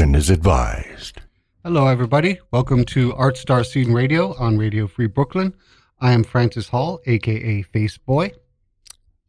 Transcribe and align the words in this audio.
Caution 0.00 0.14
is 0.14 0.30
advised. 0.30 1.20
Hello, 1.62 1.86
everybody. 1.86 2.38
Welcome 2.50 2.86
to 2.86 3.12
Art 3.16 3.36
Star 3.36 3.62
Scene 3.62 3.92
Radio 3.92 4.34
on 4.38 4.56
Radio 4.56 4.86
Free 4.86 5.06
Brooklyn. 5.08 5.52
I 6.00 6.12
am 6.12 6.24
Francis 6.24 6.70
Hall, 6.70 7.00
aka 7.04 7.60
Face 7.60 7.98
Boy. 7.98 8.32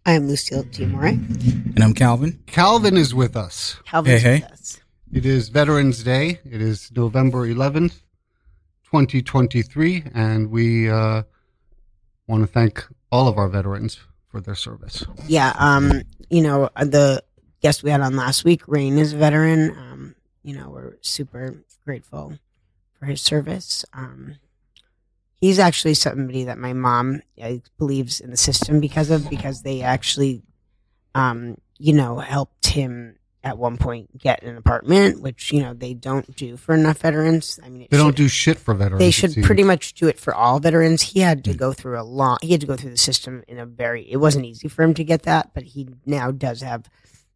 I 0.05 0.13
am 0.13 0.29
Lucille 0.29 0.63
G. 0.63 0.85
Moray. 0.85 1.09
And 1.15 1.83
I'm 1.83 1.93
Calvin. 1.93 2.41
Calvin 2.47 2.95
is 2.95 3.13
with 3.13 3.35
us. 3.35 3.81
Calvin's 3.85 4.21
Hey, 4.21 4.35
with 4.35 4.43
hey. 4.43 4.47
us. 4.53 4.79
It 5.11 5.25
is 5.25 5.49
Veterans 5.49 6.05
Day. 6.05 6.39
It 6.49 6.61
is 6.61 6.89
November 6.95 7.45
11th, 7.45 7.99
2023, 8.85 10.05
and 10.13 10.51
we 10.51 10.89
uh, 10.89 11.23
want 12.27 12.43
to 12.43 12.47
thank 12.47 12.87
all 13.11 13.27
of 13.27 13.37
our 13.37 13.49
veterans 13.49 13.99
for 14.29 14.39
their 14.39 14.55
service. 14.55 15.03
Yeah, 15.27 15.51
um, 15.57 16.03
you 16.29 16.41
know, 16.41 16.69
the 16.77 17.21
guest 17.61 17.83
we 17.83 17.89
had 17.91 17.99
on 17.99 18.15
last 18.15 18.45
week, 18.45 18.61
Rain 18.69 18.97
is 18.97 19.11
a 19.11 19.17
veteran. 19.17 19.71
Um, 19.77 20.15
you 20.43 20.55
know, 20.55 20.69
we're 20.69 20.97
super 21.01 21.63
grateful 21.85 22.33
for 22.99 23.05
his 23.05 23.21
service. 23.21 23.85
Um, 23.93 24.35
he's 25.39 25.59
actually 25.59 25.93
somebody 25.95 26.45
that 26.45 26.57
my 26.57 26.73
mom 26.73 27.21
uh, 27.41 27.55
believes 27.77 28.19
in 28.19 28.31
the 28.31 28.37
system 28.37 28.79
because 28.79 29.09
of, 29.09 29.29
because 29.29 29.61
they 29.63 29.81
actually, 29.81 30.43
um, 31.15 31.57
you 31.77 31.93
know, 31.93 32.19
helped 32.19 32.67
him 32.67 33.15
at 33.43 33.57
one 33.57 33.75
point 33.75 34.15
get 34.19 34.43
an 34.43 34.55
apartment, 34.55 35.19
which, 35.19 35.51
you 35.51 35.61
know, 35.63 35.73
they 35.73 35.95
don't 35.95 36.35
do 36.35 36.55
for 36.57 36.75
enough 36.75 36.99
veterans. 36.99 37.59
I 37.63 37.69
mean, 37.69 37.87
They 37.89 37.97
don't 37.97 38.15
do 38.15 38.27
shit 38.27 38.59
for 38.59 38.75
veterans. 38.75 38.99
they 38.99 39.09
should 39.09 39.33
pretty 39.43 39.63
much 39.63 39.93
do 39.95 40.07
it 40.07 40.19
for 40.19 40.33
all 40.35 40.59
veterans. 40.59 41.01
He 41.01 41.21
had 41.21 41.43
to 41.45 41.55
go 41.55 41.73
through 41.73 41.99
a 41.99 42.03
long. 42.03 42.37
He 42.43 42.51
had 42.51 42.61
to 42.61 42.67
go 42.67 42.75
through 42.75 42.91
the 42.91 42.97
system 42.97 43.43
in 43.47 43.57
a 43.57 43.65
very. 43.65 44.03
It 44.11 44.17
wasn't 44.17 44.45
easy 44.45 44.67
for 44.67 44.83
him 44.83 44.93
to 44.93 45.03
get 45.03 45.23
that, 45.23 45.55
but 45.55 45.63
he 45.63 45.89
now 46.05 46.29
does 46.29 46.61
have. 46.61 46.87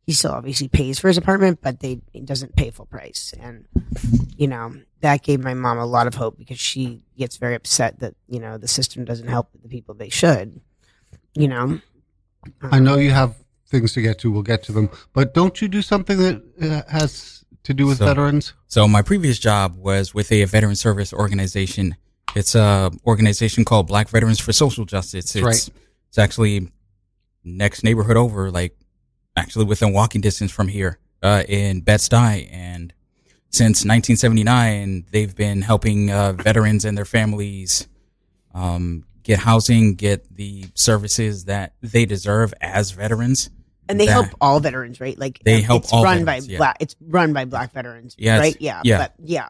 He 0.05 0.13
still 0.13 0.31
obviously 0.31 0.67
pays 0.67 0.99
for 0.99 1.07
his 1.07 1.17
apartment, 1.17 1.59
but 1.61 1.79
they 1.79 1.99
it 2.13 2.25
doesn't 2.25 2.55
pay 2.55 2.69
full 2.69 2.85
price, 2.85 3.33
and 3.39 3.65
you 4.37 4.47
know 4.47 4.75
that 5.01 5.23
gave 5.23 5.43
my 5.43 5.53
mom 5.55 5.79
a 5.79 5.85
lot 5.85 6.05
of 6.05 6.13
hope 6.15 6.37
because 6.37 6.59
she 6.59 7.01
gets 7.17 7.37
very 7.37 7.55
upset 7.55 7.99
that 8.01 8.13
you 8.27 8.39
know 8.39 8.57
the 8.57 8.67
system 8.67 9.03
doesn't 9.03 9.27
help 9.27 9.49
the 9.61 9.67
people 9.69 9.95
they 9.95 10.09
should. 10.09 10.61
You 11.33 11.47
know, 11.47 11.79
I 12.61 12.79
know 12.79 12.97
you 12.97 13.11
have 13.11 13.35
things 13.67 13.93
to 13.93 14.01
get 14.01 14.19
to. 14.19 14.31
We'll 14.31 14.43
get 14.43 14.61
to 14.63 14.71
them. 14.71 14.89
But 15.13 15.33
don't 15.33 15.59
you 15.61 15.67
do 15.67 15.81
something 15.81 16.17
that 16.19 16.43
uh, 16.61 16.91
has 16.91 17.43
to 17.63 17.73
do 17.73 17.87
with 17.87 17.97
So- 17.97 18.05
veterans? 18.05 18.53
So 18.67 18.87
my 18.87 19.01
previous 19.01 19.39
job 19.39 19.75
was 19.77 20.13
with 20.13 20.31
a 20.31 20.43
veteran 20.45 20.75
service 20.75 21.13
organization. 21.13 21.95
It's 22.35 22.53
a 22.53 22.91
organization 23.07 23.65
called 23.65 23.87
Black 23.87 24.09
Veterans 24.09 24.39
for 24.39 24.53
Social 24.53 24.85
Justice. 24.85 25.35
It's 25.35 25.43
right. 25.43 25.69
it's 26.09 26.17
actually 26.17 26.69
next 27.43 27.83
neighborhood 27.83 28.17
over, 28.17 28.51
like 28.51 28.75
actually 29.35 29.65
within 29.65 29.93
walking 29.93 30.21
distance 30.21 30.51
from 30.51 30.67
here, 30.67 30.99
uh, 31.23 31.43
in 31.47 31.81
Bed-Stuy. 31.81 32.49
And 32.51 32.93
since 33.49 33.85
1979, 33.85 35.05
they've 35.11 35.35
been 35.35 35.61
helping 35.61 36.11
uh, 36.11 36.33
veterans 36.33 36.85
and 36.85 36.97
their 36.97 37.05
families 37.05 37.87
um, 38.53 39.05
get 39.23 39.39
housing, 39.39 39.95
get 39.95 40.33
the 40.35 40.65
services 40.75 41.45
that 41.45 41.73
they 41.81 42.05
deserve 42.05 42.53
as 42.61 42.91
veterans. 42.91 43.49
and 43.89 43.99
they 43.99 44.05
That- 44.05 44.11
help 44.13 44.27
all 44.41 44.59
veterans, 44.59 44.99
right? 44.99 45.17
Like 45.17 45.39
They 45.43 45.57
um, 45.57 45.63
help 45.63 45.83
it's 45.83 45.93
all 45.93 46.03
run 46.03 46.25
veterans, 46.25 46.47
by 46.47 46.51
yeah. 46.53 46.57
black. 46.57 46.77
It's 46.79 46.95
run 47.01 47.33
by 47.33 47.45
black 47.45 47.71
veterans, 47.73 48.15
Yeah, 48.17 48.39
right? 48.39 48.55
Yeah, 48.59 48.81
yeah. 48.83 48.97
but 48.97 49.13
yeah. 49.19 49.49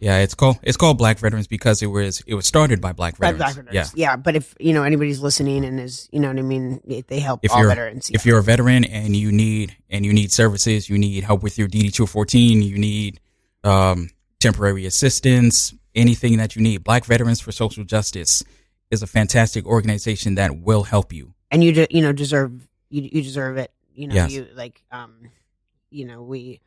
Yeah, 0.00 0.18
it's 0.18 0.34
called 0.34 0.58
it's 0.62 0.76
called 0.78 0.96
Black 0.96 1.18
Veterans 1.18 1.46
because 1.46 1.82
it 1.82 1.86
was 1.88 2.22
it 2.26 2.34
was 2.34 2.46
started 2.46 2.80
by 2.80 2.92
Black 2.92 3.18
By 3.18 3.32
veterans. 3.32 3.54
black 3.56 3.66
veterans. 3.66 3.92
Yeah. 3.94 4.16
but 4.16 4.34
if 4.34 4.54
you 4.58 4.72
know 4.72 4.82
anybody's 4.82 5.20
listening 5.20 5.64
and 5.64 5.78
is 5.78 6.08
you 6.10 6.20
know 6.20 6.28
what 6.28 6.38
I 6.38 6.42
mean, 6.42 6.80
they 7.06 7.20
help 7.20 7.40
if 7.44 7.52
all 7.52 7.66
veterans. 7.66 8.10
if 8.12 8.24
you're 8.24 8.38
a 8.38 8.42
veteran 8.42 8.84
and 8.84 9.14
you 9.14 9.30
need 9.30 9.76
and 9.90 10.06
you 10.06 10.12
need 10.14 10.32
services, 10.32 10.88
you 10.88 10.96
need 10.98 11.22
help 11.24 11.42
with 11.42 11.58
your 11.58 11.68
DD 11.68 11.92
two 11.92 12.06
fourteen, 12.06 12.62
you 12.62 12.78
need 12.78 13.20
um, 13.62 14.08
temporary 14.38 14.86
assistance, 14.86 15.74
anything 15.94 16.38
that 16.38 16.56
you 16.56 16.62
need. 16.62 16.82
Black 16.82 17.04
Veterans 17.04 17.40
for 17.40 17.52
Social 17.52 17.84
Justice 17.84 18.42
is 18.90 19.02
a 19.02 19.06
fantastic 19.06 19.66
organization 19.66 20.34
that 20.36 20.56
will 20.60 20.84
help 20.84 21.12
you. 21.12 21.34
and 21.50 21.62
you 21.62 21.72
de- 21.72 21.88
you 21.90 22.00
know 22.00 22.12
deserve 22.12 22.66
you 22.88 23.02
you 23.12 23.22
deserve 23.22 23.58
it. 23.58 23.70
You 23.94 24.08
know 24.08 24.14
Yes. 24.14 24.32
you 24.32 24.46
like 24.54 24.82
um, 24.90 25.28
you 25.90 26.06
know 26.06 26.22
we 26.22 26.60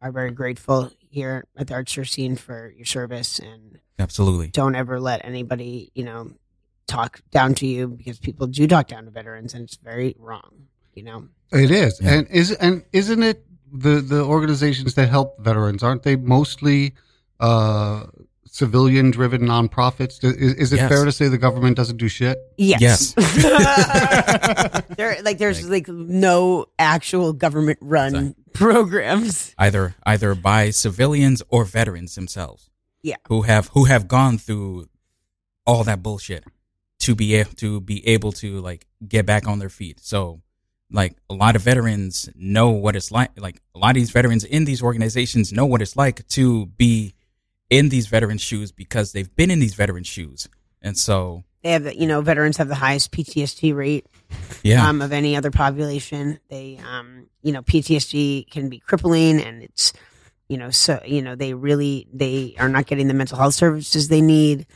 are 0.00 0.10
very 0.10 0.32
grateful 0.32 0.90
here 1.12 1.44
at 1.56 1.66
the 1.68 1.74
Arts 1.74 1.92
Scene 2.10 2.36
for 2.36 2.72
your 2.76 2.86
service 2.86 3.38
and 3.38 3.78
Absolutely. 3.98 4.48
don't 4.48 4.74
ever 4.74 4.98
let 4.98 5.24
anybody 5.24 5.90
you 5.94 6.04
know 6.04 6.32
talk 6.86 7.20
down 7.30 7.54
to 7.54 7.66
you 7.66 7.86
because 7.88 8.18
people 8.18 8.46
do 8.46 8.66
talk 8.66 8.88
down 8.88 9.04
to 9.04 9.10
veterans 9.10 9.54
and 9.54 9.62
it's 9.64 9.76
very 9.76 10.16
wrong. 10.18 10.66
You 10.94 11.04
know. 11.04 11.28
It 11.52 11.70
is, 11.70 12.00
Yeah. 12.02 12.14
and 12.14 12.28
is 12.30 12.50
and 12.52 12.84
isn't 12.92 13.22
it 13.22 13.44
the 13.72 14.00
the 14.00 14.22
organizations 14.24 14.94
that 14.94 15.08
help 15.08 15.38
veterans? 15.42 15.82
Aren't 15.82 16.02
they 16.02 16.16
mostly 16.16 16.94
uh, 17.40 18.06
civilian 18.52 19.10
driven 19.10 19.40
nonprofits? 19.42 20.22
Is, 20.22 20.54
is 20.54 20.72
it 20.72 20.76
Yes. 20.76 20.88
fair 20.88 21.04
to 21.04 21.10
say 21.10 21.28
the 21.28 21.38
government 21.38 21.76
doesn't 21.76 21.96
do 21.96 22.06
shit? 22.06 22.38
Yes. 22.58 22.80
Yes. 22.80 23.14
there, 24.96 25.20
like, 25.22 25.38
there's 25.38 25.68
like, 25.68 25.88
no 25.88 26.66
actual 26.78 27.32
government 27.32 27.78
run 27.80 28.12
Sorry. 28.12 28.34
programs. 28.52 29.54
Either 29.58 29.94
either 30.06 30.34
by 30.34 30.70
civilians 30.70 31.42
or 31.48 31.64
veterans 31.64 32.14
themselves. 32.14 32.68
Yeah. 33.02 33.16
Who 33.28 33.42
have 33.42 33.68
who 33.68 33.84
have 33.86 34.06
gone 34.06 34.38
through 34.38 34.86
all 35.66 35.82
that 35.84 36.02
bullshit 36.02 36.44
to 37.00 37.14
be 37.16 37.34
able 37.34 37.52
to 37.54 37.80
be 37.80 38.06
able 38.06 38.32
to 38.32 38.60
like 38.60 38.86
get 39.08 39.26
back 39.26 39.48
on 39.48 39.58
their 39.58 39.68
feet. 39.70 39.98
So 40.00 40.42
like 40.90 41.16
a 41.30 41.34
lot 41.34 41.56
of 41.56 41.62
veterans 41.62 42.28
know 42.36 42.70
what 42.70 42.94
it's 42.94 43.10
like 43.10 43.30
like 43.40 43.60
a 43.74 43.78
lot 43.78 43.90
of 43.90 43.94
these 43.94 44.10
veterans 44.10 44.44
in 44.44 44.66
these 44.66 44.82
organizations 44.82 45.52
know 45.52 45.64
what 45.66 45.80
it's 45.82 45.96
like 45.96 46.28
to 46.28 46.66
be 46.66 47.14
in 47.72 47.88
these 47.88 48.06
veteran 48.06 48.36
shoes 48.36 48.70
because 48.70 49.12
they've 49.12 49.34
been 49.34 49.50
in 49.50 49.58
these 49.58 49.74
veteran 49.74 50.04
shoes. 50.04 50.46
And 50.82 50.96
so 50.98 51.42
They 51.62 51.70
have, 51.70 51.94
you 51.94 52.06
know, 52.06 52.20
veterans 52.20 52.58
have 52.58 52.68
the 52.68 52.74
highest 52.74 53.12
PTSD 53.12 53.74
rate 53.74 54.06
yeah. 54.62 54.86
um, 54.86 55.00
of 55.00 55.10
any 55.10 55.36
other 55.36 55.50
population. 55.50 56.38
They, 56.50 56.78
um, 56.86 57.28
you 57.42 57.52
know, 57.52 57.62
PTSD 57.62 58.50
can 58.50 58.68
be 58.68 58.78
crippling, 58.78 59.40
and 59.40 59.62
it's, 59.62 59.94
you 60.48 60.58
know, 60.58 60.70
so 60.70 61.00
you 61.06 61.22
know 61.22 61.34
they 61.34 61.54
really 61.54 62.08
they 62.12 62.54
are 62.58 62.68
not 62.68 62.86
getting 62.86 63.08
the 63.08 63.14
mental 63.14 63.38
health 63.38 63.54
services 63.54 64.08
they 64.08 64.20
need. 64.20 64.66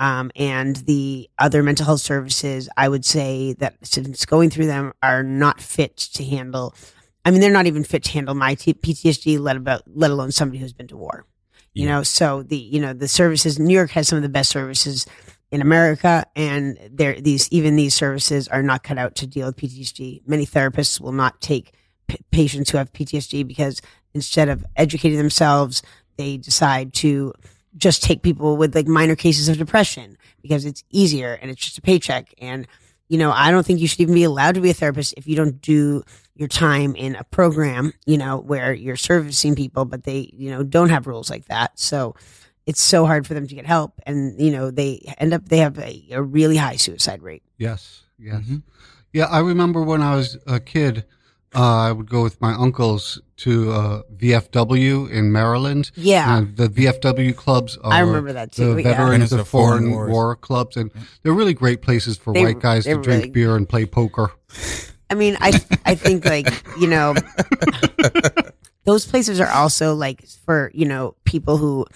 Um, 0.00 0.32
and 0.34 0.76
the 0.76 1.28
other 1.38 1.62
mental 1.62 1.84
health 1.84 2.00
services, 2.00 2.70
I 2.74 2.88
would 2.88 3.04
say 3.04 3.52
that 3.58 3.74
since 3.82 4.24
going 4.24 4.48
through 4.48 4.66
them 4.66 4.94
are 5.02 5.22
not 5.22 5.60
fit 5.60 5.98
to 6.14 6.24
handle. 6.24 6.74
I 7.22 7.30
mean, 7.30 7.42
they're 7.42 7.52
not 7.52 7.66
even 7.66 7.84
fit 7.84 8.04
to 8.04 8.10
handle 8.12 8.34
my 8.34 8.54
T- 8.54 8.72
PTSD, 8.72 9.38
let 9.38 9.56
about 9.56 9.82
let 9.86 10.10
alone 10.10 10.32
somebody 10.32 10.58
who's 10.58 10.72
been 10.72 10.88
to 10.88 10.96
war. 10.96 11.26
You 11.74 11.86
Yeah. 11.86 11.96
know, 11.96 12.02
so 12.02 12.42
the 12.42 12.56
you 12.56 12.80
know 12.80 12.92
the 12.92 13.08
services. 13.08 13.58
New 13.58 13.74
York 13.74 13.90
has 13.90 14.08
some 14.08 14.16
of 14.16 14.22
the 14.22 14.28
best 14.28 14.50
services 14.50 15.06
in 15.52 15.60
America, 15.62 16.24
and 16.36 16.78
there 16.90 17.20
these 17.20 17.48
even 17.50 17.76
these 17.76 17.94
services 17.94 18.48
are 18.48 18.62
not 18.62 18.82
cut 18.82 18.98
out 18.98 19.14
to 19.16 19.26
deal 19.26 19.46
with 19.46 19.56
PTSD. 19.56 20.22
Many 20.26 20.46
therapists 20.46 21.00
will 21.00 21.12
not 21.12 21.40
take 21.40 21.72
p- 22.08 22.18
patients 22.30 22.70
who 22.70 22.78
have 22.78 22.92
PTSD 22.92 23.46
because 23.46 23.80
instead 24.14 24.48
of 24.48 24.64
educating 24.76 25.18
themselves, 25.18 25.82
they 26.16 26.36
decide 26.36 26.92
to 26.94 27.32
just 27.76 28.02
take 28.02 28.22
people 28.22 28.56
with 28.56 28.74
like 28.74 28.88
minor 28.88 29.14
cases 29.14 29.48
of 29.48 29.56
depression 29.56 30.16
because 30.42 30.64
it's 30.64 30.82
easier 30.90 31.38
and 31.40 31.50
it's 31.52 31.64
just 31.64 31.78
a 31.78 31.82
paycheck. 31.82 32.34
And 32.40 32.66
you 33.08 33.18
know, 33.18 33.30
I 33.32 33.50
don't 33.52 33.64
think 33.66 33.80
you 33.80 33.86
should 33.88 34.00
even 34.00 34.14
be 34.14 34.24
allowed 34.24 34.54
to 34.56 34.60
be 34.60 34.70
a 34.70 34.74
therapist 34.74 35.14
if 35.16 35.26
you 35.28 35.34
don't 35.36 35.60
do 35.60 36.02
your 36.40 36.48
time 36.48 36.96
in 36.96 37.14
a 37.16 37.22
program, 37.24 37.92
you 38.06 38.16
know, 38.16 38.38
where 38.38 38.72
you're 38.72 38.96
servicing 38.96 39.54
people, 39.54 39.84
but 39.84 40.04
they, 40.04 40.30
you 40.34 40.50
know, 40.50 40.62
don't 40.62 40.88
have 40.88 41.06
rules 41.06 41.28
like 41.28 41.44
that. 41.44 41.78
So 41.78 42.14
it's 42.66 42.80
so 42.80 43.04
hard 43.04 43.26
for 43.26 43.34
them 43.34 43.46
to 43.46 43.54
get 43.54 43.66
help. 43.66 44.00
And, 44.06 44.40
you 44.40 44.50
know, 44.50 44.70
they 44.70 45.02
end 45.18 45.34
up, 45.34 45.48
they 45.50 45.58
have 45.58 45.78
a, 45.78 46.02
a 46.12 46.22
really 46.22 46.56
high 46.56 46.76
suicide 46.76 47.22
rate. 47.22 47.42
Yes, 47.58 48.04
yes, 48.18 48.40
Mhm. 48.42 48.62
yeah. 49.12 49.26
I 49.26 49.40
remember 49.40 49.82
when 49.82 50.00
I 50.00 50.16
was 50.16 50.38
a 50.46 50.58
kid, 50.60 51.04
uh, 51.54 51.76
I 51.88 51.92
would 51.92 52.08
go 52.08 52.22
with 52.22 52.40
my 52.40 52.54
uncles 52.54 53.20
to 53.38 53.72
uh, 53.72 54.02
VFW 54.16 55.10
in 55.10 55.32
Maryland. 55.32 55.90
Yeah. 55.94 56.38
And 56.38 56.56
the 56.56 56.68
VFW 56.68 57.36
clubs 57.36 57.76
are 57.82 57.92
I 57.92 57.98
remember 58.00 58.32
that 58.32 58.52
too, 58.52 58.76
The 58.76 58.82
yeah. 58.82 58.90
Veterans 58.92 59.10
Veterans 59.10 59.32
of 59.34 59.40
of 59.40 59.48
Foreign 59.48 59.78
Foreign 59.82 59.90
Wars. 59.92 60.10
War 60.10 60.36
clubs, 60.36 60.76
and 60.78 60.90
they're 61.22 61.34
really 61.34 61.52
great 61.54 61.82
places 61.82 62.16
for 62.16 62.32
They- 62.32 62.44
white 62.44 62.60
guys 62.60 62.84
to 62.84 62.94
drink 62.94 63.06
really- 63.24 63.30
beer 63.30 63.56
and 63.56 63.68
play 63.68 63.84
poker. 63.84 64.30
I 65.10 65.14
mean, 65.14 65.36
I, 65.40 65.60
I 65.84 65.94
think 65.96 66.24
like, 66.24 66.46
you 66.78 66.86
know, 66.86 67.14
those 68.84 69.06
places 69.06 69.40
are 69.40 69.50
also 69.50 69.94
like 69.94 70.24
for, 70.26 70.70
you 70.72 70.86
know, 70.86 71.16
people 71.24 71.56
who 71.56 71.86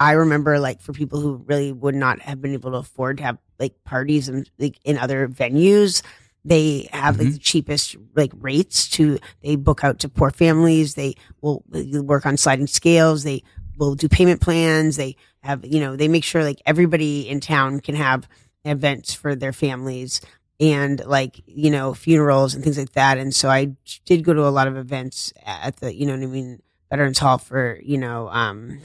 I 0.00 0.12
remember 0.12 0.58
like 0.58 0.80
for 0.80 0.92
people 0.92 1.20
who 1.20 1.42
really 1.46 1.72
would 1.72 1.94
not 1.94 2.20
have 2.20 2.40
been 2.40 2.52
able 2.52 2.72
to 2.72 2.78
afford 2.78 3.18
to 3.18 3.24
have 3.24 3.38
like 3.58 3.84
parties 3.84 4.28
and 4.28 4.48
like 4.58 4.78
in 4.84 4.98
other 4.98 5.28
venues. 5.28 6.02
They 6.44 6.88
have 6.92 7.18
like 7.18 7.26
mm-hmm. 7.26 7.34
the 7.34 7.40
cheapest 7.40 7.96
like 8.14 8.32
rates 8.36 8.88
to 8.90 9.18
they 9.42 9.56
book 9.56 9.82
out 9.82 9.98
to 10.00 10.08
poor 10.08 10.30
families. 10.30 10.94
They 10.94 11.14
will 11.40 11.64
work 11.70 12.24
on 12.24 12.36
sliding 12.36 12.68
scales. 12.68 13.24
They 13.24 13.42
will 13.78 13.94
do 13.94 14.08
payment 14.08 14.40
plans. 14.40 14.96
They 14.96 15.16
have 15.40 15.64
you 15.64 15.80
know 15.80 15.96
they 15.96 16.08
make 16.08 16.24
sure 16.24 16.44
like 16.44 16.62
everybody 16.66 17.28
in 17.28 17.40
town 17.40 17.80
can 17.80 17.96
have 17.96 18.28
events 18.64 19.14
for 19.14 19.34
their 19.34 19.52
families 19.52 20.20
and 20.60 21.04
like 21.04 21.42
you 21.46 21.70
know 21.70 21.94
funerals 21.94 22.54
and 22.54 22.62
things 22.64 22.78
like 22.78 22.92
that. 22.92 23.18
And 23.18 23.34
so 23.34 23.48
I 23.48 23.76
did 24.04 24.24
go 24.24 24.32
to 24.32 24.46
a 24.46 24.50
lot 24.50 24.68
of 24.68 24.76
events 24.76 25.32
at 25.44 25.76
the 25.76 25.94
you 25.94 26.06
know 26.06 26.14
what 26.14 26.22
I 26.22 26.26
mean 26.26 26.62
Veterans 26.90 27.18
Hall 27.18 27.38
for 27.38 27.78
you 27.82 27.98
know. 27.98 28.28
Um, 28.28 28.80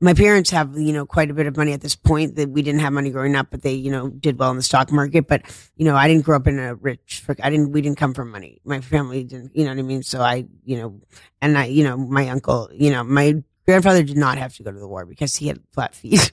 my 0.00 0.12
parents 0.12 0.50
have 0.50 0.76
you 0.76 0.92
know 0.92 1.06
quite 1.06 1.30
a 1.30 1.34
bit 1.34 1.46
of 1.46 1.56
money 1.56 1.72
at 1.72 1.80
this 1.80 1.96
point 1.96 2.36
that 2.36 2.50
we 2.50 2.62
didn't 2.62 2.80
have 2.80 2.92
money 2.92 3.10
growing 3.10 3.34
up 3.34 3.48
but 3.50 3.62
they 3.62 3.72
you 3.72 3.90
know 3.90 4.08
did 4.08 4.38
well 4.38 4.50
in 4.50 4.56
the 4.56 4.62
stock 4.62 4.92
market 4.92 5.26
but 5.26 5.42
you 5.76 5.84
know 5.84 5.96
i 5.96 6.06
didn't 6.06 6.24
grow 6.24 6.36
up 6.36 6.46
in 6.46 6.58
a 6.58 6.74
rich 6.74 7.22
i 7.42 7.48
didn't 7.48 7.72
we 7.72 7.80
didn't 7.80 7.96
come 7.96 8.12
from 8.12 8.30
money 8.30 8.60
my 8.64 8.80
family 8.80 9.24
didn't 9.24 9.56
you 9.56 9.64
know 9.64 9.70
what 9.70 9.78
i 9.78 9.82
mean 9.82 10.02
so 10.02 10.20
i 10.20 10.44
you 10.64 10.76
know 10.76 11.00
and 11.40 11.56
i 11.56 11.64
you 11.64 11.82
know 11.82 11.96
my 11.96 12.28
uncle 12.28 12.68
you 12.72 12.90
know 12.90 13.02
my 13.02 13.42
grandfather 13.64 14.02
did 14.02 14.16
not 14.16 14.38
have 14.38 14.54
to 14.54 14.62
go 14.62 14.70
to 14.70 14.78
the 14.78 14.88
war 14.88 15.06
because 15.06 15.36
he 15.36 15.48
had 15.48 15.60
flat 15.72 15.94
feet 15.94 16.30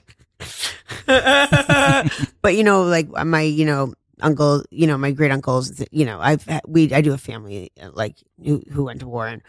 but 1.06 2.54
you 2.54 2.64
know 2.64 2.82
like 2.82 3.08
my 3.08 3.40
you 3.40 3.64
know 3.64 3.94
uncle 4.24 4.64
you 4.70 4.86
know 4.88 4.96
my 4.98 5.12
great 5.12 5.30
uncles 5.30 5.80
you 5.92 6.04
know 6.04 6.18
i've 6.20 6.44
we 6.66 6.92
i 6.94 7.00
do 7.00 7.12
a 7.12 7.18
family 7.18 7.70
like 7.92 8.16
who, 8.44 8.60
who 8.72 8.84
went 8.84 8.98
to 9.00 9.06
war 9.06 9.26
and 9.28 9.42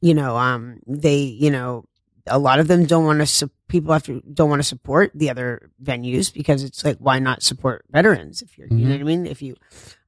you 0.00 0.14
know 0.14 0.36
um 0.36 0.78
they 0.86 1.18
you 1.18 1.50
know 1.50 1.84
a 2.26 2.38
lot 2.38 2.58
of 2.60 2.66
them 2.68 2.84
don't 2.86 3.04
want 3.04 3.18
to 3.20 3.26
su- 3.26 3.50
people 3.68 3.92
have 3.92 4.02
to 4.04 4.20
don't 4.32 4.48
want 4.50 4.60
to 4.62 4.68
support 4.74 5.10
the 5.14 5.28
other 5.30 5.70
venues 5.82 6.32
because 6.32 6.62
it's 6.64 6.84
like 6.84 6.96
why 6.98 7.18
not 7.18 7.42
support 7.42 7.84
veterans 7.90 8.40
if 8.42 8.56
you're 8.56 8.68
you 8.68 8.86
know 8.86 8.94
Mhm. 8.94 8.98
what 8.98 9.00
I 9.00 9.04
mean 9.04 9.26
if 9.26 9.42
you 9.42 9.56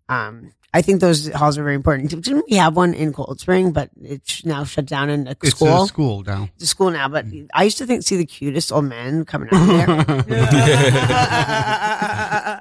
um 0.09 0.53
I 0.77 0.83
think 0.83 1.01
those 1.01 1.29
halls 1.31 1.57
are 1.57 1.63
very 1.63 1.77
important. 1.77 2.11
Didn't 2.11 2.47
we 2.51 2.57
have 2.57 2.75
one 2.75 2.95
in 2.95 3.13
Cold 3.13 3.39
Spring, 3.39 3.71
but 3.71 3.91
it's 4.03 4.45
now 4.45 4.65
shut 4.65 4.87
down 4.87 5.09
in 5.09 5.29
a 5.29 5.37
It's 5.41 5.51
school? 5.51 5.85
a 5.85 5.87
school 5.87 6.25
now. 6.27 6.49
It's 6.57 6.65
a 6.65 6.67
school 6.67 6.91
now, 6.91 7.07
but 7.09 7.27
I 7.55 7.63
used 7.63 7.79
to 7.79 7.87
think 7.87 8.03
see 8.03 8.17
the 8.17 8.27
cutest 8.27 8.73
old 8.73 8.87
men 8.87 9.25
coming 9.25 9.51
out 9.53 9.67
there. 9.71 9.87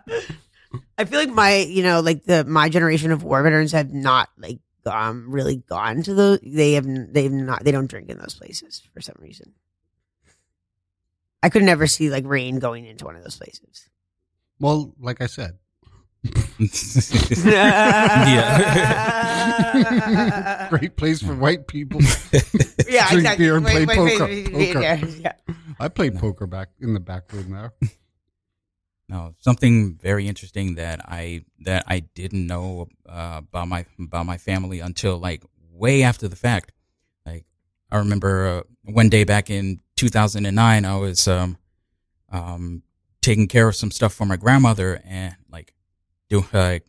I 0.98 1.06
feel 1.06 1.20
like 1.20 1.30
my, 1.30 1.58
you 1.58 1.84
know, 1.84 2.02
like 2.02 2.24
the 2.24 2.44
my 2.46 2.70
generation 2.70 3.12
of 3.12 3.24
war 3.24 3.42
veterans 3.44 3.72
have 3.72 3.92
not 3.94 4.30
like 4.38 4.60
um 4.86 5.32
really 5.32 5.58
gone 5.58 6.04
to 6.04 6.14
those. 6.14 6.40
They 6.44 6.74
have 6.74 6.86
they've 6.88 7.32
not 7.32 7.64
they 7.64 7.72
don't 7.72 7.88
drink 7.88 8.10
in 8.10 8.18
those 8.18 8.36
places 8.36 8.82
for 8.94 9.02
some 9.02 9.16
reason. 9.20 9.54
I 11.42 11.50
could 11.50 11.64
never 11.64 11.88
see 11.88 12.10
like 12.10 12.26
rain 12.26 12.60
going 12.60 12.86
into 12.86 13.06
one 13.06 13.16
of 13.16 13.24
those 13.24 13.38
places. 13.38 13.90
well, 14.60 14.94
like 15.00 15.22
I 15.22 15.26
said, 15.28 15.58
yeah, 19.74 20.68
great 20.70 20.96
place 20.96 21.22
for 21.22 21.36
white 21.36 21.68
people. 21.68 22.00
yeah, 22.88 23.10
Drink 23.10 23.26
exactly. 23.28 23.46
beer 23.46 23.58
and 23.58 23.66
play 23.66 23.86
poker. 23.86 24.30
Yeah, 24.82 25.04
yeah. 25.06 25.34
I 25.80 25.90
played 25.90 26.18
poker 26.18 26.48
back 26.48 26.70
in 26.80 26.94
the 26.94 27.00
back 27.00 27.32
room 27.34 27.52
there. 27.52 27.74
No, 29.14 29.36
something 29.38 29.94
very 29.94 30.28
interesting 30.28 30.74
that 30.74 31.00
I 31.08 31.46
that 31.60 31.84
I 31.86 32.00
didn't 32.00 32.48
know 32.48 32.88
uh, 33.08 33.42
about 33.44 33.68
my 33.68 33.86
about 34.00 34.26
my 34.26 34.40
family 34.40 34.80
until 34.80 35.20
like 35.20 35.44
way 35.72 36.02
after 36.02 36.28
the 36.28 36.36
fact. 36.36 36.72
Like 37.24 37.46
I 37.92 38.00
remember 38.00 38.48
uh, 38.48 38.64
one 38.92 39.10
day 39.10 39.24
back 39.24 39.52
in 39.52 39.82
2009, 39.98 40.84
I 40.84 40.96
was 40.98 41.28
um 41.28 41.60
um 42.32 42.82
taking 43.22 43.48
care 43.48 43.68
of 43.68 43.76
some 43.76 43.92
stuff 43.92 44.16
for 44.16 44.26
my 44.26 44.36
grandmother 44.36 45.00
and 45.06 45.36
like 45.52 45.76
do 46.28 46.44
like 46.52 46.84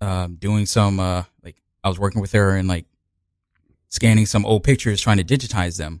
um 0.00 0.34
doing 0.34 0.66
some 0.66 0.98
uh 0.98 1.22
like 1.44 1.62
I 1.84 1.90
was 1.90 2.00
working 2.00 2.20
with 2.20 2.32
her 2.32 2.56
and 2.56 2.66
like 2.66 2.86
scanning 3.88 4.26
some 4.26 4.44
old 4.44 4.64
pictures 4.64 5.00
trying 5.00 5.18
to 5.18 5.24
digitize 5.24 5.78
them 5.78 6.00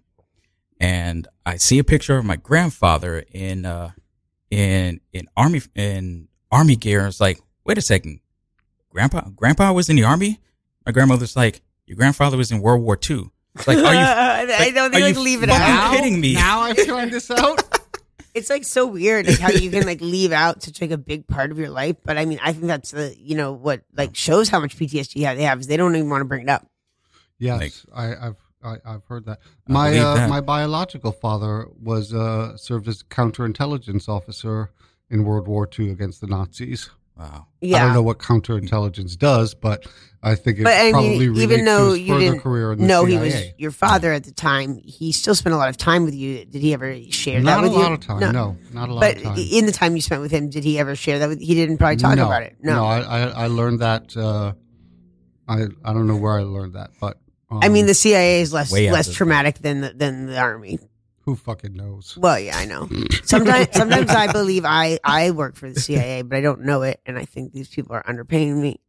and 0.80 1.28
I 1.46 1.56
see 1.56 1.78
a 1.78 1.84
picture 1.84 2.18
of 2.18 2.24
my 2.24 2.34
grandfather 2.34 3.24
in 3.30 3.64
uh 3.64 3.92
in 4.50 5.00
in 5.12 5.26
army 5.36 5.62
in 5.74 6.28
army 6.50 6.76
gear. 6.76 7.06
It's 7.06 7.20
like, 7.20 7.40
wait 7.64 7.78
a 7.78 7.82
second, 7.82 8.20
grandpa 8.90 9.22
grandpa 9.36 9.72
was 9.72 9.88
in 9.88 9.96
the 9.96 10.04
army. 10.04 10.40
My 10.86 10.92
grandmother's 10.92 11.36
like, 11.36 11.60
your 11.86 11.96
grandfather 11.96 12.36
was 12.36 12.50
in 12.50 12.60
World 12.60 12.82
War 12.82 12.98
II. 13.08 13.26
It's 13.54 13.66
like, 13.68 13.78
are 13.78 13.94
you? 13.94 14.00
I 14.00 14.70
don't 14.74 14.90
are 14.90 14.98
think 15.00 15.16
like 15.16 15.24
leave 15.24 15.42
it 15.42 15.48
fucking 15.48 15.62
out. 15.64 15.94
kidding 15.96 16.20
me? 16.20 16.34
Now 16.34 16.62
I 16.62 16.74
find 16.74 17.10
this 17.12 17.30
out. 17.30 17.62
It's 18.34 18.50
like 18.50 18.62
so 18.64 18.86
weird, 18.86 19.26
like 19.26 19.40
how 19.40 19.50
you 19.50 19.68
can 19.68 19.84
like 19.84 20.00
leave 20.00 20.30
out 20.30 20.62
such 20.62 20.80
like 20.80 20.92
a 20.92 20.98
big 20.98 21.26
part 21.26 21.50
of 21.50 21.58
your 21.58 21.70
life. 21.70 21.96
But 22.04 22.18
I 22.18 22.24
mean, 22.24 22.38
I 22.40 22.52
think 22.52 22.66
that's 22.66 22.92
the 22.92 23.16
you 23.18 23.34
know 23.34 23.52
what 23.52 23.80
like 23.96 24.14
shows 24.14 24.48
how 24.48 24.60
much 24.60 24.76
PTSD 24.76 25.14
they 25.36 25.42
have 25.42 25.58
is 25.58 25.66
they 25.66 25.76
don't 25.76 25.96
even 25.96 26.08
want 26.08 26.20
to 26.20 26.24
bring 26.26 26.42
it 26.42 26.48
up. 26.48 26.64
Yes, 27.40 27.58
Like- 27.58 27.74
I, 27.92 28.28
I've 28.28 28.36
I, 28.62 28.76
I've 28.84 29.04
heard 29.04 29.24
that. 29.26 29.38
My 29.68 29.90
believe 29.90 30.02
uh, 30.02 30.14
that. 30.14 30.30
my 30.30 30.40
biological 30.40 31.12
father 31.12 31.68
was 31.80 32.12
uh, 32.12 32.56
served 32.56 32.88
as 32.88 33.02
counterintelligence 33.04 34.08
officer 34.08 34.70
in 35.10 35.24
World 35.24 35.46
War 35.46 35.68
II 35.78 35.90
against 35.90 36.20
the 36.20 36.26
Nazis. 36.26 36.90
Wow. 37.16 37.46
Yeah, 37.60 37.78
I 37.78 37.80
don't 37.80 37.94
know 37.94 38.02
what 38.02 38.18
counterintelligence 38.18 39.18
does, 39.18 39.52
but 39.52 39.86
I 40.22 40.36
think 40.36 40.60
it 40.60 40.64
But, 40.64 40.74
I 40.74 40.84
mean, 40.84 40.92
probably 40.92 41.42
even 41.42 41.64
though 41.64 41.88
to 41.88 41.94
his 41.94 42.00
you 42.00 42.14
further 42.14 42.20
didn't 42.20 42.40
career 42.40 42.72
in 42.72 42.78
the 42.78 42.86
no, 42.86 43.04
CIA. 43.06 43.10
he 43.10 43.18
was 43.18 43.44
your 43.58 43.70
father 43.72 44.12
at 44.12 44.22
the 44.22 44.30
time. 44.30 44.80
He 44.84 45.10
still 45.10 45.34
spent 45.34 45.52
a 45.52 45.58
lot 45.58 45.68
of 45.68 45.76
time 45.76 46.04
with 46.04 46.14
you. 46.14 46.44
Did 46.44 46.62
he 46.62 46.72
ever 46.74 46.96
share 47.10 47.40
not 47.40 47.56
that 47.56 47.62
with 47.62 47.72
you? 47.72 47.78
Not 47.78 47.86
a 47.86 47.90
lot 47.90 47.92
of 47.92 48.06
time. 48.06 48.32
No, 48.32 48.56
not 48.72 48.88
a 48.88 48.92
lot 48.94 49.00
But 49.00 49.16
of 49.16 49.22
time. 49.24 49.38
in 49.38 49.66
the 49.66 49.72
time 49.72 49.96
you 49.96 50.02
spent 50.02 50.20
with 50.20 50.30
him, 50.30 50.48
did 50.48 50.62
he 50.62 50.78
ever 50.78 50.94
share 50.94 51.18
that 51.18 51.28
with? 51.28 51.40
He 51.40 51.54
didn't 51.56 51.78
probably 51.78 51.96
talk 51.96 52.16
no, 52.16 52.26
about 52.26 52.44
it. 52.44 52.56
No, 52.60 52.74
no, 52.76 52.84
I, 52.84 53.00
I 53.00 53.20
I 53.30 53.46
learned 53.48 53.80
that. 53.80 54.16
Uh, 54.16 54.52
I 55.48 55.62
I 55.84 55.92
don't 55.92 56.06
know 56.06 56.16
where 56.16 56.38
I 56.38 56.42
learned 56.42 56.74
that, 56.74 56.90
but 57.00 57.18
um, 57.50 57.60
I 57.62 57.68
mean 57.68 57.86
the 57.86 57.94
CIA 57.94 58.40
is 58.42 58.52
less 58.52 58.72
Way 58.72 58.90
less 58.90 59.12
traumatic 59.12 59.58
than 59.58 59.80
the, 59.80 59.90
than 59.90 60.26
the 60.26 60.38
army. 60.38 60.78
who 61.22 61.34
fucking 61.36 61.74
knows? 61.74 62.16
Well, 62.16 62.38
yeah, 62.38 62.56
I 62.56 62.64
know. 62.64 62.88
Sometimes, 63.24 63.68
sometimes 63.72 64.10
I 64.10 64.32
believe 64.32 64.64
I 64.64 64.98
I 65.04 65.30
work 65.32 65.56
for 65.56 65.70
the 65.70 65.80
CIA, 65.80 66.22
but 66.22 66.36
I 66.36 66.40
don't 66.40 66.62
know 66.62 66.82
it, 66.82 67.00
and 67.06 67.18
I 67.18 67.24
think 67.24 67.52
these 67.52 67.68
people 67.68 67.94
are 67.94 68.02
underpaying 68.04 68.56
me. 68.60 68.80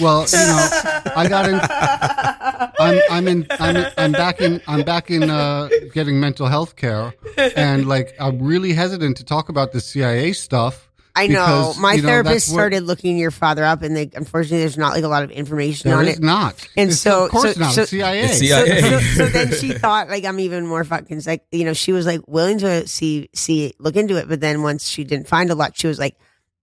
Well, 0.00 0.26
you 0.30 0.36
know, 0.38 0.68
I 1.16 1.26
got 1.28 1.48
in. 1.48 1.58
I'm 2.80 3.00
I'm 3.10 3.28
in 3.28 3.46
I'm 3.58 3.76
in, 3.76 3.90
I'm 3.96 4.12
back 4.12 4.40
in 4.40 4.60
I'm 4.66 4.82
back 4.84 5.10
in 5.10 5.28
uh, 5.30 5.68
getting 5.92 6.20
mental 6.20 6.46
health 6.46 6.76
care, 6.76 7.14
and 7.56 7.88
like 7.88 8.14
I'm 8.20 8.38
really 8.40 8.72
hesitant 8.74 9.16
to 9.18 9.24
talk 9.24 9.48
about 9.48 9.72
the 9.72 9.80
CIA 9.80 10.32
stuff. 10.34 10.87
I 11.18 11.26
know 11.26 11.68
because, 11.68 11.78
my 11.78 11.92
you 11.94 12.02
know, 12.02 12.08
therapist 12.08 12.34
that's 12.34 12.48
what- 12.48 12.54
started 12.54 12.82
looking 12.84 13.18
your 13.18 13.30
father 13.30 13.64
up, 13.64 13.82
and 13.82 13.96
they 13.96 14.10
unfortunately 14.14 14.58
there's 14.60 14.78
not 14.78 14.94
like 14.94 15.04
a 15.04 15.08
lot 15.08 15.22
of 15.22 15.30
information 15.30 15.90
There 15.90 15.98
on 15.98 16.06
is 16.06 16.16
it. 16.18 16.22
not, 16.22 16.54
And 16.76 16.88
It's- 16.90 17.00
so- 17.00 17.24
of 17.26 17.30
course 17.30 17.54
so- 17.54 17.60
not. 17.60 17.72
so- 17.74 17.82
it's 17.82 17.90
CIA. 17.90 18.20
It's 18.24 18.38
So, 18.38 18.44
CIA. 18.44 18.80
so, 18.80 19.00
so 19.00 19.26
then 19.26 19.52
she 19.52 19.72
thought 19.78 20.08
like 20.08 20.24
I'm 20.24 20.40
even 20.40 20.66
more 20.66 20.84
fucking 20.84 21.22
like 21.26 21.44
you 21.52 21.64
know 21.64 21.72
she 21.74 21.92
was 21.92 22.06
like 22.06 22.20
willing 22.26 22.58
to 22.58 22.86
see 22.86 23.28
see 23.34 23.74
look 23.78 23.96
into 23.96 24.16
it, 24.16 24.28
but 24.28 24.40
then 24.40 24.62
once 24.62 24.88
she 24.88 25.04
didn't 25.04 25.28
find 25.28 25.50
a 25.50 25.54
lot, 25.54 25.76
she 25.76 25.86
was 25.86 25.98
like, 25.98 26.16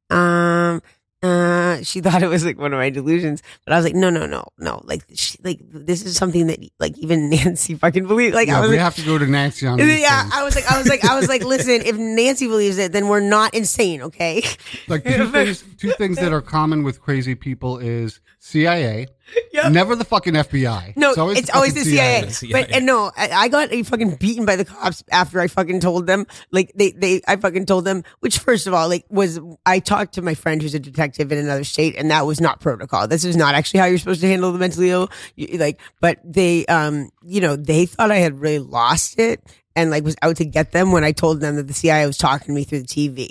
um. 0.09 0.81
Uh, 1.25 1.83
she 1.83 2.01
thought 2.01 2.22
it 2.22 2.27
was 2.27 2.45
like 2.45 2.57
one 2.57 2.74
of 2.74 2.77
my 2.77 2.89
delusions, 2.89 3.42
but 3.66 3.74
I 3.74 3.77
was 3.77 3.86
like, 3.86 3.95
no, 3.95 4.10
no, 4.10 4.25
no, 4.25 4.48
no. 4.57 4.81
Like, 4.86 5.04
she, 5.13 5.38
like 5.44 5.60
this 5.63 6.06
is 6.06 6.16
something 6.16 6.48
that 6.48 6.60
like 6.80 6.98
even 6.98 7.30
Nancy 7.31 7.75
fucking 7.75 8.07
believes. 8.07 8.36
Like, 8.36 8.48
yeah, 8.48 8.57
I 8.57 8.62
was 8.62 8.69
we 8.69 8.75
like, 8.75 8.83
have 8.83 8.95
to 8.95 9.06
go 9.06 9.18
to 9.18 9.25
Nancy 9.25 9.68
on 9.68 9.77
these 9.77 10.01
yeah, 10.01 10.24
things. 10.24 10.33
I 10.33 10.44
was 10.44 10.56
like, 10.56 10.72
I 10.72 10.77
was 10.77 10.88
like, 10.88 11.06
I 11.06 11.15
was 11.15 11.27
like, 11.27 11.44
listen, 11.46 11.82
if 11.86 11.98
Nancy 11.98 12.48
believes 12.48 12.77
it, 12.77 12.91
then 12.91 13.08
we're 13.08 13.20
not 13.20 13.53
insane, 13.53 14.01
okay? 14.03 14.44
Like 14.88 15.03
two 15.03 15.27
things, 15.29 15.63
two 15.77 15.91
things 15.91 16.17
that 16.17 16.32
are 16.32 16.41
common 16.41 16.84
with 16.84 17.01
crazy 17.01 17.36
people 17.36 17.77
is 17.77 18.20
CIA, 18.39 19.08
Yeah. 19.51 19.70
never 19.70 19.96
the 19.96 20.05
fucking 20.05 20.34
FBI. 20.34 20.96
No, 20.98 21.10
it's 21.32 21.50
always, 21.50 21.74
the 21.74 21.84
CIA. 21.84 22.25
The 22.25 22.32
CIA. 22.32 22.51
But 22.51 22.72
and 22.72 22.86
no, 22.86 23.12
I, 23.17 23.29
I 23.32 23.48
got 23.48 23.70
fucking 23.86 24.15
beaten 24.15 24.46
by 24.46 24.55
the 24.55 24.65
cops 24.65 25.03
after 25.12 25.39
I 25.39 25.48
fucking 25.48 25.79
told 25.79 26.08
them. 26.08 26.27
Like 26.51 26.72
they, 26.75 26.91
they, 26.91 27.22
I 27.27 27.36
fucking 27.38 27.65
told 27.65 27.86
them. 27.86 28.03
Which 28.20 28.38
first 28.39 28.67
of 28.67 28.74
all, 28.74 28.88
like 28.88 29.05
was 29.10 29.39
I 29.65 29.79
talked 29.79 30.13
to 30.15 30.22
my 30.22 30.36
friend 30.36 30.62
who's 30.62 30.75
a 30.75 30.79
detective 30.79 31.32
in 31.32 31.38
another 31.39 31.63
state, 31.63 31.96
and 31.98 32.12
that 32.12 32.25
was 32.25 32.39
not 32.39 32.60
protocol. 32.60 33.08
This 33.08 33.25
is 33.25 33.36
not 33.36 33.55
actually 33.55 33.79
how 33.79 33.86
you're 33.88 33.98
supposed 33.98 34.22
to 34.22 34.27
handle 34.27 34.51
the 34.51 34.60
mentally 34.60 34.89
ill. 34.91 35.10
You- 35.36 35.58
Like, 35.58 35.79
but 36.01 36.20
they, 36.24 36.65
um, 36.67 37.10
you 37.24 37.41
know, 37.41 37.55
they 37.55 37.86
thought 37.88 38.12
I 38.12 38.17
had 38.17 38.39
really 38.39 38.60
lost 38.60 39.17
it 39.20 39.41
and 39.75 39.89
like 39.89 40.03
was 40.03 40.15
out 40.22 40.36
to 40.38 40.46
get 40.46 40.72
them 40.72 40.91
when 40.91 41.03
I 41.03 41.12
told 41.13 41.39
them 41.39 41.55
that 41.55 41.67
the 41.67 41.74
CIA 41.74 42.05
was 42.05 42.17
talking 42.17 42.48
to 42.48 42.53
me 42.53 42.63
through 42.63 42.82
the 42.82 42.88
TV. 42.88 43.29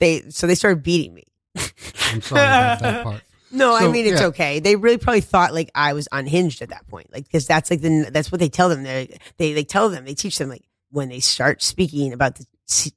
They, 0.00 0.22
so 0.30 0.46
they 0.46 0.54
started 0.54 0.82
beating 0.82 1.14
me. 1.14 1.24
I'm 1.56 2.20
sorry 2.20 2.40
about 2.42 2.80
that 2.80 3.04
part. 3.04 3.22
No, 3.54 3.74
I 3.74 3.88
mean 3.88 4.06
it's 4.06 4.20
yeah. 4.20 4.28
okay. 4.28 4.60
They 4.60 4.76
really 4.76 4.98
probably 4.98 5.20
thought 5.20 5.54
like 5.54 5.70
I 5.74 5.92
was 5.92 6.08
unhinged 6.12 6.60
at 6.62 6.70
that 6.70 6.86
point, 6.88 7.12
like 7.12 7.24
because 7.24 7.46
that's 7.46 7.70
like 7.70 7.80
the 7.80 8.08
that's 8.10 8.30
what 8.32 8.40
they 8.40 8.48
tell 8.48 8.68
them. 8.68 8.82
They 8.82 9.18
they 9.36 9.52
they 9.52 9.64
tell 9.64 9.88
them 9.88 10.04
they 10.04 10.14
teach 10.14 10.38
them 10.38 10.48
like 10.48 10.64
when 10.90 11.08
they 11.08 11.20
start 11.20 11.62
speaking 11.62 12.12
about 12.12 12.36
the. 12.36 12.46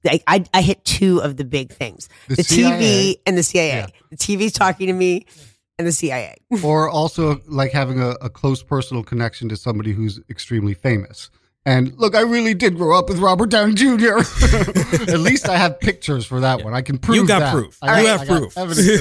Like 0.05 0.23
I, 0.25 0.45
I 0.53 0.61
hit 0.61 0.85
two 0.85 1.21
of 1.21 1.35
the 1.35 1.43
big 1.43 1.73
things: 1.73 2.07
The 2.29 2.35
the, 2.35 2.41
TV 2.43 3.15
and 3.25 3.37
the 3.37 3.43
CIA. 3.43 3.67
Yeah. 3.67 3.87
The 4.11 4.15
TV's 4.15 4.53
talking 4.53 4.87
to 4.87 4.93
me, 4.93 5.25
and 5.77 5.87
the 5.87 5.91
CIA. 5.91 6.35
or 6.63 6.89
also 6.89 7.41
like 7.47 7.71
having 7.71 7.99
a, 7.99 8.11
a 8.21 8.29
close 8.29 8.63
personal 8.63 9.03
connection 9.03 9.49
to 9.49 9.57
somebody 9.57 9.91
who's 9.91 10.19
extremely 10.29 10.73
famous. 10.73 11.29
And 11.67 11.93
look, 11.97 12.15
I 12.15 12.21
really 12.21 12.53
did 12.53 12.77
grow 12.77 12.97
up 12.97 13.09
with 13.09 13.19
Robert 13.19 13.49
Downey 13.49 13.73
Jr. 13.73 14.19
At 15.11 15.19
least 15.19 15.49
I 15.49 15.57
have 15.57 15.81
pictures 15.81 16.25
for 16.25 16.39
that 16.39 16.63
one. 16.63 16.73
I 16.73 16.81
can 16.81 16.97
prove 16.97 17.17
you 17.17 17.27
got 17.27 17.39
that. 17.39 17.51
proof. 17.53 17.77
I 17.81 17.99
You 17.99 18.07
got- 18.07 18.19
have 18.19 18.31
I 18.31 18.39
proof. 18.39 18.53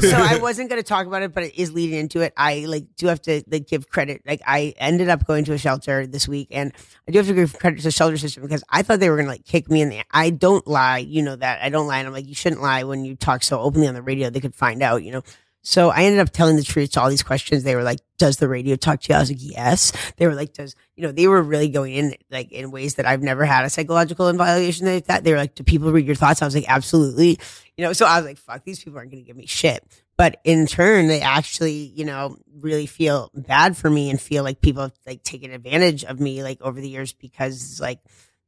so. 0.03 0.11
I 0.17 0.39
wasn't 0.39 0.69
going 0.69 0.83
to 0.83 0.87
talk 0.87 1.07
about 1.07 1.23
it, 1.23 1.33
but 1.33 1.45
it 1.45 1.55
is 1.55 1.71
leading 1.73 1.97
into 2.01 2.23
it. 2.23 2.33
I 2.37 2.65
like 2.67 2.87
do 2.97 3.07
have 3.07 3.23
to 3.23 3.45
like 3.49 3.69
give 3.69 3.89
credit. 3.89 4.23
Like 4.27 4.41
I 4.45 4.75
ended 4.79 5.09
up 5.09 5.25
going 5.29 5.45
to 5.45 5.53
a 5.53 5.59
shelter 5.59 6.09
this 6.09 6.27
week, 6.27 6.49
and 6.51 6.73
I 7.07 7.13
do 7.13 7.19
have 7.19 7.29
to 7.29 7.35
give 7.35 7.57
credit 7.57 7.77
to 7.77 7.83
the 7.85 7.93
shelter 7.93 8.17
system 8.17 8.43
because 8.43 8.65
I 8.69 8.83
thought 8.83 8.99
they 8.99 9.11
were 9.11 9.17
going 9.17 9.27
to 9.27 9.33
like 9.33 9.45
kick 9.45 9.71
me 9.71 9.81
in 9.81 9.89
the. 9.91 10.03
I 10.11 10.31
don't 10.31 10.67
lie, 10.67 10.99
you 10.99 11.23
know 11.23 11.37
that 11.37 11.63
I 11.63 11.69
don't 11.69 11.87
lie, 11.87 11.99
and 11.99 12.09
I'm 12.09 12.13
like 12.13 12.27
you 12.27 12.35
shouldn't 12.35 12.63
lie 12.63 12.83
when 12.83 13.05
you 13.05 13.15
talk 13.15 13.45
so 13.45 13.61
openly 13.61 13.87
on 13.87 13.95
the 13.95 14.03
radio. 14.03 14.29
They 14.29 14.41
could 14.41 14.57
find 14.57 14.83
out, 14.83 15.05
you 15.05 15.13
know. 15.13 15.23
So 15.69 15.91
I 15.91 16.05
ended 16.05 16.21
up 16.21 16.31
telling 16.31 16.55
the 16.55 16.63
truth 16.63 16.93
to 16.93 17.01
all 17.01 17.11
these 17.11 17.25
questions. 17.25 17.65
They 17.65 17.75
were 17.75 17.83
like, 17.83 17.99
does 18.19 18.37
the 18.37 18.47
radio 18.47 18.77
talk 18.77 19.01
to 19.01 19.13
you? 19.13 19.17
I 19.17 19.19
was 19.19 19.31
like, 19.31 19.41
yes. 19.41 19.93
They 20.17 20.29
were 20.29 20.35
like, 20.37 20.53
does, 20.53 20.77
you 20.95 21.03
know, 21.03 21.11
they 21.11 21.27
were 21.27 21.43
really 21.43 21.69
going 21.69 21.93
in 21.93 22.15
like 22.31 22.53
in 22.53 22.71
ways 22.71 22.95
that 22.95 23.05
I've 23.05 23.21
never 23.21 23.45
had 23.45 23.65
a 23.65 23.69
psychological 23.69 24.29
evaluation 24.29 24.87
like 24.87 25.07
that. 25.07 25.25
They 25.25 25.33
were 25.33 25.39
like, 25.39 25.57
do 25.57 25.65
people 25.65 25.91
read 25.91 26.07
your 26.07 26.15
thoughts? 26.15 26.41
I 26.41 26.45
was 26.45 26.55
like, 26.55 26.69
absolutely. 26.69 27.41
You 27.77 27.85
know, 27.85 27.93
so 27.93 28.07
I 28.07 28.19
was 28.19 28.27
like, 28.27 28.39
fuck, 28.39 28.63
these 28.63 28.79
people 28.79 28.97
aren't 28.97 29.11
going 29.11 29.25
to 29.25 29.27
give 29.27 29.37
me 29.37 29.47
shit. 29.47 29.85
But 30.17 30.41
in 30.45 30.69
turn, 30.69 31.09
they 31.09 31.21
actually, 31.21 31.73
you 31.97 32.05
know, 32.05 32.37
really 32.61 32.87
feel 32.87 33.33
bad 33.35 33.77
for 33.77 33.91
me 33.91 34.09
and 34.09 34.21
feel 34.21 34.45
like 34.45 34.61
people 34.61 34.83
have 34.83 34.95
like 35.05 35.25
taken 35.25 35.51
advantage 35.51 36.05
of 36.05 36.21
me 36.21 36.45
like 36.45 36.63
over 36.63 36.81
the 36.81 36.89
years 36.89 37.13
because 37.13 37.81
like, 37.81 37.99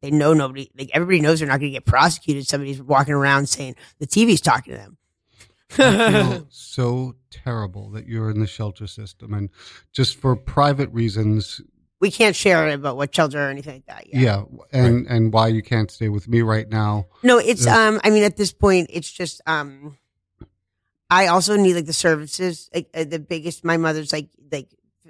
they 0.03 0.13
know 0.13 0.35
nobody, 0.35 0.71
like 0.79 0.91
everybody 0.95 1.21
knows 1.21 1.41
they're 1.41 1.49
not 1.49 1.59
going 1.59 1.73
to 1.73 1.77
get 1.79 1.85
prosecuted. 1.85 2.47
Somebody's 2.47 2.81
walking 2.81 3.15
around 3.15 3.49
saying 3.49 3.75
the 3.99 4.07
TV's 4.07 4.41
talking 4.41 4.75
to 4.75 4.79
them. 4.79 4.99
I 5.79 6.13
feel 6.13 6.47
so 6.51 7.15
terrible 7.31 7.91
that 7.91 8.07
you're 8.07 8.31
in 8.31 8.41
the 8.41 8.47
shelter 8.47 8.87
system, 8.87 9.35
and 9.35 9.51
just 9.93 10.17
for 10.19 10.35
private 10.37 10.91
reasons, 10.93 11.61
we 12.01 12.11
can't 12.11 12.35
share 12.37 12.69
about 12.71 12.97
what 12.97 13.15
shelter 13.15 13.39
or 13.45 13.51
anything 13.51 13.75
like 13.75 13.87
that. 13.87 14.07
yeah, 14.07 14.21
Yeah. 14.21 14.43
and 14.73 15.07
and 15.09 15.33
why 15.33 15.49
you 15.49 15.63
can't 15.63 15.91
stay 15.91 16.09
with 16.09 16.29
me 16.29 16.43
right 16.43 16.69
now. 16.69 17.07
No, 17.23 17.39
it's 17.39 17.67
Yeah. 17.67 17.89
um. 17.89 18.01
I 18.05 18.11
mean, 18.11 18.23
at 18.25 18.37
this 18.37 18.53
point, 18.53 18.89
it's 18.93 19.11
just 19.11 19.41
um. 19.47 19.97
I 21.11 21.29
also 21.29 21.57
need 21.57 21.75
like 21.75 21.87
the 21.87 21.93
services. 21.93 22.69
Like 22.75 22.89
uh, 22.95 23.05
the 23.05 23.19
biggest, 23.19 23.65
my 23.65 23.77
mother's 23.79 24.13
like 24.13 24.29
like 24.53 24.69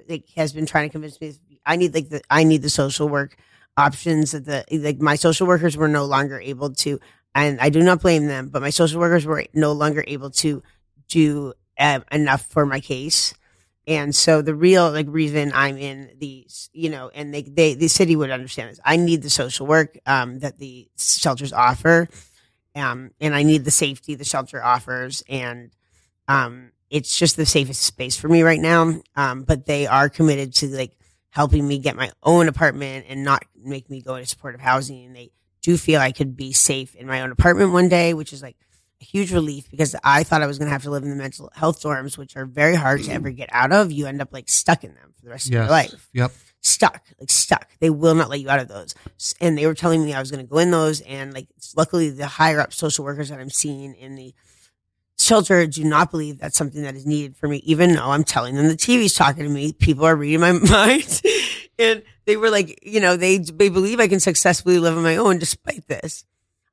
like 0.09 0.29
has 0.37 0.53
been 0.53 0.67
trying 0.67 0.88
to 0.88 0.93
convince 0.93 1.21
me. 1.21 1.35
I 1.67 1.77
need 1.77 1.95
like 1.95 2.09
the 2.09 2.23
I 2.31 2.45
need 2.45 2.62
the 2.62 2.71
social 2.71 3.09
work 3.09 3.37
options 3.77 4.33
that 4.33 4.45
the 4.45 4.65
like 4.79 5.00
my 5.00 5.15
social 5.17 5.47
workers 5.47 5.77
were 5.77 5.88
no 5.88 6.05
longer 6.05 6.41
able 6.41 6.73
to, 6.75 6.99
and 7.35 7.61
I 7.61 7.71
do 7.71 7.83
not 7.83 8.03
blame 8.03 8.27
them, 8.27 8.49
but 8.49 8.63
my 8.63 8.71
social 8.71 9.01
workers 9.01 9.27
were 9.27 9.45
no 9.55 9.73
longer 9.73 10.05
able 10.07 10.31
to 10.31 10.63
do 11.09 11.55
um, 11.79 12.05
enough 12.11 12.47
for 12.47 12.67
my 12.67 12.81
case. 12.81 13.35
And 13.87 14.15
so 14.15 14.43
the 14.43 14.55
real 14.55 14.91
like 14.91 15.07
reason 15.09 15.51
I'm 15.55 15.79
in 15.79 16.11
these, 16.19 16.69
you 16.73 16.91
know, 16.91 17.11
and 17.15 17.33
they, 17.33 17.43
they, 17.43 17.75
the 17.75 17.89
city 17.89 18.17
would 18.17 18.31
understand 18.31 18.71
this. 18.71 18.81
I 18.85 18.97
need 18.97 19.23
the 19.23 19.31
social 19.31 19.67
work, 19.67 19.99
um, 20.05 20.41
that 20.41 20.59
the 20.59 20.89
shelters 20.99 21.53
offer. 21.55 22.09
Um, 22.75 23.13
and 23.19 23.35
I 23.35 23.45
need 23.45 23.65
the 23.65 23.71
safety 23.71 24.15
the 24.15 24.25
shelter 24.25 24.63
offers. 24.63 25.23
And, 25.29 25.71
um, 26.29 26.73
it's 26.91 27.19
just 27.19 27.37
the 27.37 27.47
safest 27.47 27.83
space 27.83 28.17
for 28.17 28.29
me 28.29 28.43
right 28.43 28.61
now. 28.61 29.01
Um, 29.17 29.43
but 29.43 29.67
they 29.67 29.87
are 29.87 30.09
committed 30.09 30.55
to 30.57 30.69
like 30.69 30.97
helping 31.31 31.67
me 31.67 31.79
get 31.79 31.97
my 31.97 32.11
own 32.23 32.49
apartment 32.49 33.07
and 33.09 33.25
not 33.25 33.43
make 33.57 33.89
me 33.89 34.03
go 34.03 34.17
into 34.17 34.29
supportive 34.29 34.61
housing. 34.61 35.07
And 35.07 35.17
they 35.17 35.31
do 35.69 35.77
feel 35.77 36.01
I 36.01 36.13
could 36.13 36.35
be 36.35 36.55
safe 36.55 36.95
in 36.95 37.07
my 37.07 37.21
own 37.21 37.31
apartment 37.31 37.73
one 37.73 37.91
day, 37.91 38.15
which 38.15 38.33
is 38.33 38.43
like 38.43 38.57
a 39.03 39.05
huge 39.05 39.35
relief 39.35 39.71
because 39.71 39.95
I 40.03 40.23
thought 40.25 40.41
I 40.41 40.47
was 40.47 40.59
going 40.59 40.69
to 40.69 40.73
have 40.73 40.85
to 40.85 40.91
live 40.91 41.03
in 41.03 41.11
the 41.11 41.17
mental 41.17 41.51
health 41.55 41.83
dorms, 41.83 42.17
which 42.17 42.39
are 42.39 42.47
very 42.47 42.75
hard 42.75 43.03
to 43.05 43.13
ever 43.13 43.31
get 43.31 43.51
out 43.53 43.71
of. 43.71 43.93
You 43.93 44.07
end 44.07 44.23
up 44.23 44.33
like 44.33 44.49
stuck 44.49 44.83
in 44.83 44.95
them 44.95 45.13
for 45.15 45.27
the 45.27 45.31
rest 45.31 45.47
of 45.47 45.53
your 45.53 45.67
life. 45.67 46.09
yep. 46.15 46.33
Stuck, 46.63 47.03
like 47.21 47.31
stuck. 47.31 47.69
They 47.81 47.91
will 47.91 48.15
not 48.15 48.31
let 48.31 48.41
you 48.41 48.49
out 48.49 48.61
of 48.61 48.69
those. 48.69 48.95
And 49.43 49.59
they 49.59 49.67
were 49.67 49.75
telling 49.75 50.03
me 50.03 50.15
I 50.15 50.21
was 50.21 50.31
going 50.31 50.45
to 50.45 50.51
go 50.51 50.57
in 50.57 50.71
those. 50.71 51.03
And 51.03 51.35
like, 51.35 51.49
luckily, 51.77 52.09
the 52.09 52.27
higher 52.27 52.61
up 52.61 52.73
social 52.73 53.05
workers 53.05 53.29
that 53.29 53.39
I'm 53.39 53.51
seeing 53.51 53.95
in 53.95 54.17
the 54.17 54.35
shelter 55.19 55.67
do 55.67 55.85
not 55.85 56.11
believe 56.11 56.39
that's 56.39 56.57
something 56.57 56.83
that 56.83 56.95
is 56.95 57.05
needed 57.05 57.37
for 57.37 57.47
me, 57.47 57.59
even 57.59 57.95
though 57.95 58.11
I'm 58.11 58.25
telling 58.25 58.55
them 58.55 58.69
the 58.69 58.75
TV's 58.75 59.15
talking 59.15 59.45
to 59.45 59.51
me. 59.51 59.75
People 59.75 60.07
are 60.07 60.17
reading 60.17 60.41
my 60.41 60.53
mind. 60.71 61.21
And 61.79 62.03
they 62.27 62.37
were 62.37 62.51
like, 62.51 62.81
you 62.83 63.01
know, 63.01 63.17
they, 63.17 63.39
they 63.39 63.69
believe 63.69 64.01
I 64.01 64.09
can 64.09 64.21
successfully 64.21 64.79
live 64.79 64.97
on 64.97 65.03
my 65.03 65.17
own 65.17 65.39
despite 65.39 65.87
this. 65.87 66.25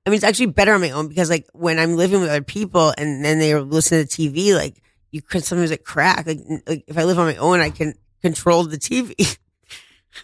I 0.05 0.09
mean, 0.09 0.17
it's 0.17 0.23
actually 0.23 0.47
better 0.47 0.73
on 0.73 0.81
my 0.81 0.91
own 0.91 1.07
because 1.07 1.29
like 1.29 1.47
when 1.53 1.79
I'm 1.79 1.95
living 1.95 2.21
with 2.21 2.29
other 2.29 2.43
people 2.43 2.93
and 2.97 3.25
then 3.25 3.39
they 3.39 3.55
listen 3.55 4.05
to 4.05 4.07
TV, 4.07 4.55
like 4.55 4.81
you 5.11 5.21
could 5.21 5.43
sometimes 5.43 5.71
like 5.71 5.83
crack. 5.83 6.27
Like, 6.27 6.39
like 6.67 6.83
if 6.87 6.97
I 6.97 7.03
live 7.03 7.17
on 7.17 7.25
my 7.25 7.37
own, 7.37 7.59
I 7.59 7.69
can 7.69 7.95
control 8.21 8.63
the 8.65 8.77
TV. 8.77 9.37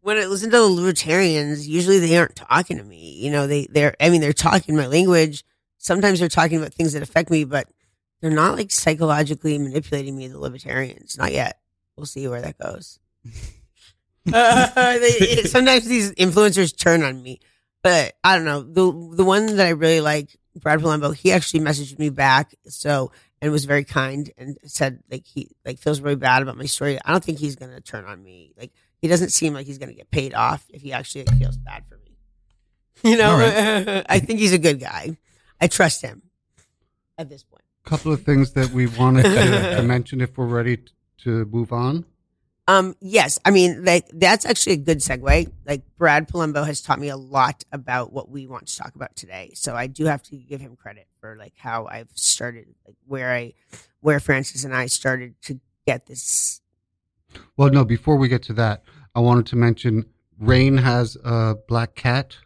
when 0.00 0.16
I 0.18 0.26
listen 0.26 0.50
to 0.50 0.56
the 0.56 0.66
libertarians, 0.66 1.66
usually 1.66 1.98
they 1.98 2.16
aren't 2.16 2.36
talking 2.36 2.76
to 2.76 2.84
me. 2.84 3.18
You 3.18 3.30
know, 3.30 3.46
they, 3.46 3.66
they're, 3.70 3.96
I 4.00 4.10
mean, 4.10 4.20
they're 4.20 4.32
talking 4.32 4.76
my 4.76 4.86
language. 4.86 5.44
Sometimes 5.78 6.20
they're 6.20 6.28
talking 6.28 6.58
about 6.58 6.74
things 6.74 6.92
that 6.92 7.02
affect 7.02 7.30
me, 7.30 7.44
but 7.44 7.68
they're 8.20 8.30
not 8.30 8.56
like 8.56 8.70
psychologically 8.70 9.58
manipulating 9.58 10.16
me, 10.16 10.28
the 10.28 10.38
libertarians. 10.38 11.16
Not 11.16 11.32
yet. 11.32 11.58
We'll 11.96 12.06
see 12.06 12.28
where 12.28 12.42
that 12.42 12.58
goes. 12.58 13.00
Uh, 14.30 14.98
they, 14.98 15.42
sometimes 15.44 15.86
these 15.86 16.12
influencers 16.12 16.76
turn 16.76 17.02
on 17.02 17.22
me, 17.22 17.40
but 17.82 18.14
I 18.22 18.36
don't 18.36 18.44
know. 18.44 18.60
The 18.60 19.16
the 19.16 19.24
one 19.24 19.56
that 19.56 19.66
I 19.66 19.70
really 19.70 20.02
like, 20.02 20.36
Brad 20.54 20.80
Polumbo, 20.80 21.14
he 21.14 21.32
actually 21.32 21.60
messaged 21.60 21.98
me 21.98 22.10
back, 22.10 22.54
so 22.66 23.10
and 23.40 23.52
was 23.52 23.64
very 23.64 23.84
kind 23.84 24.30
and 24.36 24.58
said 24.64 25.00
like 25.10 25.24
he 25.24 25.50
like 25.64 25.78
feels 25.78 26.00
really 26.00 26.16
bad 26.16 26.42
about 26.42 26.56
my 26.56 26.66
story. 26.66 26.98
I 27.04 27.12
don't 27.12 27.22
think 27.22 27.38
he's 27.38 27.56
gonna 27.56 27.80
turn 27.80 28.04
on 28.04 28.22
me. 28.22 28.52
Like 28.58 28.72
he 29.00 29.08
doesn't 29.08 29.30
seem 29.30 29.54
like 29.54 29.66
he's 29.66 29.78
gonna 29.78 29.94
get 29.94 30.10
paid 30.10 30.34
off 30.34 30.66
if 30.70 30.82
he 30.82 30.92
actually 30.92 31.24
like, 31.24 31.38
feels 31.38 31.56
bad 31.56 31.84
for 31.88 31.96
me. 31.96 32.02
You 33.04 33.16
know, 33.16 33.30
All 33.30 34.02
I 34.08 34.18
think 34.18 34.40
he's 34.40 34.52
a 34.52 34.58
good 34.58 34.80
guy. 34.80 35.16
I 35.60 35.68
trust 35.68 36.02
him 36.02 36.22
at 37.16 37.28
this 37.28 37.44
point. 37.44 37.62
A 37.86 37.88
couple 37.88 38.12
of 38.12 38.24
things 38.24 38.54
that 38.54 38.70
we 38.70 38.88
wanted 38.88 39.22
to, 39.22 39.76
to 39.76 39.82
mention 39.84 40.20
if 40.20 40.36
we're 40.36 40.46
ready 40.46 40.78
to 41.18 41.44
move 41.44 41.72
on. 41.72 42.04
Um, 42.68 42.94
yes, 43.00 43.38
I 43.46 43.50
mean 43.50 43.82
like 43.82 44.06
that's 44.12 44.44
actually 44.44 44.74
a 44.74 44.76
good 44.76 44.98
segue. 44.98 45.50
Like 45.66 45.82
Brad 45.96 46.28
Polumbo 46.28 46.66
has 46.66 46.82
taught 46.82 47.00
me 47.00 47.08
a 47.08 47.16
lot 47.16 47.64
about 47.72 48.12
what 48.12 48.28
we 48.28 48.46
want 48.46 48.66
to 48.66 48.76
talk 48.76 48.94
about 48.94 49.16
today. 49.16 49.52
So 49.54 49.74
I 49.74 49.86
do 49.86 50.04
have 50.04 50.22
to 50.24 50.36
give 50.36 50.60
him 50.60 50.76
credit 50.76 51.06
for 51.18 51.34
like 51.36 51.54
how 51.56 51.86
I've 51.86 52.10
started, 52.12 52.66
like 52.86 52.96
where 53.06 53.32
I, 53.32 53.54
where 54.00 54.20
Francis 54.20 54.64
and 54.64 54.76
I 54.76 54.84
started 54.84 55.40
to 55.42 55.58
get 55.86 56.04
this. 56.06 56.60
Well, 57.56 57.70
no, 57.70 57.86
before 57.86 58.16
we 58.16 58.28
get 58.28 58.42
to 58.44 58.52
that, 58.54 58.82
I 59.14 59.20
wanted 59.20 59.46
to 59.46 59.56
mention 59.56 60.04
Rain 60.38 60.76
has 60.76 61.16
a 61.24 61.56
black 61.68 61.94
cat 61.94 62.36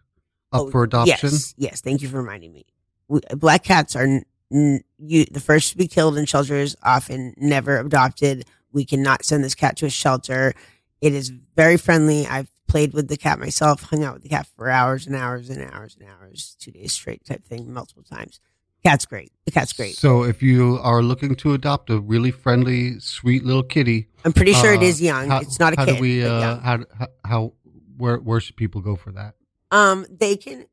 up 0.53 0.63
Oh, 0.63 0.71
for 0.71 0.85
adoption. 0.85 1.31
Yes, 1.33 1.55
yes. 1.57 1.81
Thank 1.81 2.01
you 2.01 2.09
for 2.09 2.19
reminding 2.19 2.53
me. 2.53 2.65
We, 3.09 3.21
black 3.37 3.65
cats 3.65 3.97
are 3.97 4.05
n- 4.05 4.25
n- 4.53 4.85
you, 4.99 5.25
the 5.25 5.41
first 5.41 5.73
to 5.73 5.77
be 5.77 5.89
killed 5.89 6.17
in 6.17 6.27
shelters, 6.27 6.77
often 6.83 7.35
never 7.37 7.79
adopted. 7.81 8.45
We 8.73 8.85
cannot 8.85 9.25
send 9.25 9.45
this 9.45 9.55
cat 9.55 9.77
to 9.79 9.87
a 9.87 9.91
shelter. 9.91 10.55
It 11.01 11.15
is 11.15 11.33
very 11.57 11.77
friendly. 11.77 12.27
I've 12.27 12.51
played 12.69 12.93
with 12.95 13.09
the 13.09 13.17
cat 13.17 13.39
myself, 13.39 13.83
hung 13.83 14.05
out 14.05 14.15
with 14.15 14.23
the 14.23 14.29
cat 14.29 14.47
for 14.57 14.71
hours 14.71 15.07
and 15.07 15.15
hours 15.17 15.51
and 15.51 15.71
hours 15.73 15.97
and 15.99 16.09
hours, 16.09 16.57
two 16.59 16.71
days 16.71 16.93
straight 16.93 17.25
type 17.25 17.45
thing, 17.45 17.73
multiple 17.73 18.03
times. 18.03 18.41
Cat's 18.85 19.07
great. 19.07 19.31
The 19.45 19.53
cat's 19.53 19.73
great. 19.73 19.95
So 19.95 20.25
if 20.25 20.43
you 20.43 20.79
are 20.83 21.03
looking 21.03 21.37
to 21.37 21.55
adopt 21.55 21.91
a 21.91 22.01
really 22.01 22.33
friendly, 22.33 22.99
sweet 22.99 23.45
little 23.45 23.63
kitty, 23.63 24.09
I'm 24.25 24.33
pretty 24.33 24.55
sure 24.55 24.73
it 24.73 24.81
uh, 24.81 24.85
is 24.85 25.01
young. 25.01 25.29
How, 25.29 25.41
it's 25.41 25.61
not 25.61 25.75
a 25.75 25.77
how 25.77 25.85
kid. 25.85 25.97
do 25.97 26.01
we? 26.01 26.25
Uh, 26.25 26.59
how, 26.59 26.79
how 26.99 27.07
how 27.25 27.53
where 27.97 28.17
where 28.17 28.41
should 28.41 28.57
people 28.57 28.81
go 28.81 28.97
for 28.97 29.13
that? 29.13 29.35
um 29.73 30.07
they 30.11 30.37
can 30.37 30.67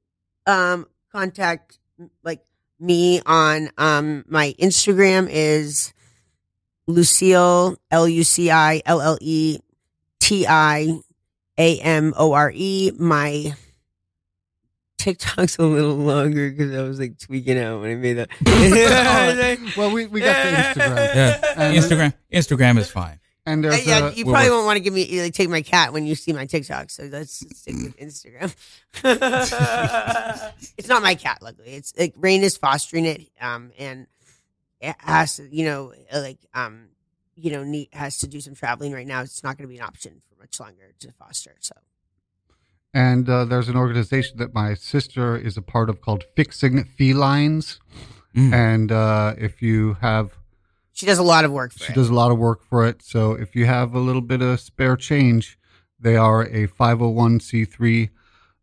um 0.46 0.86
contact 1.12 1.80
like 2.24 2.42
me 2.80 3.22
on 3.26 3.72
um 3.78 4.24
my 4.28 4.54
Instagram 4.60 5.28
is 5.32 5.94
Lucille 6.90 7.78
L 7.92 8.08
U 8.08 8.24
C 8.24 8.50
I 8.50 8.82
L 8.86 9.00
L 9.02 9.18
E 9.22 9.60
T 10.20 10.46
I 10.48 11.00
A 11.58 11.80
M 11.80 12.14
O 12.18 12.34
R 12.34 12.52
E. 12.54 12.92
My 12.98 13.54
TikTok's 14.98 15.58
a 15.60 15.64
little 15.64 15.96
longer 15.96 16.50
because 16.50 16.76
I 16.76 16.82
was 16.82 17.00
like 17.00 17.18
tweaking 17.20 17.58
out 17.60 17.82
when 17.82 17.92
I 17.92 17.96
made 17.96 18.14
that. 18.16 18.30
Well, 19.78 19.92
we, 19.92 20.08
we 20.08 20.20
got 20.20 20.36
the 20.44 20.52
Instagram, 20.82 20.96
Yeah, 21.16 21.54
And- 21.56 21.78
Instagram. 21.78 22.14
Instagram 22.34 22.78
is 22.80 22.90
fine. 22.92 23.20
and 23.46 23.66
Uh, 23.66 23.70
there's 23.70 23.86
yeah, 23.88 24.08
a, 24.10 24.12
you 24.12 24.26
we're- 24.26 24.34
probably 24.34 24.50
we're- 24.50 24.56
won't 24.58 24.66
want 24.66 24.78
to 24.78 24.82
give 24.82 24.94
me 24.94 25.22
like 25.22 25.34
take 25.34 25.48
my 25.50 25.62
cat 25.62 25.94
when 25.94 26.06
you 26.06 26.16
see 26.16 26.34
my 26.34 26.46
TikTok. 26.48 26.90
So 26.90 27.04
let's 27.04 27.46
stick 27.58 27.76
with 27.76 27.98
Instagram. 27.98 28.54
it's 30.78 30.88
not 30.90 31.02
my 31.04 31.16
cat, 31.16 31.40
luckily. 31.42 31.70
It's 31.70 31.94
like 31.98 32.14
Rain 32.18 32.42
is 32.44 32.58
fostering 32.58 33.06
it, 33.06 33.30
um, 33.40 33.72
and 33.78 34.08
it 34.82 34.96
has 35.00 35.36
to, 35.38 35.48
you 35.56 35.66
know, 35.66 35.94
uh, 36.14 36.20
like 36.22 36.40
um, 36.54 36.90
you 37.36 37.52
know, 37.52 37.64
need, 37.64 37.90
has 37.94 38.18
to 38.20 38.28
do 38.28 38.42
some 38.42 38.54
traveling 38.56 38.92
right 38.94 39.08
now. 39.08 39.22
It's 39.22 39.44
not 39.44 39.58
going 39.58 39.68
to 39.68 39.72
be 39.74 39.78
an 39.78 39.84
option 39.86 40.22
for 40.30 40.40
much 40.42 40.60
longer 40.60 40.94
to 41.00 41.12
foster. 41.14 41.56
So 41.60 41.74
and 42.94 43.30
uh, 43.30 43.46
there's 43.46 43.70
an 43.70 43.76
organization 43.78 44.38
that 44.40 44.54
my 44.54 44.74
sister 44.74 45.38
is 45.38 45.58
a 45.58 45.62
part 45.62 45.90
of 45.90 46.02
called 46.02 46.24
Fixing 46.36 46.84
Felines, 46.98 47.80
Mm. 48.36 48.54
and 48.54 48.92
uh, 48.92 49.34
if 49.40 49.60
you 49.60 49.96
have 50.02 50.38
she 50.94 51.08
does 51.08 51.18
a 51.18 51.24
lot 51.24 51.46
of 51.46 51.52
work 51.52 51.72
for 51.74 51.80
She 51.86 51.94
it. 51.94 51.96
does 51.96 52.10
a 52.10 52.14
lot 52.14 52.30
of 52.32 52.38
work 52.38 52.62
for 52.64 52.86
it. 52.86 53.02
So 53.02 53.32
if 53.32 53.56
you 53.56 53.66
have 53.66 53.96
a 53.96 54.00
little 54.00 54.22
bit 54.22 54.42
of 54.44 54.60
spare 54.60 54.96
change, 54.96 55.58
they 56.00 56.16
are 56.16 56.44
a 56.44 56.68
501c3 56.68 58.10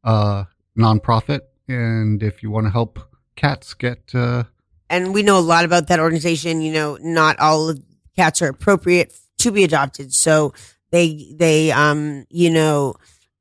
uh, 0.04 0.44
nonprofit. 0.78 1.40
And 1.66 2.22
if 2.22 2.42
you 2.44 2.50
want 2.50 2.66
to 2.66 2.70
help 2.70 3.00
cats 3.34 3.74
get, 3.74 4.14
uh, 4.14 4.44
and 4.90 5.12
we 5.14 5.22
know 5.22 5.38
a 5.38 5.40
lot 5.40 5.64
about 5.64 5.88
that 5.88 6.00
organization. 6.00 6.60
You 6.62 6.72
know, 6.72 6.98
not 7.02 7.38
all 7.38 7.74
cats 8.16 8.40
are 8.42 8.48
appropriate 8.48 9.12
to 9.38 9.50
be 9.52 9.64
adopted, 9.64 10.12
so 10.14 10.52
they 10.90 11.32
they 11.34 11.70
um 11.72 12.26
you 12.30 12.50
know 12.50 12.94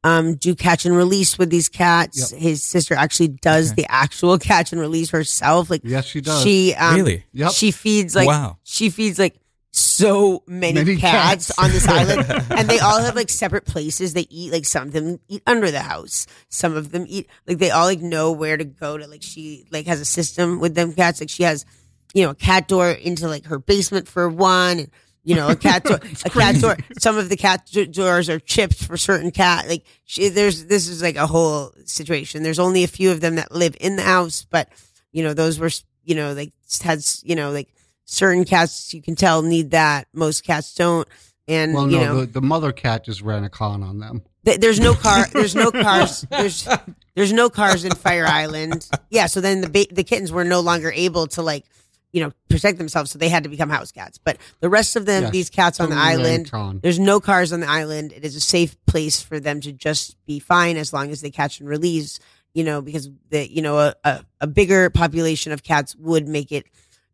um, 0.04 0.36
do 0.36 0.54
catch 0.54 0.86
and 0.86 0.96
release 0.96 1.38
with 1.40 1.50
these 1.50 1.68
cats. 1.68 2.30
His 2.30 2.62
sister 2.62 2.94
actually 2.94 3.30
does 3.30 3.72
Okay. 3.72 3.82
the 3.82 3.92
actual 3.92 4.38
catch 4.52 4.72
and 4.72 4.80
release 4.80 5.10
herself. 5.10 5.70
Like 5.72 5.82
Yes, 5.84 6.06
she 6.06 6.22
does. 6.22 6.44
she, 6.44 6.75
um, 6.75 6.96
Really? 6.96 7.25
Yep. 7.34 7.52
she 7.54 7.72
feeds 7.72 8.16
like 8.16 8.28
Wow. 8.28 8.58
she 8.62 8.92
feeds 8.92 9.18
like 9.18 9.36
so 9.77 10.41
many, 10.48 10.75
Many 10.79 10.96
cats, 10.96 11.48
cats. 11.48 11.60
on 11.60 11.70
this 11.72 11.86
island, 11.89 12.25
and 12.50 12.70
they 12.70 12.79
all 12.79 13.01
have 13.01 13.15
like 13.15 13.29
separate 13.29 13.65
places 13.65 14.13
they 14.13 14.25
eat. 14.29 14.53
Like 14.53 14.65
some 14.65 14.84
of 14.88 14.94
them 14.94 15.20
eat 15.27 15.44
under 15.46 15.70
the 15.70 15.82
house, 15.82 16.27
some 16.48 16.75
of 16.77 16.91
them 16.91 17.05
eat 17.10 17.29
like 17.46 17.58
they 17.58 17.72
all 17.72 17.86
like 17.86 18.00
know 18.00 18.32
where 18.32 18.55
to 18.55 18.63
go 18.63 18.98
to. 18.98 19.05
Like 19.05 19.22
she 19.22 19.65
like 19.72 19.86
has 19.88 20.00
a 20.00 20.05
system 20.05 20.60
with 20.60 20.75
them 20.75 20.94
cats. 20.94 21.20
Like 21.20 21.29
she 21.29 21.44
has, 21.44 21.65
you 22.13 22.24
know, 22.24 22.29
a 22.29 22.36
cat 22.36 22.70
door 22.70 22.89
into 22.89 23.27
like 23.27 23.46
her 23.48 23.60
basement 23.60 24.08
for 24.08 24.29
one. 24.29 24.79
And, 24.79 24.91
you 25.25 25.36
know, 25.36 25.50
a 25.50 25.55
cat 25.55 25.84
door, 25.84 25.98
a 26.25 26.29
cat 26.29 26.62
door. 26.62 26.77
Some 27.00 27.17
of 27.17 27.27
the 27.29 27.36
cat 27.36 27.67
do- 27.72 27.88
doors 27.88 28.29
are 28.29 28.39
chipped 28.39 28.75
for 28.75 28.96
certain 28.96 29.32
cat. 29.32 29.67
Like 29.67 29.84
she, 30.05 30.29
there's, 30.29 30.65
this 30.65 30.88
is 30.88 31.01
like 31.01 31.15
a 31.15 31.25
whole 31.25 31.72
situation. 31.84 32.44
There's 32.44 32.60
only 32.60 32.84
a 32.84 32.88
few 32.88 33.10
of 33.12 33.22
them 33.22 33.36
that 33.36 33.51
live 33.51 33.75
in 33.82 33.96
the 33.96 34.03
house, 34.03 34.46
but 34.50 34.70
you 35.12 35.24
know, 35.24 35.34
those 35.34 35.58
were, 35.60 35.72
you 36.03 36.13
know, 36.13 36.34
like 36.34 36.53
had, 36.82 37.00
you 37.24 37.36
know, 37.36 37.50
like 37.51 37.74
certain 38.06 38.46
cats 38.46 38.94
you 38.94 39.02
can 39.02 39.16
tell 39.16 39.42
need 39.42 39.72
that. 39.72 40.08
Most 40.14 40.44
cats 40.44 40.74
don't. 40.76 41.08
And 41.48 41.74
well, 41.74 41.92
you 41.92 42.00
no, 42.00 42.06
know, 42.06 42.20
the, 42.22 42.26
the 42.28 42.42
mother 42.42 42.72
cat 42.72 43.06
just 43.06 43.22
ran 43.22 43.44
a 43.44 43.50
con 43.50 43.84
on 43.84 44.00
them. 44.00 44.24
th- 44.46 44.60
there's 44.60 44.80
no 44.80 44.96
car, 44.96 45.26
there's 45.32 45.54
no 45.56 45.70
cars, 45.84 46.26
there's, 46.32 46.68
there's 47.16 47.32
no 47.34 47.50
cars 47.52 47.84
in 47.86 47.92
Fire 47.94 48.26
Island. 48.26 48.90
Yeah. 49.12 49.28
So 49.28 49.42
then 49.42 49.62
the 49.62 49.70
ba- 49.70 49.94
the 49.94 50.04
kittens 50.04 50.32
were 50.32 50.44
no 50.44 50.62
longer 50.62 50.92
able 50.92 51.28
to 51.28 51.44
like, 51.44 51.66
you 52.12 52.24
know, 52.24 52.32
protect 52.50 52.80
themselves. 52.80 53.12
So 53.12 53.20
they 53.20 53.30
had 53.30 53.44
to 53.44 53.50
become 53.50 53.70
house 53.70 53.92
cats. 53.92 54.18
But 54.18 54.38
the 54.60 54.70
rest 54.70 54.96
of 54.96 55.06
them, 55.06 55.24
Yes, 55.24 55.32
these 55.34 55.50
cats 55.52 55.80
on 55.80 55.90
the 55.92 55.98
island, 55.98 56.50
con. 56.50 56.80
there's 56.82 56.98
no 56.98 57.20
cars 57.20 57.54
on 57.54 57.60
the 57.60 57.70
island. 57.70 58.12
It 58.14 58.26
is 58.26 58.36
a 58.36 58.42
safe 58.42 58.76
place 58.88 59.22
for 59.22 59.40
them 59.40 59.62
to 59.62 59.72
just 59.72 60.16
be 60.26 60.40
fine 60.40 60.78
as 60.78 60.94
long 60.94 61.12
as 61.12 61.22
they 61.22 61.30
catch 61.30 61.60
and 61.60 61.70
release. 61.70 62.20
You 62.56 62.64
know, 62.64 62.82
because 62.82 63.10
the 63.30 63.52
you 63.52 63.62
know 63.62 63.78
a, 63.80 63.94
a, 64.04 64.26
a 64.42 64.48
bigger 64.48 64.90
population 64.90 65.52
of 65.52 65.62
cats 65.62 65.94
would 65.98 66.28
make 66.28 66.52
it, 66.54 66.66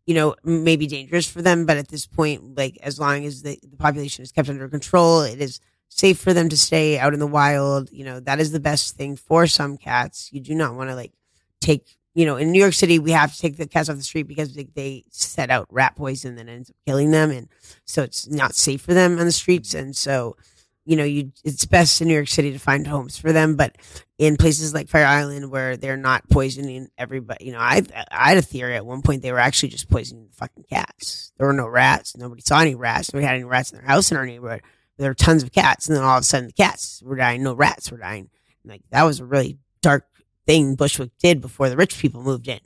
you 0.06 0.14
know, 0.16 0.36
maybe 0.44 0.88
dangerous 0.88 1.30
for 1.30 1.42
them. 1.42 1.66
But 1.66 1.78
at 1.78 1.88
this 1.90 2.06
point, 2.06 2.58
like 2.58 2.78
as 2.82 3.00
long 3.00 3.26
as 3.26 3.44
the, 3.44 3.60
the 3.62 3.78
population 3.78 4.24
is 4.24 4.32
kept 4.32 4.50
under 4.50 4.68
control, 4.68 5.22
it 5.22 5.42
is 5.42 5.60
safe 5.90 6.20
for 6.20 6.34
them 6.34 6.50
to 6.50 6.58
stay 6.58 6.98
out 6.98 7.14
in 7.14 7.20
the 7.20 7.28
wild. 7.28 7.92
You 7.92 8.06
know, 8.06 8.20
that 8.22 8.40
is 8.40 8.52
the 8.52 8.60
best 8.60 8.96
thing 8.96 9.16
for 9.16 9.48
some 9.48 9.78
cats. 9.78 10.30
You 10.32 10.42
do 10.42 10.56
not 10.56 10.76
want 10.76 10.90
to 10.90 10.96
like 10.96 11.14
take. 11.60 11.98
You 12.14 12.26
know, 12.26 12.36
in 12.36 12.52
New 12.52 12.60
York 12.60 12.74
City, 12.74 13.00
we 13.00 13.12
have 13.12 13.34
to 13.34 13.40
take 13.40 13.56
the 13.56 13.66
cats 13.66 13.88
off 13.88 13.96
the 13.96 14.04
street 14.04 14.28
because 14.28 14.54
they, 14.54 14.68
they 14.76 15.06
set 15.12 15.50
out 15.50 15.66
rat 15.72 15.96
poison 15.96 16.36
that 16.36 16.50
ends 16.50 16.70
up 16.70 16.76
killing 16.86 17.12
them, 17.12 17.32
and 17.32 17.48
so 17.86 18.04
it's 18.04 18.28
not 18.28 18.54
safe 18.54 18.82
for 18.82 18.94
them 18.94 19.18
on 19.18 19.26
the 19.26 19.32
streets. 19.32 19.74
And 19.74 19.96
so, 19.96 20.36
you 20.86 20.96
know, 20.96 21.04
you 21.04 21.32
it's 21.44 21.66
best 21.66 22.02
in 22.02 22.08
New 22.08 22.14
York 22.14 22.28
City 22.28 22.52
to 22.52 22.60
find 22.60 22.88
homes 22.88 23.18
for 23.18 23.32
them, 23.32 23.56
but 23.56 23.78
in 24.18 24.38
places 24.38 24.74
like 24.74 24.90
Fire 24.90 25.06
Island 25.06 25.52
where 25.52 25.78
they're 25.78 25.98
not 25.98 26.30
poisoning 26.30 26.90
everybody, 26.98 27.46
you 27.46 27.52
know, 27.52 27.60
I 27.60 27.84
I 28.12 28.30
had 28.30 28.38
a 28.38 28.42
theory 28.42 28.76
at 28.76 28.86
one 28.86 29.02
point 29.02 29.22
they 29.22 29.32
were 29.32 29.40
actually 29.40 29.70
just 29.70 29.90
poisoning 29.90 30.30
fucking 30.34 30.66
cats. 30.70 31.32
There 31.38 31.48
were 31.48 31.54
no 31.54 31.68
rats. 31.68 32.18
Nobody 32.18 32.42
saw 32.42 32.60
any 32.60 32.76
rats. 32.76 33.14
Nobody 33.14 33.28
had 33.28 33.36
any 33.36 33.44
rats 33.44 33.72
in 33.72 33.78
their 33.78 33.88
house 33.88 34.12
in 34.12 34.18
our 34.18 34.26
neighborhood. 34.26 34.62
There 34.98 35.10
were 35.10 35.16
tons 35.16 35.44
of 35.44 35.52
cats, 35.52 35.88
and 35.88 35.96
then 35.96 36.04
all 36.04 36.18
of 36.18 36.22
a 36.22 36.26
sudden 36.26 36.48
the 36.48 36.54
cats 36.54 37.02
were 37.04 37.16
dying. 37.16 37.44
No 37.44 37.54
rats 37.54 37.92
were 37.92 37.98
dying. 37.98 38.30
Like 38.66 38.82
that 38.90 39.04
was 39.04 39.20
a 39.20 39.26
really 39.26 39.58
dark 39.82 40.06
thing 40.46 40.76
Bushwick 40.76 41.12
did 41.20 41.42
before 41.42 41.70
the 41.70 41.78
rich 41.78 41.98
people 41.98 42.22
moved 42.22 42.48
in. 42.48 42.60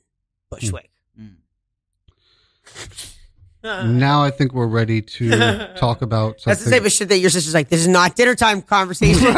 Bushwick. 0.50 0.89
Mm. 3.65 3.93
Now 3.95 4.22
I 4.24 4.29
think 4.29 4.53
we're 4.53 4.67
ready 4.67 5.01
to 5.01 5.74
talk 5.77 6.03
about 6.03 6.39
something. 6.39 6.51
That's 6.51 6.60
the 6.60 6.65
something. 6.65 6.72
type 6.79 6.86
of 6.86 6.91
shit 6.91 7.10
that 7.10 7.17
your 7.17 7.31
sister's 7.31 7.55
like, 7.55 7.69
this 7.69 7.81
is 7.81 7.88
not 7.88 8.15
dinner 8.15 8.36
time 8.36 8.62
conversation. 8.62 9.25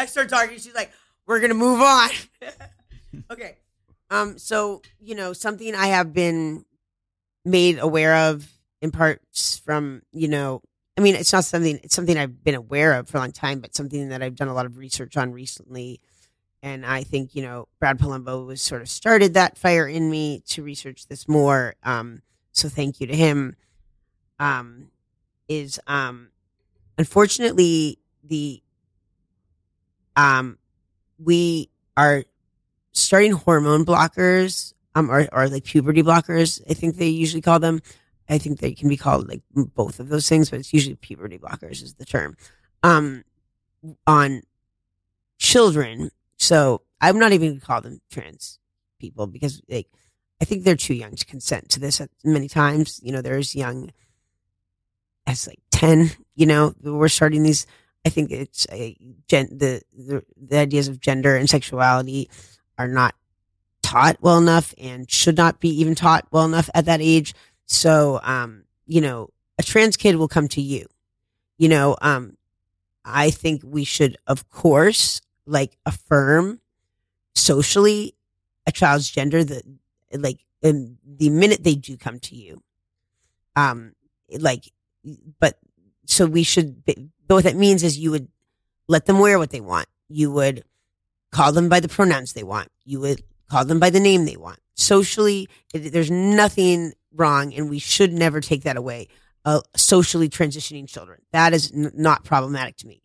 I 0.00 0.06
start 0.06 0.30
talking, 0.30 0.56
she's 0.58 0.74
like, 0.74 0.90
we're 1.26 1.40
gonna 1.40 1.52
move 1.52 1.80
on. 1.82 2.08
okay. 3.30 3.58
Um, 4.10 4.38
so, 4.38 4.80
you 5.00 5.14
know, 5.14 5.34
something 5.34 5.74
I 5.74 5.88
have 5.88 6.14
been 6.14 6.64
made 7.44 7.78
aware 7.78 8.16
of 8.30 8.50
in 8.80 8.90
parts 8.90 9.58
from, 9.58 10.00
you 10.12 10.28
know, 10.28 10.62
I 10.96 11.02
mean, 11.02 11.14
it's 11.14 11.32
not 11.32 11.44
something 11.44 11.78
it's 11.82 11.94
something 11.94 12.16
I've 12.16 12.42
been 12.42 12.54
aware 12.54 12.94
of 12.94 13.08
for 13.08 13.18
a 13.18 13.20
long 13.20 13.32
time, 13.32 13.60
but 13.60 13.74
something 13.74 14.08
that 14.08 14.22
I've 14.22 14.36
done 14.36 14.48
a 14.48 14.54
lot 14.54 14.64
of 14.66 14.78
research 14.78 15.18
on 15.18 15.32
recently. 15.32 16.00
And 16.62 16.84
I 16.84 17.02
think, 17.04 17.34
you 17.34 17.42
know, 17.42 17.68
Brad 17.78 17.98
Polumbo 17.98 18.46
was 18.46 18.60
sort 18.60 18.82
of 18.82 18.88
started 18.88 19.34
that 19.34 19.56
fire 19.56 19.88
in 19.88 20.10
me 20.10 20.42
to 20.48 20.62
research 20.62 21.06
this 21.06 21.26
more. 21.26 21.74
Um, 21.82 22.22
so 22.52 22.68
thank 22.68 23.00
you 23.00 23.06
to 23.06 23.16
him. 23.16 23.56
Um, 24.38 24.88
is 25.48 25.80
um, 25.86 26.28
unfortunately 26.98 27.98
the 28.22 28.62
um, 30.16 30.58
we 31.18 31.70
are 31.96 32.24
starting 32.92 33.32
hormone 33.32 33.84
blockers, 33.84 34.74
um, 34.94 35.10
or, 35.10 35.28
or 35.32 35.48
like 35.48 35.64
puberty 35.64 36.02
blockers. 36.02 36.60
I 36.68 36.74
think 36.74 36.96
they 36.96 37.08
usually 37.08 37.42
call 37.42 37.58
them. 37.58 37.80
I 38.28 38.38
think 38.38 38.60
they 38.60 38.72
can 38.72 38.88
be 38.88 38.96
called 38.96 39.28
like 39.28 39.42
both 39.54 39.98
of 39.98 40.08
those 40.08 40.28
things, 40.28 40.50
but 40.50 40.60
it's 40.60 40.72
usually 40.72 40.94
puberty 40.96 41.38
blockers 41.38 41.82
is 41.82 41.94
the 41.94 42.04
term. 42.04 42.36
Um, 42.82 43.24
on 44.06 44.42
children. 45.38 46.10
So 46.40 46.80
I'm 47.02 47.18
not 47.18 47.32
even 47.32 47.50
going 47.50 47.60
to 47.60 47.66
call 47.66 47.82
them 47.82 48.00
trans 48.10 48.58
people 48.98 49.26
because 49.26 49.60
like 49.68 49.88
I 50.40 50.46
think 50.46 50.64
they're 50.64 50.74
too 50.74 50.94
young 50.94 51.14
to 51.14 51.26
consent 51.26 51.68
to 51.70 51.80
this 51.80 52.00
many 52.24 52.48
times. 52.48 52.98
You 53.02 53.12
know, 53.12 53.20
they're 53.20 53.36
as 53.36 53.54
young 53.54 53.92
as 55.26 55.46
like 55.46 55.60
10, 55.70 56.10
you 56.34 56.46
know, 56.46 56.74
we're 56.82 57.08
starting 57.08 57.42
these. 57.42 57.66
I 58.06 58.08
think 58.08 58.30
it's 58.30 58.66
a 58.72 58.96
gen, 59.28 59.48
the, 59.58 59.82
the, 59.92 60.24
the 60.34 60.56
ideas 60.56 60.88
of 60.88 60.98
gender 60.98 61.36
and 61.36 61.48
sexuality 61.48 62.30
are 62.78 62.88
not 62.88 63.14
taught 63.82 64.16
well 64.22 64.38
enough 64.38 64.74
and 64.80 65.10
should 65.10 65.36
not 65.36 65.60
be 65.60 65.68
even 65.80 65.94
taught 65.94 66.26
well 66.30 66.46
enough 66.46 66.70
at 66.74 66.86
that 66.86 67.02
age. 67.02 67.34
So, 67.66 68.18
um, 68.22 68.64
you 68.86 69.02
know, 69.02 69.28
a 69.58 69.62
trans 69.62 69.98
kid 69.98 70.16
will 70.16 70.28
come 70.28 70.48
to 70.48 70.62
you, 70.62 70.86
you 71.58 71.68
know, 71.68 71.98
um, 72.00 72.38
I 73.04 73.28
think 73.28 73.60
we 73.62 73.84
should, 73.84 74.16
of 74.26 74.48
course, 74.48 75.20
like 75.46 75.76
affirm 75.86 76.60
socially 77.34 78.14
a 78.66 78.72
child's 78.72 79.10
gender 79.10 79.42
that 79.44 79.62
like 80.12 80.44
um, 80.62 80.98
the 81.04 81.30
minute 81.30 81.64
they 81.64 81.74
do 81.74 81.96
come 81.96 82.18
to 82.20 82.34
you. 82.34 82.62
Um 83.56 83.92
like 84.38 84.70
but 85.40 85.58
so 86.06 86.26
we 86.26 86.42
should 86.42 86.84
but 86.84 86.96
what 87.26 87.44
that 87.44 87.56
means 87.56 87.82
is 87.82 87.98
you 87.98 88.10
would 88.10 88.28
let 88.88 89.06
them 89.06 89.18
wear 89.18 89.38
what 89.38 89.50
they 89.50 89.60
want. 89.60 89.86
You 90.08 90.30
would 90.32 90.64
call 91.32 91.52
them 91.52 91.68
by 91.68 91.80
the 91.80 91.88
pronouns 91.88 92.32
they 92.32 92.42
want. 92.42 92.68
You 92.84 93.00
would 93.00 93.22
call 93.50 93.64
them 93.64 93.80
by 93.80 93.90
the 93.90 94.00
name 94.00 94.24
they 94.24 94.36
want. 94.36 94.58
Socially 94.74 95.48
it, 95.72 95.92
there's 95.92 96.10
nothing 96.10 96.92
wrong 97.12 97.54
and 97.54 97.70
we 97.70 97.78
should 97.78 98.12
never 98.12 98.40
take 98.40 98.62
that 98.64 98.76
away. 98.76 99.08
Uh, 99.44 99.62
socially 99.74 100.28
transitioning 100.28 100.86
children. 100.86 101.18
That 101.32 101.54
is 101.54 101.72
n- 101.72 101.92
not 101.94 102.24
problematic 102.24 102.76
to 102.78 102.86
me 102.86 103.02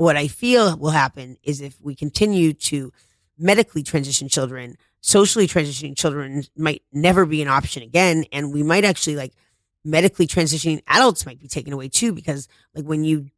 what 0.00 0.16
I 0.16 0.28
feel 0.28 0.78
will 0.78 0.90
happen 0.92 1.36
is 1.42 1.60
if 1.60 1.78
we 1.78 1.94
continue 1.94 2.54
to 2.54 2.90
medically 3.36 3.82
transition 3.82 4.28
children, 4.28 4.78
socially 5.02 5.46
transitioning 5.46 5.94
children 5.94 6.44
might 6.56 6.82
never 6.90 7.26
be 7.26 7.42
an 7.42 7.48
option 7.48 7.82
again. 7.82 8.24
And 8.32 8.50
we 8.50 8.62
might 8.62 8.86
actually 8.86 9.16
like 9.16 9.34
medically 9.84 10.26
transitioning 10.26 10.80
adults 10.86 11.26
might 11.26 11.38
be 11.38 11.48
taken 11.48 11.74
away 11.74 11.90
too, 11.90 12.14
because 12.14 12.48
like 12.74 12.86
when 12.86 13.04
you 13.04 13.28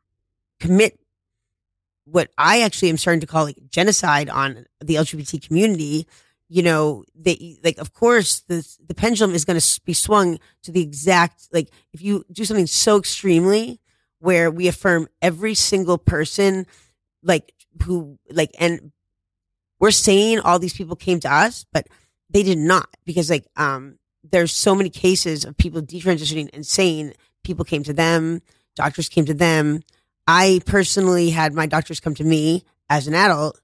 commit 0.61 1.01
what 2.05 2.31
I 2.39 2.63
actually 2.63 2.91
am 2.91 2.97
starting 2.97 3.23
to 3.23 3.27
call 3.27 3.43
like 3.43 3.59
genocide 3.69 4.31
on 4.31 4.65
the 4.81 4.95
LGBT 4.95 5.45
community, 5.45 6.07
you 6.49 6.63
know, 6.63 7.03
they 7.13 7.59
like, 7.65 7.79
of 7.79 7.93
course, 7.93 8.39
the 8.47 8.65
the 8.87 8.95
pendulum 8.95 9.35
is 9.35 9.45
going 9.45 9.59
to 9.59 9.81
be 9.85 9.95
swung 9.95 10.39
to 10.63 10.71
the 10.71 10.81
exact 10.81 11.49
like 11.53 11.71
if 11.93 12.01
you 12.01 12.25
do 12.31 12.45
something 12.45 12.69
so 12.69 12.99
extremely 12.99 13.81
where 14.23 14.53
we 14.53 14.69
affirm 14.69 15.09
every 15.21 15.53
single 15.55 15.99
person, 15.99 16.65
like 17.25 17.53
who 17.83 18.19
like 18.31 18.53
and 18.59 18.93
we're 19.81 19.91
saying 19.91 20.39
all 20.39 20.61
these 20.61 20.75
people 20.75 20.95
came 20.95 21.19
to 21.21 21.33
us, 21.33 21.67
but 21.73 21.89
they 22.31 22.45
did 22.45 22.59
not 22.59 22.89
because 23.05 23.29
like 23.29 23.47
um 23.57 23.99
there's 24.31 24.53
so 24.53 24.77
many 24.77 24.91
cases 24.91 25.45
of 25.45 25.57
people 25.57 25.83
detransitioning 25.83 26.49
and 26.53 26.65
saying 26.65 27.15
people 27.43 27.65
came 27.65 27.83
to 27.83 27.93
them, 27.93 28.41
doctors 28.77 29.09
came 29.09 29.25
to 29.25 29.35
them. 29.35 29.83
I 30.29 30.61
personally 30.67 31.31
had 31.31 31.53
my 31.53 31.67
doctors 31.67 31.99
come 31.99 32.15
to 32.15 32.25
me 32.25 32.65
as 32.89 33.09
an 33.09 33.15
adult. 33.15 33.61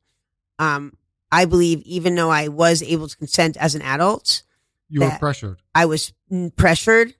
Um, 0.59 0.93
I 1.31 1.45
believe 1.45 1.83
even 1.83 2.17
though 2.17 2.31
I 2.31 2.49
was 2.49 2.83
able 2.83 3.07
to 3.07 3.17
consent 3.17 3.57
as 3.59 3.77
an 3.77 3.83
adult, 3.83 4.43
you 4.89 5.03
were 5.03 5.17
pressured. 5.21 5.63
I 5.73 5.87
was 5.87 6.13
pressured. 6.57 7.15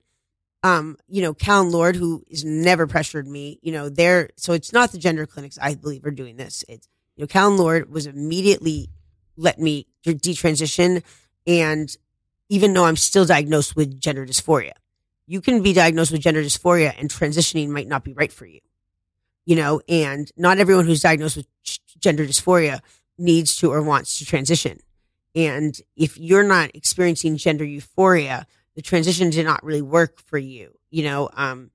Um, 0.61 0.97
you 1.07 1.21
know, 1.21 1.33
Callen-Lorde, 1.33 1.95
who 1.95 2.23
has 2.29 2.43
never 2.43 2.85
pressured 2.85 3.27
me, 3.27 3.59
you 3.61 3.71
know, 3.71 3.87
they're, 3.87 4.29
so 4.35 4.53
it's 4.53 4.73
not 4.73 4.91
the 4.91 4.97
gender 4.97 5.25
clinics 5.25 5.57
I 5.61 5.75
believe 5.75 6.05
are 6.05 6.11
doing 6.11 6.35
this. 6.35 6.65
It's, 6.67 6.87
you 7.15 7.23
know, 7.23 7.27
Callen-Lorde 7.27 7.89
was 7.89 8.05
immediately 8.05 8.89
let 9.37 9.57
me 9.57 9.87
de- 10.03 10.15
detransition. 10.15 11.01
And 11.47 11.95
even 12.49 12.73
though 12.73 12.83
I'm 12.85 12.97
still 12.97 13.25
diagnosed 13.25 13.77
with 13.77 14.01
gender 14.01 14.25
dysphoria, 14.25 14.73
you 15.27 15.39
can 15.39 15.61
be 15.61 15.71
diagnosed 15.71 16.11
with 16.11 16.21
gender 16.21 16.43
dysphoria 16.43 16.93
and 16.99 17.09
transitioning 17.09 17.69
might 17.69 17.87
not 17.87 18.03
be 18.03 18.13
right 18.13 18.31
for 18.31 18.45
you. 18.45 18.59
you 19.49 19.55
know, 19.55 19.81
and 19.89 20.31
not 20.37 20.59
everyone 20.59 20.85
who's 20.85 21.01
diagnosed 21.01 21.35
with 21.35 21.47
gender 21.99 22.23
dysphoria 22.23 22.81
needs 23.17 23.55
to 23.57 23.71
or 23.71 23.81
wants 23.81 24.19
to 24.19 24.25
transition. 24.25 24.79
And 25.33 25.75
if 25.95 26.19
you're 26.19 26.43
not 26.43 26.69
experiencing 26.75 27.35
gender 27.35 27.65
euphoria, 27.65 28.45
the 28.79 28.83
transition 28.83 29.29
did 29.29 29.43
not 29.43 29.61
really 29.61 29.81
work 29.81 30.21
for 30.21 30.37
you, 30.37 30.71
you 30.89 31.03
know, 31.03 31.29
um, 31.33 31.69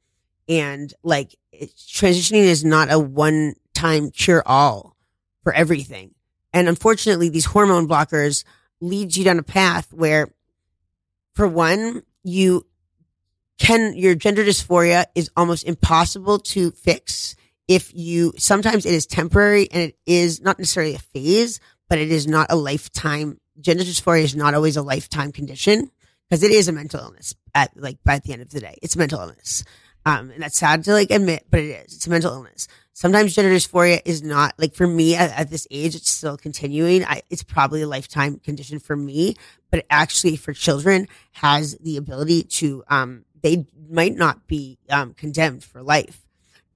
and 0.48 0.94
like 1.02 1.34
transitioning 1.52 2.44
is 2.44 2.64
not 2.64 2.90
a 2.90 2.98
one 2.98 3.52
time 3.74 4.10
cure 4.10 4.42
all 4.46 4.96
for 5.42 5.52
everything. 5.52 6.14
And 6.54 6.66
unfortunately, 6.66 7.28
these 7.28 7.44
hormone 7.44 7.86
blockers 7.86 8.44
leads 8.80 9.18
you 9.18 9.24
down 9.24 9.38
a 9.38 9.42
path 9.42 9.92
where, 9.92 10.32
for 11.34 11.46
one, 11.46 12.04
you 12.22 12.64
can, 13.58 13.92
your 13.94 14.14
gender 14.14 14.42
dysphoria 14.42 15.04
is 15.14 15.30
almost 15.36 15.64
impossible 15.64 16.38
to 16.38 16.70
fix 16.70 17.36
if 17.68 17.94
you, 17.94 18.32
sometimes 18.38 18.86
it 18.86 18.94
is 18.94 19.04
temporary 19.04 19.68
and 19.70 19.82
it 19.82 19.98
is 20.06 20.40
not 20.40 20.58
necessarily 20.58 20.94
a 20.94 20.98
phase, 20.98 21.60
but 21.90 21.98
it 21.98 22.10
is 22.10 22.26
not 22.26 22.46
a 22.48 22.56
lifetime. 22.56 23.38
Gender 23.60 23.84
dysphoria 23.84 24.22
is 24.22 24.34
not 24.34 24.54
always 24.54 24.78
a 24.78 24.82
lifetime 24.82 25.32
condition 25.32 25.90
because 26.34 26.42
it 26.42 26.50
is 26.50 26.66
a 26.66 26.72
mental 26.72 26.98
illness 26.98 27.36
at 27.54 27.70
like 27.76 28.02
by 28.02 28.18
the 28.18 28.32
end 28.32 28.42
of 28.42 28.50
the 28.50 28.58
day. 28.58 28.76
It's 28.82 28.96
a 28.96 28.98
mental 28.98 29.20
illness. 29.20 29.62
Um, 30.04 30.32
and 30.32 30.42
that's 30.42 30.58
sad 30.58 30.82
to 30.82 30.92
like 30.92 31.12
admit, 31.12 31.46
but 31.48 31.60
it 31.60 31.86
is. 31.86 31.94
It's 31.94 32.08
a 32.08 32.10
mental 32.10 32.32
illness. 32.32 32.66
Sometimes 32.92 33.36
gender 33.36 33.52
dysphoria 33.52 34.02
is 34.04 34.20
not 34.20 34.52
like 34.58 34.74
for 34.74 34.88
me 34.88 35.14
at, 35.14 35.30
at 35.38 35.48
this 35.48 35.68
age, 35.70 35.94
it's 35.94 36.10
still 36.10 36.36
continuing. 36.36 37.04
I, 37.04 37.22
it's 37.30 37.44
probably 37.44 37.82
a 37.82 37.86
lifetime 37.86 38.40
condition 38.40 38.80
for 38.80 38.96
me, 38.96 39.36
but 39.70 39.86
actually 39.88 40.34
for 40.34 40.52
children 40.52 41.06
has 41.34 41.76
the 41.76 41.98
ability 41.98 42.42
to, 42.42 42.82
um, 42.88 43.24
they 43.40 43.64
might 43.88 44.16
not 44.16 44.48
be, 44.48 44.78
um, 44.90 45.14
condemned 45.14 45.62
for 45.62 45.84
life. 45.84 46.26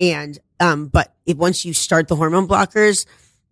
And, 0.01 0.38
um, 0.61 0.87
but 0.87 1.12
if 1.27 1.37
once 1.37 1.64
you 1.64 1.75
start 1.75 2.07
the 2.07 2.14
hormone 2.14 2.47
blockers, 2.47 3.07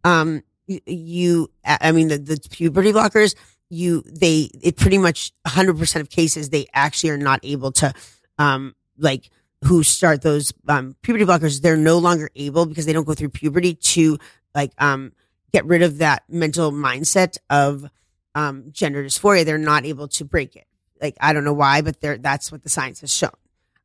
um, 0.05 0.45
you, 0.69 0.81
you 0.87 1.51
I 1.65 1.91
mean, 1.91 2.09
the, 2.09 2.19
the 2.19 2.41
puberty 2.49 2.93
blockers, 2.93 3.35
you, 3.69 4.03
they, 4.07 4.51
it 4.63 4.77
pretty 4.77 4.99
much 4.99 5.33
100% 5.47 6.01
of 6.01 6.11
cases, 6.11 6.51
they 6.51 6.67
actually 6.73 7.11
are 7.11 7.19
not 7.19 7.41
able 7.43 7.73
to, 7.73 7.93
um, 8.39 8.75
like, 8.99 9.31
who 9.65 9.83
start 9.83 10.23
those 10.23 10.53
um, 10.69 10.97
puberty 11.03 11.25
blockers, 11.25 11.61
they're 11.61 11.77
no 11.77 11.99
longer 11.99 12.31
able 12.37 12.67
because 12.67 12.87
they 12.87 12.93
don't 12.93 13.07
go 13.07 13.15
through 13.15 13.31
puberty 13.31 13.75
to 13.75 14.19
like 14.55 14.73
um, 14.79 15.13
get 15.53 15.65
rid 15.65 15.83
of 15.83 15.99
that 15.99 16.23
mental 16.29 16.73
mindset 16.73 17.37
of 17.51 17.89
um, 18.35 18.65
gender 18.71 19.05
dysphoria. 19.05 19.45
They're 19.45 19.59
not 19.59 19.85
able 19.85 20.09
to 20.09 20.25
break 20.25 20.57
it. 20.57 20.67
Like 21.01 21.17
I 21.21 21.33
don't 21.33 21.45
know 21.45 21.53
why, 21.53 21.83
but 21.83 22.01
they're 22.01 22.19
that's 22.19 22.53
what 22.53 22.63
the 22.63 22.69
science 22.69 23.01
has 23.01 23.13
shown. 23.13 23.31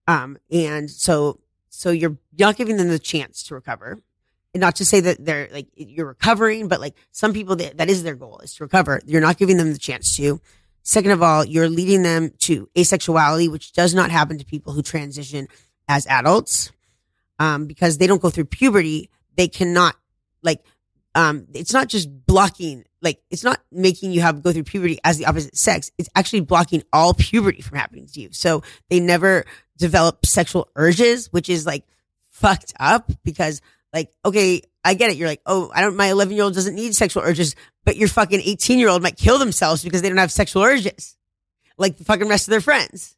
Um, 0.08 0.38
and 0.52 0.90
so 0.90 1.40
so 1.70 1.90
you're 1.92 2.18
not 2.38 2.58
giving 2.58 2.78
them 2.78 2.90
the 2.90 3.00
chance 3.00 3.44
to 3.44 3.56
recover. 3.56 4.00
Not 4.54 4.76
to 4.78 4.86
say 4.86 5.00
that 5.00 5.24
they're 5.24 5.48
like 5.52 5.68
you're 5.76 6.08
recovering, 6.08 6.68
but 6.68 6.82
like 6.82 6.96
some 7.12 7.32
people 7.32 7.56
that, 7.58 7.78
that 7.78 7.90
is 7.90 8.04
their 8.04 8.16
goal 8.16 8.40
is 8.40 8.54
to 8.56 8.64
recover. 8.66 9.02
You're 9.06 9.22
not 9.22 9.38
giving 9.38 9.58
them 9.58 9.72
the 9.72 9.80
chance 9.80 10.16
to. 10.18 10.42
Second 10.84 11.12
of 11.12 11.22
all, 11.22 11.46
you're 11.46 11.70
leading 11.70 12.04
them 12.04 12.32
to 12.40 12.68
asexuality, 12.76 13.50
which 13.50 13.72
does 13.72 13.94
not 13.94 14.12
happen 14.12 14.40
to 14.40 14.46
people 14.46 14.74
who 14.74 14.82
transition 14.82 15.48
as 15.88 16.06
adults, 16.08 16.72
um, 17.40 17.66
because 17.66 17.98
they 17.98 18.08
don't 18.08 18.22
go 18.22 18.30
through 18.30 18.46
puberty. 18.46 19.10
They 19.38 19.48
cannot 19.48 19.96
like, 20.42 20.66
um, 21.16 21.48
it's 21.54 21.72
not 21.72 21.88
just 21.88 22.10
blocking, 22.26 22.84
like, 23.02 23.22
it's 23.30 23.44
not 23.44 23.62
making 23.72 24.12
you 24.12 24.22
have 24.22 24.42
go 24.44 24.52
through 24.52 24.64
puberty 24.64 25.00
as 25.04 25.18
the 25.18 25.28
opposite 25.28 25.56
sex. 25.56 25.92
It's 25.98 26.10
actually 26.16 26.42
blocking 26.42 26.84
all 26.92 27.14
puberty 27.14 27.62
from 27.62 27.78
happening 27.78 28.08
to 28.08 28.20
you. 28.20 28.30
So 28.32 28.64
they 28.90 29.00
never 29.00 29.46
develop 29.78 30.26
sexual 30.26 30.68
urges, 30.76 31.32
which 31.32 31.48
is 31.48 31.66
like 31.66 31.86
fucked 32.30 32.74
up 32.80 33.12
because 33.24 33.62
like, 33.94 34.12
okay, 34.26 34.62
I 34.84 34.94
get 34.94 35.12
it. 35.12 35.18
You're 35.18 35.28
like, 35.28 35.42
oh, 35.46 35.72
I 35.74 35.82
don't, 35.82 35.96
my 35.96 36.08
11 36.08 36.34
year 36.36 36.44
old 36.44 36.56
doesn't 36.56 36.76
need 36.76 36.96
sexual 36.96 37.24
urges, 37.24 37.56
but 37.86 37.98
your 37.98 38.08
fucking 38.08 38.42
18 38.42 38.80
year 38.80 38.90
old 38.90 39.04
might 39.04 39.18
kill 39.18 39.38
themselves 39.38 39.84
because 39.84 40.02
they 40.02 40.10
don't 40.10 40.18
have 40.18 40.32
sexual 40.32 40.64
urges 40.64 41.16
like 41.82 41.98
the 41.98 42.06
fucking 42.06 42.30
rest 42.30 42.48
of 42.48 42.52
their 42.52 42.62
friends. 42.62 43.18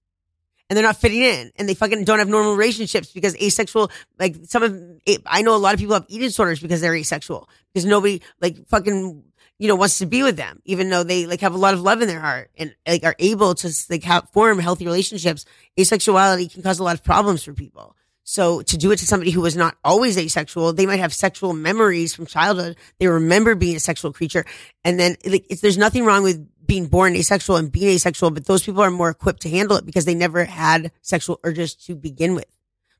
And 0.69 0.77
they're 0.77 0.85
not 0.85 0.97
fitting 0.97 1.21
in 1.21 1.51
and 1.57 1.69
they 1.69 1.75
fucking 1.75 2.05
don't 2.05 2.19
have 2.19 2.29
normal 2.29 2.55
relationships 2.55 3.11
because 3.11 3.35
asexual, 3.35 3.91
like 4.17 4.37
some 4.43 4.63
of, 4.63 4.81
I 5.27 5.41
know 5.43 5.55
a 5.55 5.57
lot 5.57 5.73
of 5.73 5.79
people 5.79 5.93
have 5.93 6.05
eating 6.07 6.29
disorders 6.29 6.61
because 6.61 6.81
they're 6.81 6.95
asexual 6.95 7.47
because 7.71 7.85
nobody 7.85 8.21
like 8.41 8.65
fucking, 8.69 9.23
you 9.59 9.67
know, 9.67 9.75
wants 9.75 9.99
to 9.99 10.07
be 10.07 10.23
with 10.23 10.35
them, 10.35 10.61
even 10.65 10.89
though 10.89 11.03
they 11.03 11.27
like 11.27 11.41
have 11.41 11.53
a 11.53 11.59
lot 11.59 11.75
of 11.75 11.81
love 11.81 12.01
in 12.01 12.07
their 12.07 12.21
heart 12.21 12.49
and 12.57 12.73
like 12.87 13.03
are 13.03 13.15
able 13.19 13.53
to 13.55 13.71
like 13.89 14.03
have, 14.03 14.29
form 14.31 14.57
healthy 14.57 14.85
relationships. 14.85 15.45
Asexuality 15.77 16.51
can 16.51 16.63
cause 16.63 16.79
a 16.79 16.83
lot 16.83 16.95
of 16.95 17.03
problems 17.03 17.43
for 17.43 17.53
people. 17.53 17.95
So 18.23 18.61
to 18.61 18.77
do 18.77 18.91
it 18.91 18.97
to 18.99 19.05
somebody 19.05 19.31
who 19.31 19.41
was 19.41 19.57
not 19.57 19.77
always 19.83 20.17
asexual, 20.17 20.73
they 20.73 20.85
might 20.85 20.99
have 20.99 21.13
sexual 21.13 21.53
memories 21.53 22.15
from 22.15 22.25
childhood. 22.25 22.77
They 22.99 23.07
remember 23.07 23.53
being 23.53 23.75
a 23.75 23.81
sexual 23.81 24.13
creature. 24.13 24.45
And 24.83 24.99
then 24.99 25.17
like, 25.25 25.47
there's 25.61 25.77
nothing 25.77 26.05
wrong 26.05 26.23
with 26.23 26.47
being 26.65 26.87
born 26.87 27.15
asexual 27.15 27.57
and 27.57 27.71
being 27.71 27.89
asexual, 27.89 28.31
but 28.31 28.45
those 28.45 28.63
people 28.63 28.81
are 28.81 28.91
more 28.91 29.09
equipped 29.09 29.41
to 29.41 29.49
handle 29.49 29.75
it 29.77 29.85
because 29.85 30.05
they 30.05 30.15
never 30.15 30.45
had 30.45 30.91
sexual 31.01 31.39
urges 31.43 31.75
to 31.75 31.95
begin 31.95 32.35
with. 32.35 32.45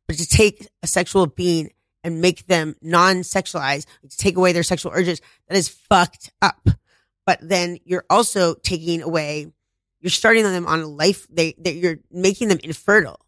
But 0.08 0.18
to 0.18 0.28
take 0.28 0.68
a 0.82 0.88
sexual 0.88 1.28
being 1.28 1.72
and 2.04 2.20
make 2.20 2.48
them 2.48 2.76
non-sexualized, 2.82 3.86
to 4.10 4.18
take 4.18 4.36
away 4.36 4.52
their 4.52 4.64
sexual 4.64 4.92
urges, 4.94 5.22
that 5.48 5.58
is 5.58 5.70
fucked 5.70 6.32
up. 6.42 6.68
But 7.26 7.40
then 7.42 7.78
you're 7.86 8.04
also 8.10 8.56
taking 8.56 9.02
away, 9.02 9.54
you're 10.02 10.10
starting 10.10 10.44
them 10.44 10.68
on 10.68 10.82
a 10.82 10.88
life, 10.88 11.26
they, 11.30 11.56
they 11.58 11.72
you're 11.72 12.00
making 12.12 12.50
them 12.50 12.60
infertile. 12.62 13.22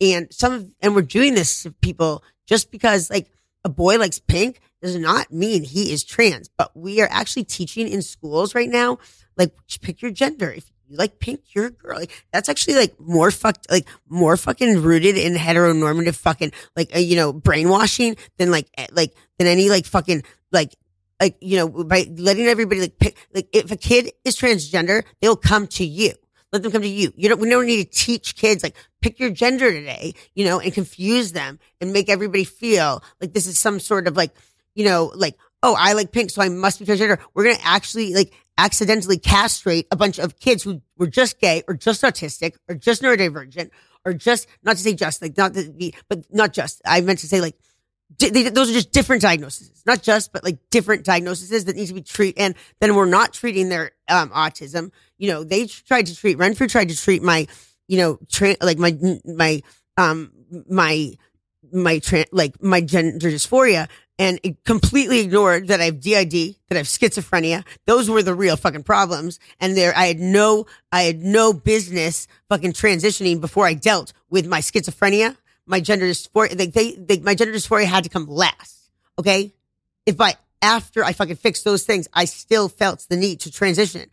And 0.00 0.28
some 0.32 0.52
of, 0.52 0.70
and 0.80 0.94
we're 0.94 1.02
doing 1.02 1.34
this 1.34 1.62
to 1.62 1.72
people 1.72 2.22
just 2.46 2.70
because 2.70 3.10
like 3.10 3.30
a 3.64 3.68
boy 3.68 3.98
likes 3.98 4.18
pink 4.18 4.60
does 4.80 4.96
not 4.96 5.30
mean 5.30 5.62
he 5.62 5.92
is 5.92 6.04
trans, 6.04 6.48
but 6.48 6.74
we 6.74 7.02
are 7.02 7.08
actually 7.10 7.44
teaching 7.44 7.86
in 7.86 8.00
schools 8.00 8.54
right 8.54 8.68
now 8.68 8.98
like 9.40 9.52
pick 9.80 10.02
your 10.02 10.10
gender. 10.10 10.50
If 10.50 10.70
you 10.86 10.96
like 10.96 11.18
pink, 11.18 11.40
you're 11.54 11.66
a 11.66 11.70
girl. 11.70 11.98
Like, 11.98 12.24
that's 12.32 12.48
actually 12.48 12.74
like 12.74 13.00
more 13.00 13.30
fucked, 13.30 13.70
like 13.70 13.88
more 14.08 14.36
fucking 14.36 14.82
rooted 14.82 15.16
in 15.16 15.34
heteronormative 15.34 16.14
fucking 16.14 16.52
like 16.76 16.94
uh, 16.94 16.98
you 16.98 17.16
know 17.16 17.32
brainwashing 17.32 18.16
than 18.36 18.50
like 18.50 18.68
eh, 18.76 18.86
like 18.92 19.14
than 19.38 19.48
any 19.48 19.70
like 19.70 19.86
fucking 19.86 20.22
like 20.52 20.74
like 21.20 21.36
you 21.40 21.56
know 21.56 21.84
by 21.84 22.06
letting 22.16 22.46
everybody 22.46 22.80
like 22.80 22.98
pick 22.98 23.16
like 23.34 23.48
if 23.52 23.70
a 23.70 23.76
kid 23.76 24.12
is 24.24 24.36
transgender, 24.36 25.04
they'll 25.20 25.36
come 25.36 25.66
to 25.68 25.84
you. 25.84 26.12
Let 26.52 26.62
them 26.62 26.72
come 26.72 26.82
to 26.82 26.88
you. 26.88 27.12
You 27.16 27.28
don't. 27.28 27.40
We 27.40 27.48
don't 27.48 27.66
need 27.66 27.84
to 27.84 27.98
teach 27.98 28.36
kids 28.36 28.62
like 28.62 28.76
pick 29.00 29.20
your 29.20 29.30
gender 29.30 29.70
today, 29.70 30.14
you 30.34 30.44
know, 30.44 30.58
and 30.58 30.72
confuse 30.72 31.32
them 31.32 31.60
and 31.80 31.92
make 31.92 32.08
everybody 32.08 32.44
feel 32.44 33.04
like 33.20 33.32
this 33.32 33.46
is 33.46 33.58
some 33.58 33.78
sort 33.78 34.08
of 34.08 34.16
like 34.16 34.32
you 34.74 34.84
know 34.84 35.12
like 35.14 35.36
oh, 35.62 35.76
I 35.78 35.92
like 35.92 36.12
pink, 36.12 36.30
so 36.30 36.42
I 36.42 36.48
must 36.48 36.78
be 36.78 36.86
transgender. 36.86 37.18
We're 37.34 37.44
going 37.44 37.56
to 37.56 37.66
actually 37.66 38.14
like 38.14 38.32
accidentally 38.58 39.18
castrate 39.18 39.86
a 39.90 39.96
bunch 39.96 40.18
of 40.18 40.38
kids 40.38 40.62
who 40.62 40.82
were 40.96 41.06
just 41.06 41.40
gay 41.40 41.62
or 41.68 41.74
just 41.74 42.02
autistic 42.02 42.54
or 42.68 42.74
just 42.74 43.02
neurodivergent 43.02 43.70
or 44.04 44.14
just, 44.14 44.46
not 44.62 44.76
to 44.76 44.82
say 44.82 44.94
just, 44.94 45.20
like 45.20 45.36
not 45.36 45.54
to 45.54 45.70
be, 45.70 45.94
but 46.08 46.24
not 46.30 46.52
just. 46.52 46.80
I 46.84 47.00
meant 47.00 47.18
to 47.20 47.26
say 47.26 47.40
like, 47.40 47.56
they, 48.18 48.48
those 48.48 48.70
are 48.70 48.74
just 48.74 48.92
different 48.92 49.22
diagnoses, 49.22 49.82
not 49.86 50.02
just, 50.02 50.32
but 50.32 50.44
like 50.44 50.58
different 50.70 51.04
diagnoses 51.04 51.64
that 51.64 51.76
need 51.76 51.86
to 51.86 51.94
be 51.94 52.02
treated. 52.02 52.40
And 52.40 52.54
then 52.80 52.94
we're 52.94 53.06
not 53.06 53.32
treating 53.32 53.68
their 53.68 53.92
um, 54.08 54.30
autism. 54.30 54.90
You 55.18 55.28
know, 55.28 55.44
they 55.44 55.66
tried 55.66 56.06
to 56.06 56.16
treat, 56.16 56.38
Renfrew 56.38 56.68
tried 56.68 56.88
to 56.88 56.96
treat 56.96 57.22
my, 57.22 57.46
you 57.88 57.98
know, 57.98 58.18
tra- 58.30 58.56
like 58.60 58.78
my, 58.78 58.96
my, 59.24 59.62
um, 59.96 60.32
my, 60.68 61.12
my, 61.72 61.98
tra- 62.00 62.26
like 62.32 62.62
my 62.62 62.80
gender 62.80 63.30
dysphoria 63.30 63.88
and 64.20 64.38
it 64.42 64.62
completely 64.64 65.20
ignored 65.20 65.68
that 65.68 65.80
I 65.80 65.84
have 65.84 65.98
DID, 65.98 66.56
that 66.68 66.74
I 66.74 66.76
have 66.76 66.86
schizophrenia. 66.86 67.64
Those 67.86 68.10
were 68.10 68.22
the 68.22 68.34
real 68.34 68.54
fucking 68.58 68.82
problems. 68.82 69.38
And 69.58 69.74
there, 69.74 69.96
I 69.96 70.08
had 70.08 70.20
no, 70.20 70.66
I 70.92 71.04
had 71.04 71.20
no 71.20 71.54
business 71.54 72.28
fucking 72.50 72.74
transitioning 72.74 73.40
before 73.40 73.64
I 73.64 73.72
dealt 73.72 74.12
with 74.28 74.46
my 74.46 74.60
schizophrenia, 74.60 75.38
my 75.70 75.80
gender 75.80 76.06
dysphoria. 76.06 76.52
They, 76.52 76.66
they, 76.96 77.20
my 77.20 77.34
gender 77.34 77.54
dysphoria 77.54 77.84
had 77.84 78.04
to 78.04 78.10
come 78.10 78.26
last. 78.26 78.90
Okay. 79.18 79.54
If 80.04 80.16
by 80.16 80.34
after 80.60 81.04
I 81.04 81.12
fucking 81.12 81.36
fixed 81.36 81.64
those 81.64 81.84
things, 81.84 82.08
I 82.12 82.24
still 82.24 82.68
felt 82.68 83.06
the 83.08 83.16
need 83.16 83.40
to 83.40 83.52
transition. 83.52 84.10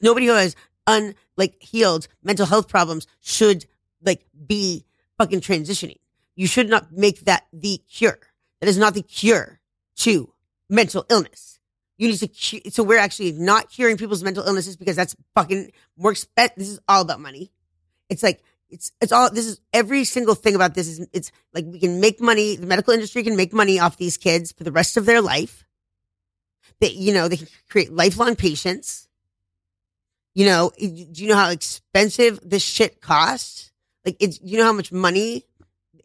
Nobody 0.00 0.26
who 0.26 0.32
has 0.32 0.56
un, 0.86 1.14
like 1.36 1.62
healed 1.62 2.08
mental 2.22 2.46
health 2.46 2.68
problems 2.68 3.06
should 3.20 3.66
like 4.02 4.24
be 4.46 4.86
fucking 5.18 5.40
transitioning. 5.40 5.98
You 6.34 6.46
should 6.46 6.68
not 6.68 6.90
make 6.90 7.20
that 7.26 7.46
the 7.52 7.80
cure. 7.88 8.18
That 8.60 8.68
is 8.68 8.78
not 8.78 8.94
the 8.94 9.02
cure 9.02 9.60
to 9.96 10.32
mental 10.70 11.04
illness. 11.10 11.60
You 11.98 12.08
need 12.08 12.18
to, 12.18 12.28
cu- 12.28 12.70
so 12.70 12.82
we're 12.82 12.98
actually 12.98 13.32
not 13.32 13.70
curing 13.70 13.98
people's 13.98 14.24
mental 14.24 14.44
illnesses 14.44 14.76
because 14.76 14.96
that's 14.96 15.14
fucking 15.34 15.70
more 15.96 16.12
expensive. 16.12 16.56
This 16.56 16.70
is 16.70 16.80
all 16.88 17.02
about 17.02 17.20
money. 17.20 17.52
It's 18.08 18.22
like, 18.22 18.42
it's, 18.70 18.92
it's 19.00 19.12
all, 19.12 19.30
this 19.30 19.46
is 19.46 19.60
every 19.72 20.04
single 20.04 20.34
thing 20.34 20.54
about 20.54 20.74
this 20.74 20.88
is, 20.88 21.06
it's 21.12 21.30
like 21.52 21.64
we 21.66 21.78
can 21.78 22.00
make 22.00 22.20
money, 22.20 22.56
the 22.56 22.66
medical 22.66 22.92
industry 22.92 23.22
can 23.22 23.36
make 23.36 23.52
money 23.52 23.78
off 23.78 23.96
these 23.96 24.16
kids 24.16 24.52
for 24.52 24.64
the 24.64 24.72
rest 24.72 24.96
of 24.96 25.06
their 25.06 25.20
life. 25.20 25.64
They, 26.80 26.90
you 26.90 27.14
know, 27.14 27.28
they 27.28 27.36
can 27.36 27.48
create 27.68 27.92
lifelong 27.92 28.36
patients. 28.36 29.08
You 30.34 30.46
know, 30.46 30.72
do 30.78 30.86
you 30.88 31.28
know 31.28 31.36
how 31.36 31.50
expensive 31.50 32.40
this 32.42 32.62
shit 32.62 33.00
costs? 33.00 33.70
Like, 34.04 34.16
it's, 34.18 34.40
you 34.42 34.58
know 34.58 34.64
how 34.64 34.72
much 34.72 34.90
money 34.90 35.44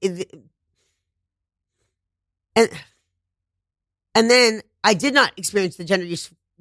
it, 0.01 0.31
and 2.55 2.69
and 4.15 4.29
then 4.29 4.61
I 4.83 4.93
did 4.93 5.13
not 5.13 5.33
experience 5.37 5.77
the 5.77 5.83
gender 5.83 6.05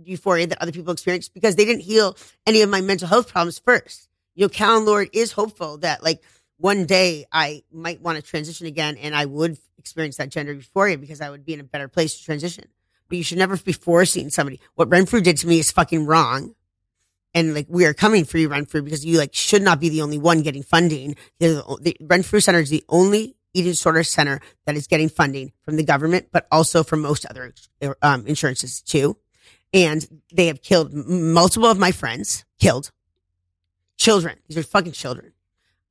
euphoria 0.02 0.46
that 0.48 0.62
other 0.62 0.72
people 0.72 0.92
experienced 0.92 1.34
because 1.34 1.56
they 1.56 1.64
didn't 1.64 1.82
heal 1.82 2.16
any 2.46 2.62
of 2.62 2.70
my 2.70 2.80
mental 2.80 3.08
health 3.08 3.28
problems 3.28 3.58
first. 3.58 4.07
You 4.38 4.44
know, 4.44 4.50
Callen-Lorde 4.50 5.10
is 5.12 5.32
hopeful 5.32 5.78
that 5.78 6.04
like 6.04 6.22
one 6.58 6.86
day 6.86 7.26
I 7.32 7.64
might 7.72 8.00
want 8.00 8.18
to 8.18 8.22
transition 8.22 8.68
again 8.68 8.96
and 8.96 9.12
I 9.12 9.24
would 9.24 9.58
experience 9.78 10.18
that 10.18 10.28
gender 10.28 10.52
euphoria 10.52 10.96
because 10.96 11.20
I 11.20 11.28
would 11.28 11.44
be 11.44 11.54
in 11.54 11.60
a 11.60 11.64
better 11.64 11.88
place 11.88 12.16
to 12.16 12.24
transition. 12.24 12.66
But 13.08 13.18
you 13.18 13.24
should 13.24 13.38
never 13.38 13.56
be 13.56 13.72
forcing 13.72 14.30
somebody. 14.30 14.60
What 14.76 14.90
Renfrew 14.90 15.22
did 15.22 15.38
to 15.38 15.48
me 15.48 15.58
is 15.58 15.72
fucking 15.72 16.06
wrong. 16.06 16.54
And 17.34 17.52
like 17.52 17.66
we 17.68 17.84
are 17.84 17.92
coming 17.92 18.24
for 18.24 18.38
you, 18.38 18.48
Renfrew, 18.48 18.82
because 18.82 19.04
you 19.04 19.18
like 19.18 19.34
should 19.34 19.62
not 19.62 19.80
be 19.80 19.88
the 19.88 20.02
only 20.02 20.18
one 20.18 20.42
getting 20.42 20.62
funding. 20.62 21.16
The, 21.40 21.64
the 21.80 21.96
Renfrew 22.00 22.38
Center 22.38 22.60
is 22.60 22.70
the 22.70 22.84
only 22.88 23.34
eating 23.54 23.72
disorder 23.72 24.04
center 24.04 24.40
that 24.66 24.76
is 24.76 24.86
getting 24.86 25.08
funding 25.08 25.50
from 25.64 25.74
the 25.74 25.82
government, 25.82 26.28
but 26.30 26.46
also 26.52 26.84
from 26.84 27.00
most 27.00 27.26
other 27.26 27.54
um, 28.02 28.24
insurances 28.28 28.82
too. 28.82 29.16
And 29.74 30.06
they 30.32 30.46
have 30.46 30.62
killed 30.62 30.94
multiple 30.94 31.68
of 31.68 31.76
my 31.76 31.90
friends, 31.90 32.44
killed 32.60 32.92
children. 33.98 34.38
These 34.48 34.56
are 34.56 34.62
fucking 34.62 34.92
children. 34.92 35.32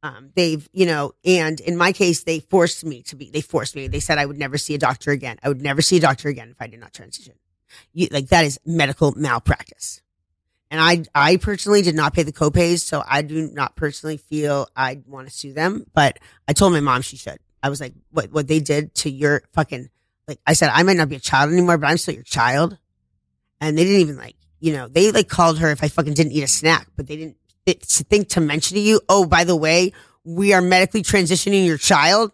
Um, 0.01 0.31
they've, 0.35 0.67
you 0.73 0.85
know, 0.85 1.13
and 1.25 1.59
in 1.59 1.75
my 1.75 1.91
case, 1.91 2.23
they 2.23 2.39
forced 2.39 2.85
me 2.85 3.01
to 3.03 3.15
be, 3.15 3.29
they 3.29 3.41
forced 3.41 3.75
me. 3.75 3.87
They 3.87 3.99
said 3.99 4.17
I 4.17 4.25
would 4.25 4.37
never 4.37 4.57
see 4.57 4.73
a 4.73 4.79
doctor 4.79 5.11
again. 5.11 5.37
I 5.43 5.49
would 5.49 5.61
never 5.61 5.81
see 5.81 5.97
a 5.97 5.99
doctor 5.99 6.29
again 6.29 6.49
if 6.49 6.61
I 6.61 6.67
did 6.67 6.79
not 6.79 6.93
transition. 6.93 7.33
You, 7.93 8.07
like 8.11 8.29
that 8.29 8.45
is 8.45 8.59
medical 8.65 9.13
malpractice. 9.15 10.01
And 10.69 10.81
I, 10.81 11.03
I 11.15 11.37
personally 11.37 11.81
did 11.81 11.95
not 11.95 12.13
pay 12.13 12.23
the 12.23 12.33
copays, 12.33 12.79
so 12.79 13.01
I 13.07 13.21
do 13.21 13.49
not 13.53 13.75
personally 13.75 14.17
feel 14.17 14.67
I'd 14.75 15.07
want 15.07 15.27
to 15.27 15.33
sue 15.33 15.53
them. 15.53 15.85
But 15.93 16.19
I 16.47 16.53
told 16.53 16.73
my 16.73 16.81
mom 16.81 17.01
she 17.01 17.17
should. 17.17 17.39
I 17.63 17.69
was 17.69 17.79
like, 17.79 17.93
what, 18.11 18.31
what 18.31 18.47
they 18.47 18.59
did 18.59 18.93
to 18.95 19.09
your 19.09 19.43
fucking, 19.53 19.89
like, 20.27 20.39
I 20.45 20.53
said, 20.53 20.69
I 20.73 20.83
might 20.83 20.97
not 20.97 21.09
be 21.09 21.15
a 21.15 21.21
child 21.21 21.51
anymore, 21.51 21.77
but 21.77 21.87
I'm 21.87 21.97
still 21.97 22.13
your 22.13 22.23
child. 22.23 22.77
And 23.59 23.77
they 23.77 23.83
didn't 23.83 24.01
even 24.01 24.17
like, 24.17 24.35
you 24.59 24.73
know, 24.73 24.87
they 24.87 25.11
like 25.11 25.29
called 25.29 25.59
her 25.59 25.71
if 25.71 25.83
I 25.83 25.87
fucking 25.87 26.13
didn't 26.13 26.33
eat 26.33 26.43
a 26.43 26.47
snack, 26.47 26.87
but 26.95 27.07
they 27.07 27.15
didn't 27.15 27.37
think 27.73 28.29
to 28.29 28.41
mention 28.41 28.75
to 28.75 28.81
you, 28.81 29.01
oh, 29.09 29.25
by 29.25 29.43
the 29.43 29.55
way, 29.55 29.93
we 30.23 30.53
are 30.53 30.61
medically 30.61 31.03
transitioning 31.03 31.65
your 31.65 31.77
child 31.77 32.31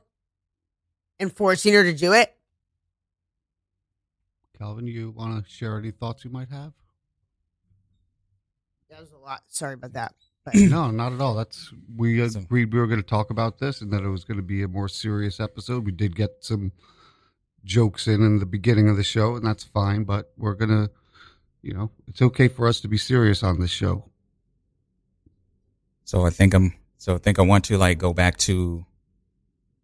and 1.19 1.31
forcing 1.31 1.73
her 1.73 1.83
to 1.83 1.93
do 1.93 2.13
it. 2.13 2.35
Calvin, 4.57 4.87
you 4.87 5.11
want 5.11 5.43
to 5.43 5.51
share 5.51 5.77
any 5.77 5.91
thoughts 5.91 6.23
you 6.23 6.31
might 6.31 6.49
have? 6.49 6.73
That 8.89 8.99
was 8.99 9.11
a 9.11 9.17
lot. 9.17 9.41
Sorry 9.47 9.73
about 9.73 9.93
that. 9.93 10.13
But 10.45 10.55
no, 10.55 10.91
not 10.91 11.13
at 11.13 11.21
all. 11.21 11.35
That's 11.35 11.71
we 11.95 12.21
agreed 12.21 12.73
we 12.73 12.79
were 12.79 12.87
going 12.87 13.01
to 13.01 13.07
talk 13.07 13.29
about 13.29 13.59
this 13.59 13.81
and 13.81 13.91
that 13.93 14.03
it 14.03 14.09
was 14.09 14.23
going 14.23 14.37
to 14.37 14.43
be 14.43 14.61
a 14.61 14.67
more 14.67 14.89
serious 14.89 15.39
episode. 15.39 15.85
We 15.85 15.91
did 15.91 16.15
get 16.15 16.37
some 16.41 16.73
jokes 17.63 18.07
in 18.07 18.21
in 18.21 18.39
the 18.39 18.45
beginning 18.45 18.89
of 18.89 18.97
the 18.97 19.03
show, 19.03 19.35
and 19.35 19.45
that's 19.45 19.63
fine. 19.63 20.03
But 20.03 20.31
we're 20.37 20.55
gonna, 20.55 20.89
you 21.61 21.73
know, 21.73 21.91
it's 22.07 22.21
okay 22.21 22.49
for 22.49 22.67
us 22.67 22.81
to 22.81 22.87
be 22.87 22.97
serious 22.97 23.41
on 23.41 23.59
this 23.59 23.71
show. 23.71 24.09
So 26.05 26.25
I 26.25 26.29
think 26.29 26.53
I'm. 26.53 26.73
So 26.97 27.15
I 27.15 27.17
think 27.17 27.37
I 27.37 27.41
want 27.41 27.65
to 27.65 27.77
like 27.77 27.97
go 27.97 28.13
back 28.13 28.37
to. 28.39 28.85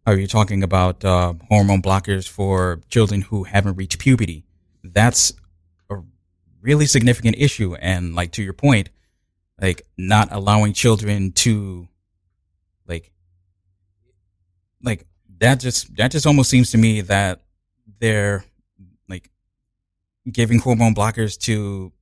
Are 0.06 0.16
you 0.16 0.26
talking 0.26 0.62
about 0.62 1.04
uh, 1.04 1.34
hormone 1.48 1.82
blockers 1.82 2.28
for 2.28 2.80
children 2.88 3.20
who 3.22 3.44
haven't 3.44 3.76
reached 3.76 3.98
puberty? 3.98 4.44
That's 4.82 5.32
a 5.90 5.96
really 6.62 6.86
significant 6.86 7.36
issue, 7.38 7.74
and 7.74 8.14
like 8.14 8.32
to 8.32 8.42
your 8.42 8.54
point, 8.54 8.88
like 9.60 9.82
not 9.98 10.28
allowing 10.32 10.72
children 10.72 11.32
to 11.32 11.88
like 12.86 13.12
like 14.82 15.06
that 15.38 15.60
just 15.60 15.94
that 15.96 16.10
just 16.10 16.26
almost 16.26 16.50
seems 16.50 16.70
to 16.70 16.78
me 16.78 17.02
that 17.02 17.40
they're 17.98 18.44
like 19.08 19.30
giving 20.30 20.58
hormone 20.58 20.94
blockers 20.94 21.38
to 21.38 21.92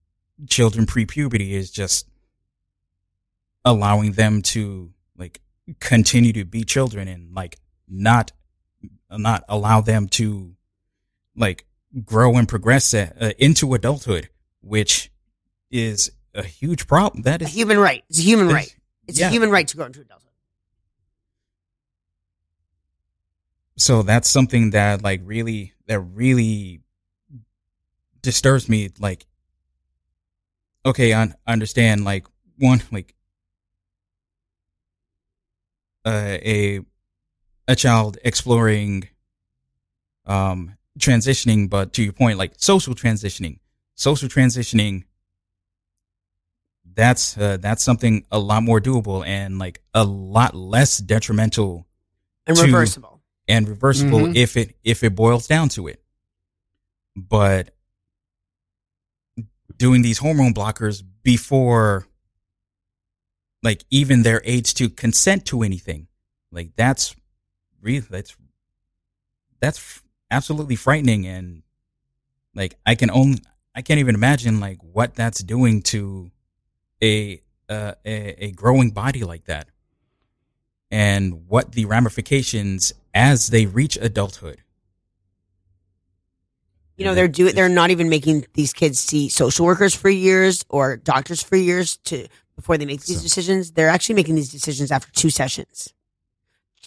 children 0.49 0.87
pre-puberty 0.87 1.55
is 1.55 1.71
just 1.71 2.08
allowing 3.69 4.13
them 4.13 4.41
to 4.41 4.93
like 5.17 5.41
continue 5.81 6.33
to 6.33 6.45
be 6.45 6.65
children 6.65 7.07
and 7.09 7.35
like 7.35 7.59
not 7.87 8.33
not 9.11 9.45
allow 9.49 9.81
them 9.81 10.09
to 10.09 10.55
like 11.37 11.67
grow 12.05 12.37
and 12.37 12.49
progress 12.49 12.95
uh, 12.95 13.33
into 13.39 13.75
adulthood 13.75 14.29
which 14.61 15.11
is 15.71 16.11
a 16.35 16.43
huge 16.43 16.87
problem. 16.87 17.23
That 17.23 17.43
is 17.43 17.49
a 17.49 17.51
human 17.51 17.79
right. 17.79 18.05
It's 18.09 18.19
a 18.19 18.23
human 18.23 18.49
right. 18.49 18.75
It's 19.07 19.19
yeah. 19.19 19.29
a 19.29 19.31
human 19.31 19.51
right 19.51 19.67
to 19.67 19.77
grow 19.77 19.87
into 19.87 20.01
adulthood. 20.01 20.25
So 23.77 24.03
that's 24.03 24.29
something 24.29 24.71
that 24.71 25.03
like 25.03 25.21
really 25.25 25.73
that 25.87 26.01
really 26.01 26.81
disturbs 28.23 28.69
me. 28.69 28.91
Like, 28.99 29.27
okay, 30.85 31.15
I 31.15 31.33
understand. 31.47 32.05
Like 32.05 32.27
one, 32.59 32.83
like 32.91 33.15
uh, 36.09 36.39
a 36.43 36.81
a 37.67 37.77
child 37.77 38.19
exploring 38.25 39.09
um 40.27 40.77
transitioning, 40.99 41.71
but 41.71 41.93
to 41.95 42.03
your 42.03 42.13
point, 42.13 42.39
like 42.39 42.53
social 42.57 42.95
transitioning, 42.95 43.59
social 43.95 44.29
transitioning 44.29 45.05
that's 46.99 47.39
uh, 47.39 47.57
that's 47.61 47.85
something 47.85 48.25
a 48.33 48.41
lot 48.41 48.65
more 48.65 48.81
doable 48.81 49.25
and 49.25 49.61
like 49.61 49.81
a 49.95 50.03
lot 50.03 50.53
less 50.57 50.99
detrimental 50.99 51.87
and 52.45 52.57
to, 52.57 52.65
reversible 52.65 53.23
and 53.47 53.69
reversible 53.69 54.19
mm-hmm. 54.19 54.37
if 54.37 54.57
it 54.57 54.75
if 54.83 55.05
it 55.05 55.15
boils 55.15 55.47
down 55.47 55.69
to 55.69 55.87
it. 55.87 56.03
But 57.15 57.71
doing 59.77 60.03
these 60.03 60.19
hormone 60.19 60.53
blockers 60.53 61.05
before 61.23 62.08
like 63.63 63.85
even 63.91 64.23
their 64.23 64.43
age 64.45 64.75
to 64.75 64.89
consent 64.89 65.47
to 65.47 65.63
anything. 65.63 66.09
Like 66.51 66.71
that's 66.77 67.15
really 67.81 68.01
that's 68.01 68.37
that's 69.61 70.03
absolutely 70.31 70.77
frightening 70.77 71.27
and 71.27 71.63
like 72.55 72.77
i 72.85 72.95
can 72.95 73.11
only 73.11 73.39
i 73.75 73.81
can't 73.81 73.99
even 73.99 74.15
imagine 74.15 74.61
like 74.61 74.79
what 74.83 75.15
that's 75.15 75.43
doing 75.43 75.81
to 75.81 76.31
a, 77.03 77.41
uh, 77.69 77.93
a 78.05 78.47
a 78.47 78.51
growing 78.53 78.91
body 78.91 79.25
like 79.25 79.45
that 79.45 79.69
and 80.91 81.49
what 81.49 81.73
the 81.73 81.85
ramifications 81.85 82.93
as 83.15 83.49
they 83.49 83.67
reach 83.67 83.99
adulthood. 84.01 84.63
You 86.97 87.05
know 87.05 87.15
they're 87.15 87.29
doing 87.29 87.55
they're 87.55 87.69
not 87.69 87.91
even 87.91 88.09
making 88.09 88.47
these 88.55 88.73
kids 88.73 88.99
see 88.99 89.29
social 89.29 89.65
workers 89.65 89.95
for 89.95 90.09
years 90.09 90.65
or 90.69 90.97
doctors 90.97 91.41
for 91.41 91.55
years 91.55 91.97
to 92.07 92.27
before 92.59 92.77
they 92.77 92.87
make 92.87 93.05
these 93.05 93.19
so. 93.19 93.23
decisions 93.23 93.71
they're 93.71 93.89
actually 93.89 94.17
making 94.17 94.35
these 94.35 94.51
decisions 94.51 94.91
after 94.91 95.13
two 95.13 95.31
sessions. 95.31 95.95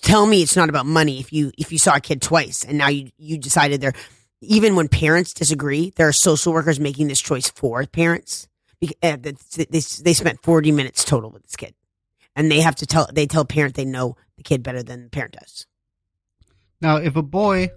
Tell 0.02 0.26
me 0.26 0.42
it's 0.42 0.58
not 0.58 0.68
about 0.68 0.86
money 0.86 1.22
if 1.22 1.32
you 1.32 1.52
if 1.58 1.72
you 1.72 1.78
saw 1.78 1.96
a 1.96 2.02
kid 2.02 2.22
twice 2.22 2.66
and 2.66 2.78
now 2.78 2.90
you 2.90 3.10
you 3.18 3.38
decided 3.38 3.80
they're 3.80 3.94
even 4.42 4.76
when 4.76 4.90
parents 4.90 5.34
disagree 5.34 5.94
there 5.96 6.10
are 6.10 6.14
social 6.14 6.52
workers 6.52 6.78
making 6.78 7.08
this 7.08 7.22
choice 7.22 7.50
for 7.50 7.86
parents. 7.86 8.50
Uh, 9.02 9.16
they, 9.16 9.80
they 9.80 10.14
spent 10.14 10.42
40 10.44 10.72
minutes 10.72 11.06
total 11.06 11.30
with 11.30 11.44
this 11.44 11.56
kid. 11.56 11.76
And 12.36 12.52
they 12.52 12.60
have 12.62 12.76
to 12.78 12.86
tell 12.86 13.08
they 13.14 13.26
tell 13.26 13.46
parent 13.46 13.76
they 13.76 13.86
know 13.86 14.18
the 14.36 14.44
kid 14.44 14.64
better 14.64 14.84
than 14.84 15.06
the 15.06 15.10
parent 15.10 15.38
does. 15.40 15.68
Now 16.82 16.98
if 16.98 17.16
a 17.16 17.24
boy 17.24 17.70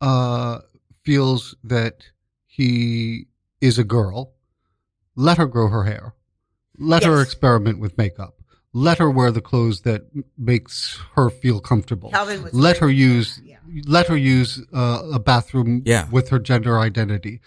uh, 0.00 0.60
feels 1.02 1.56
that 1.64 2.04
he 2.46 3.26
is 3.60 3.80
a 3.80 3.84
girl 3.84 4.34
let 5.16 5.38
her 5.38 5.46
grow 5.46 5.68
her 5.68 5.84
hair 5.84 6.14
let 6.78 7.02
yes. 7.02 7.10
her 7.10 7.22
experiment 7.22 7.78
with 7.78 7.96
makeup 7.98 8.34
let 8.72 8.98
her 8.98 9.10
wear 9.10 9.30
the 9.30 9.40
clothes 9.40 9.82
that 9.82 10.02
makes 10.36 10.98
her 11.14 11.30
feel 11.30 11.60
comfortable 11.60 12.12
let 12.52 12.76
her 12.78 12.90
use 12.90 13.40
yeah. 13.44 13.56
let 13.86 14.06
her 14.06 14.16
use 14.16 14.62
uh, 14.74 15.02
a 15.12 15.18
bathroom 15.18 15.82
yeah. 15.84 16.08
with 16.10 16.28
her 16.28 16.38
gender 16.38 16.78
identity 16.78 17.40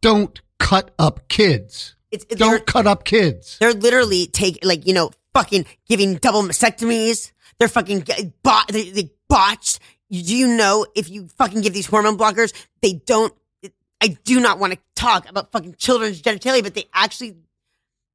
don't 0.00 0.40
cut 0.58 0.92
up 0.98 1.28
kids 1.28 1.96
it's, 2.12 2.26
Don't 2.26 2.66
cut 2.66 2.86
up 2.86 3.04
kids. 3.04 3.56
They're 3.58 3.72
literally 3.72 4.26
take 4.26 4.58
like 4.62 4.86
you 4.86 4.92
know 4.92 5.10
fucking 5.32 5.64
giving 5.88 6.16
double 6.16 6.42
mastectomies. 6.42 7.32
They're 7.58 7.68
fucking 7.68 8.06
bot. 8.42 8.68
They, 8.68 8.90
they 8.90 9.10
botched. 9.28 9.80
Do 10.10 10.18
you 10.18 10.46
know 10.46 10.86
if 10.94 11.08
you 11.08 11.28
fucking 11.38 11.62
give 11.62 11.72
these 11.72 11.86
hormone 11.86 12.18
blockers, 12.18 12.52
they 12.82 12.92
don't. 12.92 13.32
I 14.02 14.08
do 14.24 14.40
not 14.40 14.58
want 14.58 14.74
to 14.74 14.78
talk 14.94 15.28
about 15.30 15.52
fucking 15.52 15.76
children's 15.78 16.20
genitalia, 16.20 16.62
but 16.62 16.74
they 16.74 16.84
actually 16.92 17.36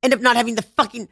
end 0.07 0.13
up 0.13 0.21
not 0.21 0.35
having 0.37 0.55
the 0.55 0.61
fucking 0.61 1.07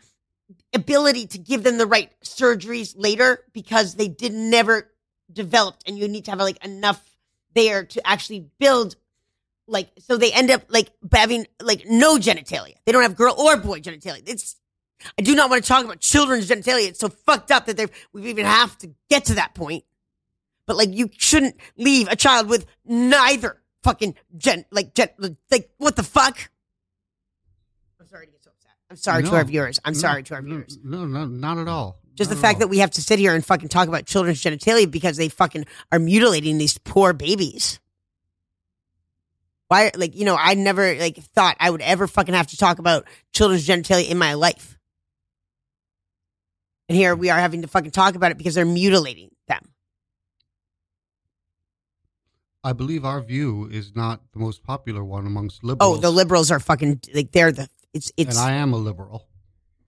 ability 0.74 1.28
to 1.28 1.38
give 1.38 1.64
them 1.64 1.78
the 1.78 1.86
right 1.86 2.12
surgeries 2.24 2.94
later 2.98 3.44
because 3.54 3.96
they 3.96 4.08
did 4.08 4.34
never 4.34 4.92
developed, 5.32 5.84
and 5.88 5.98
you 5.98 6.08
need 6.08 6.26
to 6.26 6.32
have 6.32 6.40
like 6.40 6.64
enough 6.64 7.02
there 7.54 7.84
to 7.86 8.06
actually 8.08 8.48
build 8.60 8.96
like 9.68 9.90
so 10.00 10.18
they 10.18 10.32
end 10.32 10.52
up 10.52 10.62
like 10.70 10.92
having 11.12 11.48
like 11.62 11.86
no 11.88 12.18
genitalia. 12.18 12.76
They 12.86 12.92
don't 12.92 13.02
have 13.02 13.16
girl 13.16 13.36
or 13.38 13.58
boy 13.58 13.80
genitalia. 13.80 14.22
It's 14.28 14.56
I 15.18 15.24
do 15.24 15.36
not 15.36 15.50
want 15.50 15.64
to 15.64 15.68
talk 15.68 15.84
about 15.84 16.00
children's 16.00 16.48
genitalia. 16.50 16.88
It's 16.88 17.00
so 17.00 17.10
fucked 17.10 17.52
up 17.52 17.66
that 17.66 17.90
we 18.14 18.30
even 18.30 18.46
have 18.46 18.78
to 18.80 18.92
get 19.10 19.26
to 19.26 19.36
that 19.36 19.56
point. 19.56 19.84
but 20.66 20.78
like 20.78 20.94
you 20.94 21.10
shouldn't 21.18 21.56
leave 21.78 22.08
a 22.08 22.16
child 22.16 22.48
with 22.50 22.66
neither 22.86 23.62
fucking 23.84 24.16
gen, 24.38 24.66
like 24.72 24.94
gen, 24.94 25.10
like 25.52 25.70
what 25.78 25.96
the 25.96 26.04
fuck? 26.04 26.50
I'm 28.00 28.08
sorry 28.08 28.26
to 28.28 28.32
get 28.32 28.44
so 28.44 28.52
upset. 28.52 28.75
I'm 28.90 28.98
sorry 28.98 29.24
to 29.24 29.36
our 29.36 29.44
viewers. 29.44 29.80
I'm 29.84 29.94
No, 29.94 30.00
sorry 30.00 30.24
to 30.24 30.36
our 30.36 30.42
viewers. 30.42 30.78
No, 30.84 31.06
no, 31.06 31.26
not 31.26 31.58
at 31.58 31.68
all. 31.68 32.00
Just 32.16 32.30
the 32.30 32.36
Not 32.36 32.40
at 32.40 32.48
fact 32.48 32.56
all. 32.56 32.60
that 32.62 32.68
we 32.68 32.78
have 32.80 32.92
to 32.92 33.02
sit 33.02 33.20
here 33.20 33.34
and 33.34 33.46
fucking 33.46 33.70
talk 33.70 33.88
about 33.88 34.06
children's 34.06 34.42
genitalia 34.42 34.90
because 34.90 35.18
they 35.18 35.28
fucking 35.28 35.66
are 35.92 36.00
mutilating 36.00 36.58
these 36.58 36.78
poor 36.78 37.14
babies. 37.14 37.80
Why, 39.68 39.92
like, 39.96 40.16
you 40.16 40.26
know, 40.26 40.38
I 40.40 40.54
never 40.54 40.96
like 40.96 41.18
thought 41.18 41.58
I 41.60 41.70
would 41.70 41.82
ever 41.82 42.08
fucking 42.08 42.36
have 42.36 42.48
to 42.48 42.58
talk 42.58 42.80
about 42.80 43.06
children's 43.34 43.68
genitalia 43.68 44.10
in 44.10 44.18
my 44.18 44.36
life. 44.36 44.78
And 46.88 46.96
here 46.96 47.16
we 47.16 47.32
are 47.32 47.40
having 47.40 47.64
to 47.64 47.68
fucking 47.68 47.92
talk 47.92 48.14
about 48.16 48.32
it 48.32 48.38
because 48.38 48.54
they're 48.54 48.64
mutilating 48.64 49.32
them. 49.48 49.64
I 52.64 52.74
believe 52.74 53.06
our 53.06 53.22
view 53.22 53.68
is 53.72 53.96
not 53.96 54.22
the 54.34 54.40
most 54.40 54.64
popular 54.64 55.04
one 55.04 55.26
amongst 55.26 55.62
oh, 55.64 55.68
liberals. 55.68 55.98
Oh, 55.98 56.02
the 56.02 56.12
liberals 56.12 56.52
are 56.52 56.60
fucking 56.60 57.02
like 57.14 57.32
they're 57.32 57.52
the 57.52 57.68
it's 57.96 58.12
it's. 58.18 58.38
and 58.38 58.46
I 58.46 58.58
am 58.58 58.74
a 58.74 58.78
liberal, 58.78 59.28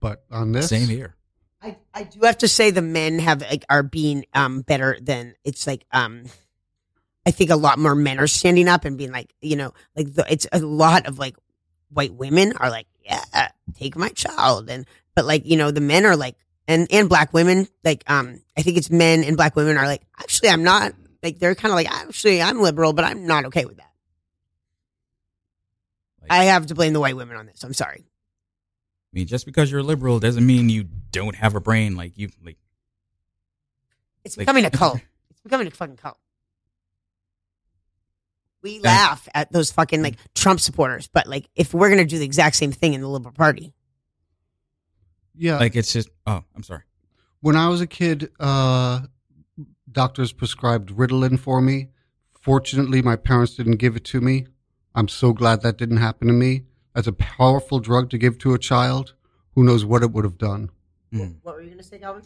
but 0.00 0.24
on 0.30 0.52
this, 0.52 0.70
Same 0.70 0.88
here. 0.88 1.14
I, 1.60 1.76
I 1.92 2.04
do 2.04 2.20
have 2.22 2.38
to 2.38 2.48
say 2.48 2.70
the 2.70 2.82
men 2.82 3.18
have 3.18 3.42
like 3.42 3.64
are 3.68 3.82
being 3.82 4.24
um 4.32 4.62
better 4.62 4.96
than 5.00 5.34
it's 5.44 5.66
like 5.66 5.84
um 5.92 6.24
I 7.26 7.30
think 7.30 7.50
a 7.50 7.56
lot 7.56 7.78
more 7.78 7.94
men 7.94 8.18
are 8.18 8.26
standing 8.26 8.68
up 8.68 8.84
and 8.84 8.96
being 8.96 9.12
like 9.12 9.34
you 9.42 9.56
know 9.56 9.74
like 9.96 10.14
the, 10.14 10.24
it's 10.30 10.46
a 10.52 10.60
lot 10.60 11.06
of 11.06 11.18
like 11.18 11.36
white 11.90 12.14
women 12.14 12.52
are 12.56 12.70
like 12.70 12.86
yeah 13.04 13.48
take 13.74 13.96
my 13.96 14.08
child 14.10 14.70
and 14.70 14.86
but 15.14 15.24
like 15.24 15.44
you 15.46 15.56
know 15.56 15.70
the 15.70 15.80
men 15.80 16.06
are 16.06 16.16
like 16.16 16.36
and 16.68 16.86
and 16.90 17.08
black 17.08 17.34
women 17.34 17.66
like 17.84 18.04
um 18.06 18.40
I 18.56 18.62
think 18.62 18.76
it's 18.76 18.90
men 18.90 19.24
and 19.24 19.36
black 19.36 19.56
women 19.56 19.76
are 19.76 19.86
like 19.86 20.02
actually 20.20 20.50
I'm 20.50 20.62
not 20.62 20.92
like 21.22 21.40
they're 21.40 21.56
kind 21.56 21.72
of 21.72 21.76
like 21.76 21.90
actually 21.90 22.40
I'm 22.40 22.62
liberal 22.62 22.92
but 22.92 23.04
I'm 23.04 23.26
not 23.26 23.46
okay 23.46 23.64
with 23.64 23.78
that. 23.78 23.87
Like, 26.30 26.40
I 26.40 26.44
have 26.44 26.66
to 26.66 26.74
blame 26.74 26.92
the 26.92 27.00
white 27.00 27.16
women 27.16 27.36
on 27.36 27.46
this. 27.46 27.62
I'm 27.64 27.72
sorry. 27.74 28.04
I 28.04 29.10
mean, 29.12 29.26
just 29.26 29.46
because 29.46 29.70
you're 29.70 29.80
a 29.80 29.84
liberal 29.84 30.18
doesn't 30.20 30.44
mean 30.46 30.68
you 30.68 30.84
don't 31.12 31.34
have 31.36 31.54
a 31.54 31.60
brain. 31.60 31.96
Like 31.96 32.16
you, 32.18 32.28
like 32.44 32.58
It's 34.24 34.36
Like- 34.36 34.46
becoming 34.46 34.64
a 34.64 34.70
cult. 34.70 35.00
It's 35.30 35.40
becoming 35.42 35.66
a 35.68 35.70
fucking 35.70 35.96
cult. 35.96 36.18
We 38.62 38.74
Yeah. 38.76 38.80
laugh 38.90 39.28
at 39.34 39.52
those 39.52 39.70
fucking 39.70 40.02
like 40.02 40.16
Trump 40.34 40.60
supporters, 40.60 41.06
but 41.06 41.26
like 41.26 41.48
if 41.54 41.72
we're 41.72 41.88
gonna 41.88 42.04
do 42.04 42.18
the 42.18 42.24
exact 42.24 42.56
same 42.56 42.72
thing 42.72 42.92
in 42.94 43.00
the 43.00 43.08
Liberal 43.08 43.32
Party, 43.32 43.72
yeah. 45.36 45.58
like 45.58 45.76
it's 45.76 45.92
just. 45.92 46.08
Oh, 46.26 46.42
I'm 46.56 46.62
sorry. 46.64 46.82
when 47.40 47.54
I 47.56 47.68
was 47.68 47.80
a 47.80 47.86
kid, 47.86 48.30
uh, 48.40 49.02
doctors 49.90 50.32
prescribed 50.32 50.90
Ritalin 50.90 51.38
for 51.38 51.60
me. 51.60 51.88
Fortunately, 52.40 53.00
my 53.00 53.14
parents 53.16 53.54
didn't 53.54 53.76
give 53.76 53.94
it 53.94 54.04
to 54.06 54.20
me. 54.20 54.46
I'm 54.98 55.06
so 55.06 55.32
glad 55.32 55.62
that 55.62 55.78
didn't 55.78 55.98
happen 55.98 56.26
to 56.26 56.34
me. 56.34 56.64
That's 56.92 57.06
a 57.06 57.12
powerful 57.12 57.78
drug 57.78 58.10
to 58.10 58.18
give 58.18 58.36
to 58.38 58.54
a 58.54 58.58
child. 58.58 59.14
Who 59.54 59.62
knows 59.62 59.84
what 59.84 60.02
it 60.02 60.10
would 60.10 60.24
have 60.24 60.38
done? 60.38 60.70
Hmm. 61.12 61.34
what 61.42 61.54
were 61.54 61.62
you 61.62 61.70
gonna 61.70 61.84
say, 61.84 62.00
Calvin? 62.00 62.24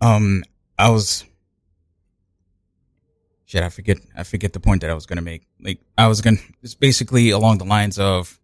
Um, 0.00 0.42
I 0.76 0.90
was. 0.90 1.24
Shit, 3.44 3.62
I 3.62 3.68
forget. 3.68 3.98
I 4.16 4.24
forget 4.24 4.52
the 4.52 4.58
point 4.58 4.80
that 4.80 4.90
I 4.90 4.94
was 4.94 5.06
gonna 5.06 5.22
make. 5.22 5.46
Like, 5.60 5.78
I 5.96 6.08
was 6.08 6.20
gonna. 6.20 6.38
It's 6.60 6.74
basically 6.74 7.30
along 7.30 7.58
the 7.58 7.64
lines 7.64 8.00
of. 8.00 8.40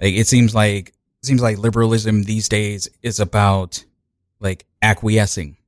Like, 0.00 0.14
it 0.14 0.28
seems 0.28 0.54
like 0.54 0.88
it 0.88 1.26
seems 1.26 1.42
like 1.42 1.58
liberalism 1.58 2.22
these 2.22 2.48
days 2.48 2.88
is 3.02 3.20
about, 3.20 3.84
like, 4.40 4.64
acquiescing, 4.80 5.58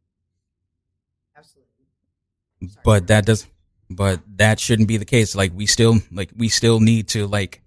Absolutely. 1.37 2.78
but 2.83 3.09
that 3.09 3.26
does, 3.26 3.46
but 3.94 4.20
that 4.37 4.61
shouldn't 4.61 4.88
be 4.88 4.96
the 4.96 5.05
case. 5.05 5.35
Like, 5.35 5.52
we 5.55 5.66
still, 5.66 5.98
like, 6.11 6.31
we 6.37 6.48
still 6.48 6.81
need 6.81 7.09
to, 7.09 7.26
like, 7.26 7.62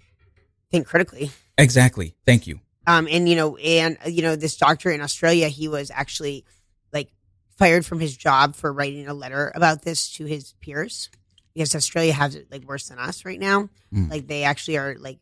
Think 0.72 0.88
critically. 0.88 1.32
exactly. 1.58 2.16
Thank 2.26 2.48
you. 2.48 2.60
Um, 2.88 3.08
and 3.10 3.28
you 3.28 3.36
know, 3.36 3.58
and 3.58 3.98
you 4.06 4.22
know, 4.22 4.36
this 4.36 4.58
doctor 4.58 4.92
in 4.92 5.02
Australia, 5.02 5.48
he 5.48 5.68
was 5.68 5.90
actually 5.92 6.46
like 6.94 7.12
fired 7.58 7.86
from 7.86 8.00
his 8.00 8.16
job 8.16 8.56
for 8.56 8.72
writing 8.72 9.08
a 9.08 9.14
letter 9.14 9.52
about 9.56 9.82
this 9.82 10.12
to 10.14 10.26
his 10.26 10.54
peers 10.62 11.10
because 11.54 11.74
Australia 11.74 12.14
has 12.14 12.36
it 12.36 12.52
like 12.52 12.64
worse 12.64 12.90
than 12.90 13.00
us 13.00 13.26
right 13.26 13.40
now. 13.40 13.70
Mm. 13.94 14.12
Like 14.12 14.28
they 14.28 14.44
actually 14.44 14.78
are 14.78 14.96
like 15.00 15.20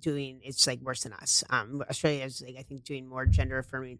doing 0.00 0.40
it's 0.42 0.66
like 0.66 0.80
worse 0.80 1.02
than 1.04 1.12
us. 1.12 1.44
Um, 1.50 1.84
Australia 1.88 2.24
is 2.24 2.42
like 2.42 2.56
I 2.58 2.62
think 2.62 2.84
doing 2.84 3.06
more 3.06 3.26
gender 3.26 3.58
affirming 3.58 3.98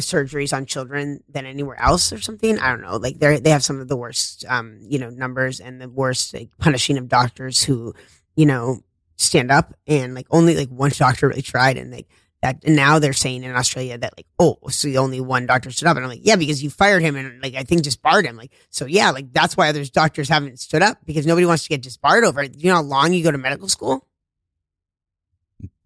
surgeries 0.00 0.56
on 0.56 0.66
children 0.66 1.22
than 1.28 1.46
anywhere 1.46 1.80
else 1.80 2.12
or 2.12 2.20
something. 2.20 2.58
I 2.58 2.70
don't 2.70 2.82
know. 2.82 2.96
Like 2.96 3.18
they 3.18 3.38
they 3.38 3.50
have 3.50 3.64
some 3.64 3.80
of 3.80 3.88
the 3.88 3.96
worst 3.96 4.44
um 4.48 4.78
you 4.82 4.98
know 4.98 5.10
numbers 5.10 5.60
and 5.60 5.80
the 5.80 5.88
worst 5.88 6.34
like 6.34 6.50
punishing 6.58 6.98
of 6.98 7.08
doctors 7.08 7.62
who 7.62 7.94
you 8.36 8.46
know 8.46 8.80
stand 9.16 9.50
up 9.50 9.74
and 9.86 10.14
like 10.14 10.26
only 10.30 10.56
like 10.56 10.68
one 10.68 10.92
doctor 10.94 11.28
really 11.28 11.42
tried 11.42 11.76
and 11.76 11.90
like 11.92 12.06
that 12.40 12.62
and 12.64 12.76
now 12.76 13.00
they're 13.00 13.12
saying 13.12 13.42
in 13.42 13.54
Australia 13.56 13.98
that 13.98 14.14
like 14.16 14.26
oh 14.38 14.58
so 14.68 14.86
the 14.86 14.98
only 14.98 15.20
one 15.20 15.44
doctor 15.44 15.70
stood 15.72 15.88
up 15.88 15.96
and 15.96 16.04
I'm 16.04 16.10
like 16.10 16.20
yeah 16.22 16.36
because 16.36 16.62
you 16.62 16.70
fired 16.70 17.02
him 17.02 17.16
and 17.16 17.42
like 17.42 17.54
I 17.54 17.64
think 17.64 17.82
disbarred 17.82 18.24
him 18.26 18.36
like 18.36 18.52
so 18.70 18.86
yeah 18.86 19.10
like 19.10 19.32
that's 19.32 19.56
why 19.56 19.68
others 19.68 19.90
doctors 19.90 20.28
haven't 20.28 20.60
stood 20.60 20.82
up 20.82 20.98
because 21.04 21.26
nobody 21.26 21.46
wants 21.46 21.64
to 21.64 21.68
get 21.68 21.82
disbarred 21.82 22.24
over 22.24 22.42
it. 22.42 22.56
You 22.56 22.70
know 22.70 22.76
how 22.76 22.82
long 22.82 23.12
you 23.12 23.24
go 23.24 23.32
to 23.32 23.38
medical 23.38 23.68
school? 23.68 24.06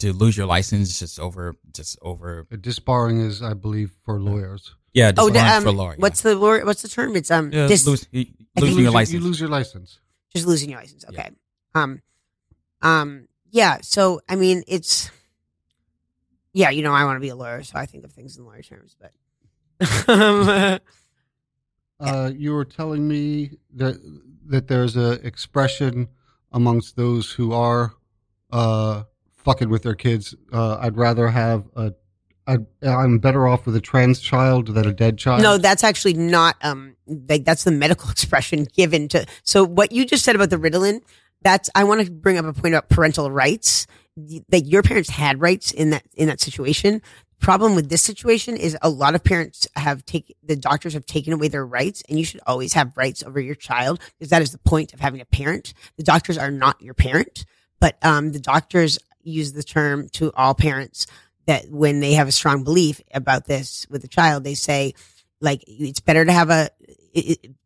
To 0.01 0.13
lose 0.13 0.37
your 0.37 0.47
license 0.47 0.99
just 0.99 1.19
over, 1.19 1.55
just 1.73 1.99
over. 2.03 2.47
Uh, 2.53 2.57
Disbarring 2.57 3.21
is, 3.21 3.43
I 3.43 3.55
believe, 3.55 3.93
for 4.05 4.21
lawyers. 4.21 4.75
Yeah, 4.93 5.13
Oh, 5.17 5.31
disbarring 5.31 5.33
the, 5.33 5.57
um, 5.57 5.63
for 5.63 5.73
law. 5.73 5.91
yeah. 5.91 5.97
what's 5.99 6.21
the 6.23 6.35
lawyer- 6.35 6.65
what's 6.67 6.83
the 6.83 6.89
term? 6.89 7.17
It's 7.17 7.31
um 7.31 7.51
yeah, 7.53 7.67
dis- 7.69 7.87
lose, 7.87 8.07
you- 8.11 8.27
losing 8.59 8.77
You 8.79 8.83
your 8.85 8.93
license? 8.93 9.15
You 9.15 9.21
lose 9.21 9.41
your 9.41 9.49
license. 9.49 9.99
just 10.35 10.47
losing 10.47 10.69
your 10.71 10.81
license. 10.81 11.05
Yeah. 11.11 11.21
Okay. 11.21 11.31
Um, 11.75 12.03
um, 12.83 13.29
yeah. 13.51 13.79
So 13.83 14.21
I 14.29 14.37
mean, 14.37 14.63
it's 14.67 15.11
yeah. 16.53 16.69
You 16.71 16.83
know, 16.83 16.93
I 16.93 17.05
want 17.05 17.17
to 17.17 17.21
be 17.21 17.31
a 17.31 17.37
lawyer, 17.37 17.63
so 17.63 17.79
I 17.79 17.87
think 17.87 18.05
of 18.05 18.13
things 18.13 18.37
in 18.37 18.45
lawyer 18.45 18.63
terms. 18.63 18.95
But 19.01 20.09
um, 20.09 20.81
Uh, 22.01 22.33
you 22.37 22.53
were 22.53 22.65
telling 22.65 23.07
me 23.07 23.53
that 23.75 23.95
that 24.47 24.67
there's 24.67 24.97
a 24.97 25.13
expression 25.25 26.09
amongst 26.51 26.97
those 26.97 27.31
who 27.31 27.53
are 27.53 27.95
uh, 28.51 29.05
fucking 29.45 29.69
with 29.69 29.83
their 29.83 29.95
kids. 29.95 30.35
Uh, 30.53 30.79
I'd 30.81 30.97
rather 30.97 31.29
have 31.29 31.65
a. 31.77 31.95
I, 32.45 32.59
I'm 32.83 33.21
better 33.21 33.47
off 33.47 33.67
with 33.67 33.77
a 33.77 33.81
trans 33.81 34.19
child 34.19 34.67
than 34.75 34.85
a 34.85 34.93
dead 34.93 35.17
child. 35.17 35.43
no, 35.43 35.59
that's 35.59 35.85
actually 35.85 36.15
not 36.15 36.57
um 36.63 36.97
like 37.07 37.45
that's 37.45 37.63
the 37.63 37.71
medical 37.71 38.11
expression 38.17 38.67
given 38.75 39.09
to. 39.09 39.27
So 39.45 39.65
what 39.65 39.93
you 39.93 40.05
just 40.05 40.25
said 40.25 40.35
about 40.35 40.51
the 40.51 40.57
Ritalin, 40.57 41.03
that's 41.43 41.71
I 41.75 41.85
want 41.85 42.05
to 42.05 42.11
bring 42.11 42.39
up 42.39 42.45
a 42.45 42.53
point 42.53 42.75
about 42.75 42.89
parental 42.89 43.31
rights. 43.31 43.87
Like 44.51 44.65
your 44.67 44.83
parents 44.83 45.09
had 45.09 45.41
rights 45.41 45.71
in 45.71 45.91
that 45.91 46.03
in 46.15 46.27
that 46.29 46.41
situation. 46.41 47.01
Problem 47.39 47.75
with 47.75 47.89
this 47.89 48.03
situation 48.03 48.57
is 48.57 48.77
a 48.83 48.89
lot 48.89 49.17
of 49.17 49.25
parents 49.25 49.67
have 49.75 50.05
taken 50.05 50.37
the 50.45 50.55
doctors 50.55 50.95
have 50.95 51.07
taken 51.07 51.33
away 51.33 51.49
their 51.49 51.67
rights, 51.67 52.03
and 52.09 52.17
you 52.17 52.25
should 52.25 52.41
always 52.47 52.73
have 52.75 52.97
rights 52.97 53.23
over 53.25 53.41
your 53.41 53.57
child 53.57 54.01
because 54.19 54.31
that 54.31 54.43
is 54.43 54.53
the 54.53 54.59
point 54.59 54.95
of 54.95 55.01
having 55.01 55.21
a 55.21 55.25
parent. 55.25 55.75
The 55.97 56.05
doctors 56.05 56.39
are 56.39 56.53
not 56.53 56.81
your 56.81 56.95
parent, 56.95 57.45
but 57.81 57.99
um, 58.03 58.31
the 58.31 58.39
doctors 58.39 58.97
use 59.23 59.53
the 59.53 59.63
term 59.63 60.09
to 60.11 60.33
all 60.35 60.55
parents 60.55 61.07
that 61.47 61.71
when 61.71 62.01
they 62.01 62.13
have 62.13 62.29
a 62.29 62.33
strong 62.33 62.65
belief 62.65 63.01
about 63.13 63.47
this 63.47 63.87
with 63.91 64.05
a 64.05 64.09
child, 64.09 64.45
they 64.45 64.55
say 64.55 64.95
like 65.41 65.65
it's 65.67 66.01
better 66.01 66.25
to 66.25 66.33
have 66.33 66.51
a 66.51 66.71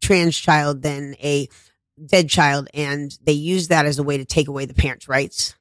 trans 0.00 0.36
child 0.36 0.82
than 0.82 1.14
a 1.22 1.48
dead 2.04 2.28
child, 2.28 2.68
and 2.74 3.16
they 3.22 3.32
use 3.32 3.68
that 3.68 3.86
as 3.86 3.98
a 3.98 4.02
way 4.02 4.18
to 4.18 4.24
take 4.24 4.48
away 4.48 4.64
the 4.66 4.74
parents' 4.74 5.08
rights. 5.08 5.54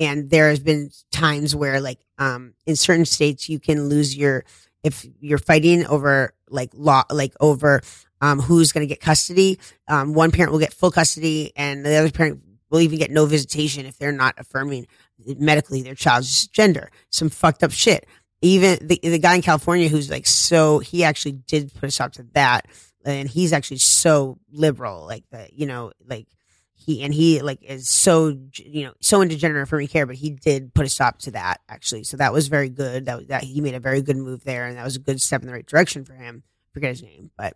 And 0.00 0.30
there 0.30 0.48
has 0.48 0.60
been 0.60 0.90
times 1.10 1.56
where, 1.56 1.80
like, 1.80 1.98
um, 2.18 2.54
in 2.66 2.76
certain 2.76 3.04
states, 3.04 3.48
you 3.48 3.58
can 3.58 3.88
lose 3.88 4.16
your 4.16 4.44
if 4.84 5.04
you're 5.20 5.38
fighting 5.38 5.86
over 5.86 6.34
like 6.48 6.70
law, 6.72 7.04
like 7.10 7.34
over 7.40 7.82
um, 8.20 8.40
who's 8.40 8.72
going 8.72 8.86
to 8.86 8.92
get 8.92 9.00
custody. 9.00 9.58
Um, 9.88 10.14
one 10.14 10.30
parent 10.30 10.52
will 10.52 10.60
get 10.60 10.72
full 10.72 10.90
custody, 10.90 11.52
and 11.56 11.84
the 11.84 11.96
other 11.96 12.10
parent 12.10 12.40
will 12.70 12.80
even 12.80 12.98
get 12.98 13.10
no 13.10 13.26
visitation 13.26 13.86
if 13.86 13.98
they're 13.98 14.12
not 14.12 14.34
affirming 14.38 14.86
medically 15.26 15.82
their 15.82 15.94
child's 15.94 16.46
gender. 16.48 16.90
Some 17.10 17.28
fucked 17.28 17.62
up 17.62 17.70
shit. 17.72 18.06
Even 18.40 18.78
the 18.86 18.98
the 19.02 19.18
guy 19.18 19.34
in 19.34 19.42
California 19.42 19.88
who's 19.88 20.10
like 20.10 20.26
so 20.26 20.78
he 20.78 21.02
actually 21.04 21.32
did 21.32 21.72
put 21.74 21.88
a 21.88 21.90
stop 21.90 22.12
to 22.12 22.22
that, 22.34 22.66
and 23.04 23.28
he's 23.28 23.52
actually 23.52 23.78
so 23.78 24.38
liberal, 24.50 25.04
like 25.06 25.24
the 25.30 25.48
you 25.52 25.66
know 25.66 25.92
like 26.06 26.26
he 26.76 27.02
and 27.02 27.12
he 27.12 27.42
like 27.42 27.58
is 27.64 27.88
so 27.90 28.28
you 28.54 28.84
know 28.84 28.92
so 29.00 29.20
into 29.20 29.34
gender 29.36 29.60
affirming 29.60 29.88
care, 29.88 30.06
but 30.06 30.14
he 30.14 30.30
did 30.30 30.72
put 30.72 30.86
a 30.86 30.88
stop 30.88 31.18
to 31.18 31.32
that 31.32 31.60
actually. 31.68 32.04
So 32.04 32.16
that 32.18 32.32
was 32.32 32.46
very 32.46 32.68
good. 32.68 33.06
That 33.06 33.26
that 33.26 33.42
he 33.42 33.60
made 33.60 33.74
a 33.74 33.80
very 33.80 34.02
good 34.02 34.16
move 34.16 34.44
there, 34.44 34.66
and 34.66 34.78
that 34.78 34.84
was 34.84 34.94
a 34.94 35.00
good 35.00 35.20
step 35.20 35.40
in 35.42 35.48
the 35.48 35.52
right 35.52 35.66
direction 35.66 36.04
for 36.04 36.14
him. 36.14 36.44
forget 36.72 36.90
his 36.90 37.02
name, 37.02 37.32
but 37.36 37.54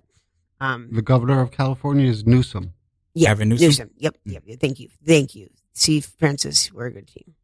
um, 0.60 0.88
The 0.90 1.02
governor 1.02 1.40
of 1.40 1.52
California 1.52 2.08
is 2.10 2.26
Newsom. 2.26 2.72
yeah, 3.14 3.28
Gavin 3.30 3.50
Newsom? 3.50 3.90
Yep, 3.98 4.16
yep. 4.24 4.42
yep. 4.46 4.58
Thank 4.60 4.80
you, 4.80 4.88
thank 5.06 5.36
you. 5.36 5.48
See, 5.74 6.00
Francis, 6.00 6.72
we're 6.72 6.86
a 6.86 6.92
good 6.92 7.06
team. 7.06 7.34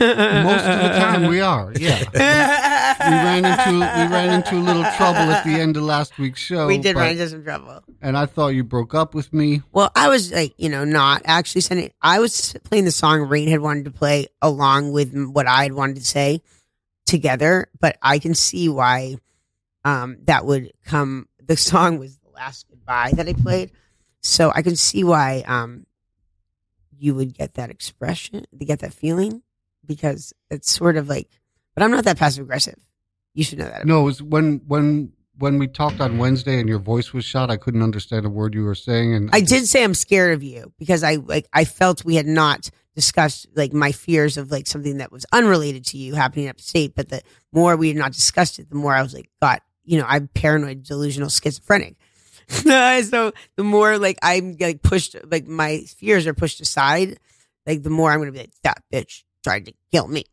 of 0.00 0.78
the 0.82 0.98
time, 0.98 1.26
we 1.26 1.40
are. 1.40 1.72
Yeah, 1.78 1.98
we 2.12 2.18
ran 3.14 3.44
into 3.44 3.70
we 3.78 4.14
ran 4.14 4.34
into 4.34 4.56
a 4.56 4.64
little 4.64 4.82
trouble 4.96 5.30
at 5.32 5.44
the 5.44 5.50
end 5.52 5.76
of 5.76 5.82
last 5.82 6.18
week's 6.18 6.40
show. 6.40 6.66
we 6.66 6.78
did 6.78 6.94
but- 6.94 7.00
run 7.00 7.10
into 7.12 7.28
some 7.28 7.44
trouble. 7.44 7.82
and 8.00 8.16
I 8.16 8.26
thought 8.26 8.48
you 8.48 8.64
broke 8.64 8.94
up 8.94 9.14
with 9.14 9.32
me. 9.32 9.62
Well, 9.72 9.90
I 9.94 10.08
was 10.08 10.32
like, 10.32 10.54
you 10.56 10.68
know, 10.68 10.84
not 10.84 11.22
actually 11.24 11.60
sending. 11.62 11.90
I 12.02 12.20
was 12.20 12.54
playing 12.64 12.84
the 12.84 12.90
song 12.90 13.22
Rain 13.28 13.48
had 13.48 13.60
wanted 13.60 13.84
to 13.84 13.90
play 13.90 14.28
along 14.42 14.92
with 14.92 15.14
what 15.32 15.46
I 15.46 15.64
had 15.64 15.72
wanted 15.72 15.96
to 15.96 16.04
say 16.04 16.42
together, 17.06 17.68
but 17.80 17.96
I 18.02 18.18
can 18.18 18.34
see 18.34 18.68
why 18.68 19.16
um, 19.84 20.18
that 20.24 20.44
would 20.44 20.72
come. 20.84 21.28
The 21.44 21.56
song 21.56 21.98
was 21.98 22.16
the 22.18 22.30
last 22.30 22.66
goodbye 22.68 23.12
that 23.14 23.28
I 23.28 23.32
played, 23.32 23.70
so 24.20 24.50
I 24.54 24.62
can 24.62 24.76
see 24.76 25.04
why 25.04 25.44
um, 25.46 25.86
you 26.98 27.14
would 27.14 27.32
get 27.34 27.54
that 27.54 27.70
expression, 27.70 28.44
to 28.58 28.64
get 28.64 28.80
that 28.80 28.92
feeling, 28.92 29.42
because 29.88 30.32
it's 30.50 30.70
sort 30.70 30.96
of 30.96 31.08
like. 31.08 31.28
But 31.74 31.82
I'm 31.82 31.90
not 31.90 32.04
that 32.04 32.18
passive 32.18 32.44
aggressive. 32.44 32.78
You 33.34 33.44
should 33.44 33.58
know 33.58 33.66
that. 33.66 33.86
No, 33.86 34.02
it 34.02 34.04
was 34.04 34.22
when 34.22 34.60
when 34.66 35.12
when 35.38 35.58
we 35.58 35.68
talked 35.68 36.00
on 36.00 36.18
Wednesday 36.18 36.58
and 36.58 36.68
your 36.68 36.78
voice 36.78 37.12
was 37.12 37.24
shot. 37.24 37.50
I 37.50 37.56
couldn't 37.56 37.82
understand 37.82 38.26
a 38.26 38.30
word 38.30 38.54
you 38.54 38.64
were 38.64 38.74
saying, 38.74 39.14
and 39.14 39.30
I 39.32 39.40
did 39.40 39.66
say 39.66 39.82
I'm 39.84 39.94
scared 39.94 40.34
of 40.34 40.42
you 40.42 40.72
because 40.78 41.02
I 41.02 41.16
like 41.16 41.46
I 41.52 41.64
felt 41.64 42.04
we 42.04 42.16
had 42.16 42.26
not 42.26 42.70
discussed 42.94 43.46
like 43.54 43.72
my 43.72 43.92
fears 43.92 44.36
of 44.36 44.50
like 44.50 44.66
something 44.66 44.98
that 44.98 45.12
was 45.12 45.24
unrelated 45.32 45.84
to 45.86 45.98
you 45.98 46.14
happening 46.14 46.48
upstate, 46.48 46.94
but 46.94 47.08
the 47.08 47.22
more 47.52 47.76
we 47.76 47.88
had 47.88 47.96
not 47.96 48.12
discussed 48.12 48.58
it, 48.58 48.68
the 48.68 48.76
more 48.76 48.92
I 48.92 49.02
was 49.02 49.14
like, 49.14 49.30
God, 49.40 49.60
you 49.84 49.98
know, 49.98 50.06
I'm 50.08 50.28
paranoid, 50.28 50.82
delusional, 50.82 51.28
schizophrenic. 51.28 51.94
so 52.48 53.32
the 53.56 53.62
more 53.62 53.98
like 53.98 54.18
I'm 54.22 54.56
like 54.58 54.82
pushed, 54.82 55.16
like 55.30 55.46
my 55.46 55.80
fears 55.82 56.26
are 56.26 56.34
pushed 56.34 56.60
aside, 56.60 57.20
like 57.66 57.84
the 57.84 57.90
more 57.90 58.10
I'm 58.10 58.18
gonna 58.18 58.32
be 58.32 58.40
like 58.40 58.50
that 58.64 58.82
bitch 58.92 59.22
tried 59.48 59.66
to 59.66 59.72
kill 59.90 60.08
me. 60.08 60.24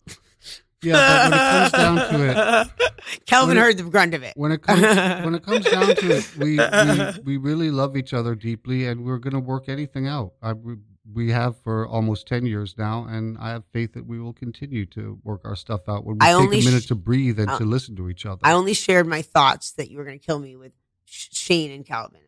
Yeah, 0.81 0.93
but 0.93 1.31
when 1.31 1.39
it 1.39 1.71
comes 1.71 1.71
down 1.71 1.95
to 2.11 2.29
it, 2.29 3.25
Calvin 3.25 3.57
it- 3.57 3.61
heard 3.61 3.77
the 3.77 3.83
grunt 3.83 4.13
of 4.13 4.23
it. 4.23 4.33
when 4.35 4.51
it 4.51 4.61
comes 4.61 4.81
when 5.25 5.33
it 5.35 5.43
comes 5.43 5.65
down 5.65 5.95
to 5.95 6.17
it, 6.17 6.37
we 6.37 6.59
we, 6.59 7.37
we 7.37 7.37
really 7.37 7.71
love 7.71 7.97
each 7.97 8.13
other 8.13 8.35
deeply, 8.35 8.85
and 8.85 9.03
we're 9.03 9.17
going 9.17 9.33
to 9.33 9.39
work 9.39 9.67
anything 9.67 10.07
out. 10.07 10.33
I, 10.43 10.53
we, 10.53 10.75
we 11.11 11.31
have 11.31 11.57
for 11.63 11.87
almost 11.87 12.27
ten 12.27 12.45
years 12.45 12.75
now, 12.77 13.05
and 13.09 13.37
I 13.39 13.49
have 13.49 13.63
faith 13.73 13.93
that 13.93 14.05
we 14.05 14.19
will 14.19 14.33
continue 14.33 14.85
to 14.87 15.17
work 15.23 15.41
our 15.45 15.55
stuff 15.55 15.87
out 15.87 16.05
when 16.05 16.17
we 16.17 16.21
I 16.21 16.27
take 16.33 16.35
only 16.35 16.59
a 16.59 16.63
minute 16.65 16.83
sh- 16.83 16.87
to 16.87 16.95
breathe 16.95 17.39
and 17.39 17.49
uh, 17.49 17.57
to 17.57 17.63
listen 17.65 17.95
to 17.95 18.09
each 18.09 18.25
other. 18.25 18.41
I 18.43 18.51
only 18.51 18.73
shared 18.73 19.07
my 19.07 19.21
thoughts 19.23 19.71
that 19.73 19.89
you 19.89 19.97
were 19.97 20.05
gonna 20.05 20.19
kill 20.19 20.39
me 20.39 20.55
with 20.55 20.73
Shane 21.05 21.71
and 21.71 21.85
Calvin 21.85 22.21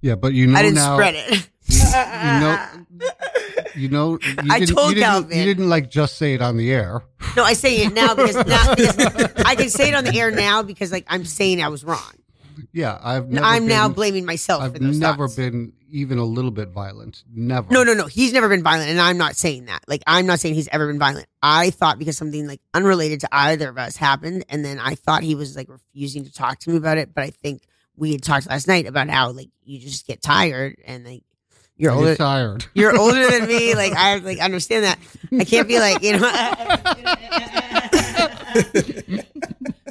yeah, 0.00 0.14
but 0.14 0.32
you 0.32 0.46
know 0.46 0.58
I 0.58 0.62
didn't 0.62 0.76
now, 0.76 0.96
spread 0.96 1.14
it. 1.16 1.48
you 1.68 2.40
know, 2.40 2.66
you 3.74 3.88
know, 3.88 4.18
you 4.42 4.50
I 4.50 4.60
didn't, 4.60 4.74
told 4.74 4.88
you 4.90 4.94
didn't, 4.96 5.04
Calvin. 5.10 5.38
you 5.38 5.44
didn't 5.44 5.68
like 5.68 5.90
just 5.90 6.16
say 6.16 6.34
it 6.34 6.42
on 6.42 6.56
the 6.56 6.72
air. 6.72 7.02
No, 7.36 7.44
I 7.44 7.52
say 7.52 7.84
it 7.84 7.92
now 7.92 8.14
because, 8.14 8.36
now 8.46 8.74
because 8.76 8.96
I 9.44 9.54
can 9.54 9.70
say 9.70 9.88
it 9.88 9.94
on 9.94 10.04
the 10.04 10.14
air 10.18 10.30
now 10.30 10.62
because 10.62 10.92
like 10.92 11.04
I'm 11.08 11.24
saying 11.24 11.62
I 11.62 11.68
was 11.68 11.84
wrong. 11.84 12.12
Yeah, 12.72 12.98
I've. 13.02 13.28
Never 13.28 13.46
I'm 13.46 13.66
now 13.66 13.88
blaming 13.88 14.24
myself 14.24 14.62
I've 14.62 14.74
those 14.74 14.98
never 14.98 15.26
thoughts. 15.28 15.36
been 15.36 15.72
even 15.90 16.18
a 16.18 16.24
little 16.24 16.50
bit 16.50 16.70
violent. 16.70 17.24
Never. 17.32 17.72
No, 17.72 17.82
no, 17.82 17.94
no. 17.94 18.06
He's 18.06 18.32
never 18.32 18.48
been 18.48 18.62
violent, 18.62 18.90
and 18.90 19.00
I'm 19.00 19.16
not 19.16 19.36
saying 19.36 19.66
that. 19.66 19.84
Like, 19.88 20.02
I'm 20.06 20.26
not 20.26 20.40
saying 20.40 20.54
he's 20.54 20.68
ever 20.68 20.86
been 20.86 20.98
violent. 20.98 21.26
I 21.42 21.70
thought 21.70 21.98
because 21.98 22.16
something 22.16 22.46
like 22.46 22.60
unrelated 22.74 23.20
to 23.20 23.28
either 23.32 23.68
of 23.68 23.78
us 23.78 23.96
happened, 23.96 24.44
and 24.48 24.64
then 24.64 24.78
I 24.78 24.94
thought 24.94 25.22
he 25.22 25.34
was 25.34 25.56
like 25.56 25.68
refusing 25.68 26.24
to 26.24 26.32
talk 26.32 26.58
to 26.60 26.70
me 26.70 26.76
about 26.76 26.98
it. 26.98 27.14
But 27.14 27.24
I 27.24 27.30
think 27.30 27.62
we 27.96 28.12
had 28.12 28.22
talked 28.22 28.48
last 28.48 28.68
night 28.68 28.86
about 28.86 29.08
how 29.08 29.30
like 29.30 29.50
you 29.64 29.78
just 29.78 30.06
get 30.06 30.22
tired 30.22 30.76
and 30.84 31.04
like 31.04 31.22
you're 31.78 31.92
I 31.92 31.94
older. 31.94 32.16
tired. 32.16 32.66
You're 32.74 32.98
older 32.98 33.30
than 33.30 33.46
me. 33.48 33.74
Like 33.78 33.92
I 33.94 34.16
like 34.18 34.38
understand 34.40 34.84
that. 34.84 34.98
I 35.38 35.44
can't 35.44 35.66
be 35.68 35.78
like 35.78 36.02
you 36.02 36.18
know. 36.18 36.20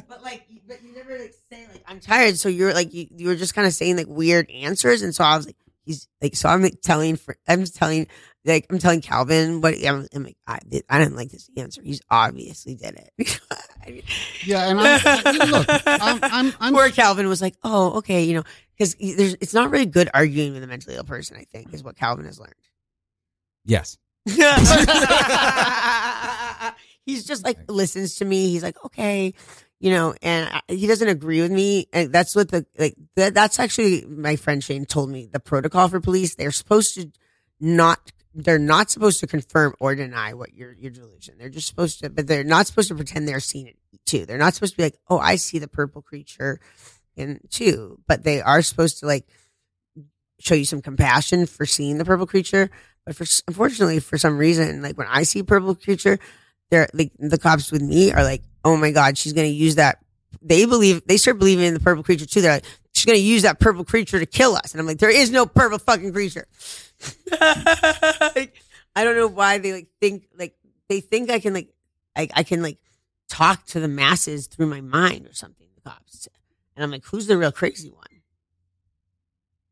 but 0.08 0.22
like, 0.22 0.44
you- 0.48 0.60
but 0.66 0.82
you 0.82 0.92
never 0.94 1.18
like 1.18 1.34
say 1.50 1.66
like 1.72 1.82
I'm 1.86 2.00
tired. 2.00 2.36
So 2.38 2.48
you're 2.48 2.74
like 2.74 2.92
you, 2.92 3.06
you 3.16 3.28
were 3.28 3.36
just 3.36 3.54
kind 3.54 3.66
of 3.66 3.72
saying 3.72 3.96
like 3.96 4.06
weird 4.08 4.50
answers, 4.50 5.02
and 5.02 5.14
so 5.14 5.24
I 5.24 5.36
was 5.36 5.46
like 5.46 5.56
he's 5.84 6.06
like 6.20 6.36
so 6.36 6.48
I'm 6.48 6.62
like 6.62 6.80
telling 6.82 7.16
for 7.16 7.36
I'm 7.48 7.64
telling 7.64 8.06
like 8.44 8.66
I'm 8.70 8.78
telling 8.78 9.00
Calvin 9.00 9.60
what 9.60 9.74
I'm, 9.84 10.06
I'm 10.14 10.24
like 10.24 10.36
I 10.46 10.58
did, 10.68 10.84
I 10.88 10.98
didn't 10.98 11.16
like 11.16 11.30
this 11.30 11.50
answer. 11.56 11.82
He's 11.82 12.00
obviously 12.10 12.74
did 12.76 12.96
it. 13.16 13.40
Yeah, 14.44 14.68
and 14.68 14.78
I'm, 14.78 15.00
I- 15.02 15.46
look, 15.46 15.66
I'm, 15.86 16.18
I'm, 16.22 16.52
I'm 16.60 16.74
Poor 16.74 16.90
Calvin 16.90 17.26
was 17.28 17.40
like, 17.40 17.54
oh 17.64 17.94
okay, 17.98 18.24
you 18.24 18.34
know, 18.34 18.42
because 18.76 18.94
there's 18.94 19.34
it's 19.40 19.54
not 19.54 19.70
really 19.70 19.86
good 19.86 20.10
arguing 20.12 20.52
with 20.52 20.62
a 20.62 20.66
mentally 20.66 20.94
ill 20.96 21.04
person. 21.04 21.36
I 21.38 21.44
think 21.44 21.72
is 21.72 21.82
what 21.82 21.96
Calvin 21.96 22.26
has 22.26 22.38
learned. 22.38 22.52
Yes. 23.64 23.96
he's 27.06 27.24
just 27.24 27.44
like 27.44 27.58
listens 27.68 28.16
to 28.16 28.24
me. 28.24 28.50
He's 28.50 28.62
like, 28.62 28.76
okay, 28.84 29.34
you 29.80 29.90
know, 29.90 30.14
and 30.22 30.48
I- 30.52 30.62
he 30.72 30.86
doesn't 30.86 31.08
agree 31.08 31.40
with 31.40 31.50
me. 31.52 31.86
And 31.92 32.12
that's 32.12 32.34
what 32.36 32.50
the 32.50 32.66
like. 32.78 32.94
That, 33.16 33.34
that's 33.34 33.58
actually 33.58 34.04
my 34.06 34.36
friend 34.36 34.62
Shane 34.62 34.84
told 34.86 35.10
me. 35.10 35.28
The 35.32 35.40
protocol 35.40 35.88
for 35.88 36.00
police, 36.00 36.34
they're 36.34 36.50
supposed 36.50 36.94
to 36.94 37.10
not. 37.60 38.12
They're 38.40 38.58
not 38.60 38.88
supposed 38.88 39.18
to 39.20 39.26
confirm 39.26 39.74
or 39.80 39.96
deny 39.96 40.32
what 40.32 40.54
your 40.54 40.72
your 40.72 40.92
delusion. 40.92 41.34
They're 41.38 41.48
just 41.48 41.66
supposed 41.66 42.00
to, 42.00 42.08
but 42.08 42.28
they're 42.28 42.44
not 42.44 42.68
supposed 42.68 42.86
to 42.88 42.94
pretend 42.94 43.26
they're 43.26 43.40
seeing 43.40 43.66
it 43.66 43.76
too. 44.06 44.26
They're 44.26 44.38
not 44.38 44.54
supposed 44.54 44.74
to 44.74 44.76
be 44.76 44.84
like, 44.84 44.98
oh, 45.10 45.18
I 45.18 45.34
see 45.36 45.58
the 45.58 45.66
purple 45.66 46.02
creature, 46.02 46.60
and 47.16 47.40
too. 47.50 47.98
But 48.06 48.22
they 48.22 48.40
are 48.40 48.62
supposed 48.62 49.00
to 49.00 49.06
like 49.06 49.26
show 50.38 50.54
you 50.54 50.64
some 50.64 50.80
compassion 50.80 51.46
for 51.46 51.66
seeing 51.66 51.98
the 51.98 52.04
purple 52.04 52.26
creature. 52.26 52.70
But 53.04 53.16
for 53.16 53.26
unfortunately, 53.48 53.98
for 53.98 54.18
some 54.18 54.38
reason, 54.38 54.82
like 54.82 54.96
when 54.96 55.08
I 55.08 55.24
see 55.24 55.42
purple 55.42 55.74
creature, 55.74 56.20
they're 56.70 56.88
like 56.94 57.10
the 57.18 57.38
cops 57.38 57.72
with 57.72 57.82
me 57.82 58.12
are 58.12 58.22
like, 58.22 58.44
oh 58.64 58.76
my 58.76 58.92
god, 58.92 59.18
she's 59.18 59.32
gonna 59.32 59.48
use 59.48 59.74
that. 59.74 59.98
They 60.40 60.64
believe 60.64 61.04
they 61.06 61.16
start 61.16 61.40
believing 61.40 61.64
in 61.64 61.74
the 61.74 61.80
purple 61.80 62.04
creature 62.04 62.26
too. 62.26 62.40
They're 62.40 62.52
like, 62.52 62.64
she's 62.98 63.06
gonna 63.06 63.18
use 63.18 63.42
that 63.42 63.60
purple 63.60 63.84
creature 63.84 64.18
to 64.18 64.26
kill 64.26 64.56
us, 64.56 64.72
and 64.72 64.80
I'm 64.80 64.86
like, 64.86 64.98
there 64.98 65.10
is 65.10 65.30
no 65.30 65.46
purple 65.46 65.78
fucking 65.78 66.12
creature. 66.12 66.46
Like, 67.40 68.54
I 68.96 69.04
don't 69.04 69.16
know 69.16 69.28
why 69.28 69.58
they 69.58 69.72
like 69.72 69.86
think 70.00 70.24
like 70.36 70.54
they 70.88 71.00
think 71.00 71.30
I 71.30 71.38
can 71.38 71.54
like 71.54 71.68
I, 72.16 72.28
I 72.34 72.42
can 72.42 72.62
like 72.62 72.78
talk 73.28 73.64
to 73.66 73.80
the 73.80 73.88
masses 73.88 74.48
through 74.48 74.66
my 74.66 74.80
mind 74.80 75.26
or 75.26 75.32
something. 75.32 75.66
The 75.76 75.82
cops, 75.82 76.28
and 76.74 76.82
I'm 76.84 76.90
like, 76.90 77.04
who's 77.04 77.28
the 77.28 77.38
real 77.38 77.52
crazy 77.52 77.90
one? 77.90 78.04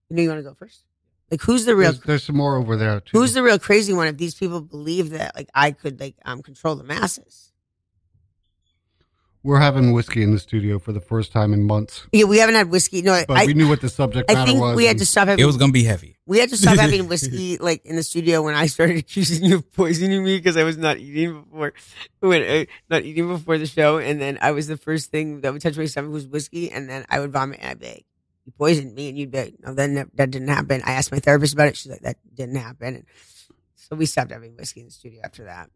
You 0.08 0.16
know, 0.16 0.22
you 0.22 0.28
want 0.28 0.38
to 0.38 0.44
go 0.44 0.54
first? 0.54 0.84
Like, 1.30 1.40
who's 1.42 1.64
the 1.64 1.74
real 1.74 1.90
there's, 1.90 2.04
there's 2.04 2.24
some 2.24 2.36
more 2.36 2.56
over 2.56 2.76
there 2.76 3.00
too. 3.00 3.18
Who's 3.18 3.32
the 3.32 3.42
real 3.42 3.58
crazy 3.58 3.92
one 3.92 4.06
if 4.06 4.16
these 4.16 4.36
people 4.36 4.60
believe 4.60 5.10
that 5.10 5.34
like 5.34 5.48
I 5.54 5.72
could 5.72 5.98
like 5.98 6.14
um 6.24 6.42
control 6.42 6.76
the 6.76 6.84
masses? 6.84 7.45
We're 9.46 9.60
having 9.60 9.92
whiskey 9.92 10.24
in 10.24 10.32
the 10.32 10.40
studio 10.40 10.80
for 10.80 10.90
the 10.90 11.00
first 11.00 11.30
time 11.30 11.52
in 11.52 11.62
months, 11.62 12.04
Yeah, 12.10 12.24
we 12.24 12.38
haven't 12.38 12.56
had 12.56 12.68
whiskey. 12.68 13.00
No, 13.00 13.22
but 13.28 13.36
I 13.36 13.46
we 13.46 13.54
knew 13.54 13.68
what 13.68 13.80
the 13.80 13.88
subject 13.88 14.28
was. 14.28 14.36
I 14.36 14.40
matter 14.40 14.50
think 14.50 14.60
was. 14.60 14.74
we 14.74 14.86
had 14.86 14.98
to 14.98 15.06
stop 15.06 15.28
having 15.28 15.40
It 15.40 15.46
was 15.46 15.56
gonna 15.56 15.70
be 15.70 15.84
heavy. 15.84 16.18
we 16.26 16.40
had 16.40 16.48
to 16.50 16.56
stop 16.56 16.76
having 16.76 17.06
whiskey 17.12 17.56
like 17.58 17.86
in 17.86 17.94
the 17.94 18.02
studio 18.02 18.42
when 18.42 18.56
I 18.56 18.66
started 18.66 18.96
accusing 19.04 19.44
you 19.44 19.56
of 19.58 19.72
poisoning 19.72 20.24
me 20.24 20.36
because 20.36 20.56
I 20.56 20.64
was 20.64 20.76
not 20.76 20.98
eating 20.98 21.42
before 21.42 21.74
when 22.18 22.42
uh, 22.42 22.64
not 22.90 23.04
eating 23.04 23.28
before 23.28 23.56
the 23.56 23.66
show, 23.68 23.98
and 23.98 24.20
then 24.20 24.36
I 24.42 24.50
was 24.50 24.66
the 24.66 24.76
first 24.76 25.12
thing 25.12 25.42
that 25.42 25.52
would 25.52 25.62
touch 25.62 25.76
my 25.76 25.86
stomach 25.86 26.10
was 26.10 26.26
whiskey, 26.26 26.72
and 26.72 26.90
then 26.90 27.06
I 27.08 27.20
would 27.20 27.30
vomit 27.30 27.60
and 27.60 27.70
I'd 27.70 27.78
be 27.78 27.86
like, 27.86 28.06
"You 28.46 28.52
poisoned 28.58 28.96
me," 28.96 29.10
and 29.10 29.16
you'd 29.16 29.30
be 29.30 29.38
like, 29.38 29.54
"No, 29.60 29.74
then 29.74 29.94
that, 29.94 30.08
that 30.16 30.32
didn't 30.32 30.48
happen." 30.48 30.82
I 30.84 30.94
asked 30.94 31.12
my 31.12 31.20
therapist 31.20 31.54
about 31.54 31.68
it; 31.68 31.76
she's 31.76 31.92
like, 31.92 32.02
"That 32.02 32.16
didn't 32.34 32.56
happen," 32.56 32.96
and 32.96 33.04
so 33.76 33.94
we 33.94 34.06
stopped 34.06 34.32
having 34.32 34.56
whiskey 34.56 34.80
in 34.80 34.86
the 34.86 34.92
studio 34.92 35.20
after 35.22 35.44
that. 35.44 35.70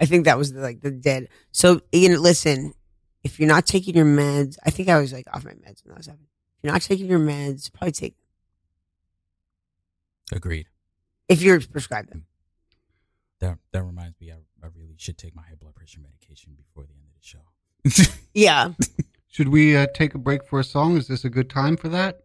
I 0.00 0.06
think 0.06 0.24
that 0.24 0.38
was 0.38 0.52
the, 0.52 0.60
like 0.60 0.80
the 0.80 0.90
dead. 0.90 1.28
So 1.52 1.80
Ian, 1.94 2.20
listen, 2.22 2.74
if 3.22 3.38
you're 3.38 3.48
not 3.48 3.66
taking 3.66 3.94
your 3.94 4.06
meds, 4.06 4.56
I 4.64 4.70
think 4.70 4.88
I 4.88 4.98
was 5.00 5.12
like 5.12 5.26
off 5.32 5.44
my 5.44 5.52
meds 5.52 5.84
when 5.84 5.90
that 5.92 5.98
was 5.98 6.06
happening. 6.06 6.28
If 6.58 6.64
you're 6.64 6.72
not 6.72 6.82
taking 6.82 7.06
your 7.06 7.18
meds, 7.18 7.72
probably 7.72 7.92
take 7.92 8.16
Agreed. 10.32 10.66
if 11.28 11.42
you're 11.42 11.60
prescribed 11.60 12.10
them. 12.10 12.24
That 13.40 13.58
that 13.72 13.82
reminds 13.82 14.20
me, 14.20 14.30
I, 14.32 14.36
I 14.62 14.68
really 14.74 14.94
should 14.96 15.18
take 15.18 15.34
my 15.34 15.42
high 15.42 15.54
blood 15.58 15.74
pressure 15.74 16.00
medication 16.00 16.52
before 16.56 16.84
the 16.84 16.94
end 16.94 17.04
of 17.06 17.14
the 17.20 17.26
show. 18.06 18.14
Yeah. 18.34 18.72
Should 19.26 19.48
we 19.48 19.76
uh, 19.76 19.86
take 19.94 20.14
a 20.14 20.18
break 20.18 20.44
for 20.44 20.60
a 20.60 20.64
song? 20.64 20.96
Is 20.96 21.08
this 21.08 21.24
a 21.24 21.30
good 21.30 21.48
time 21.50 21.76
for 21.76 21.88
that? 21.88 22.20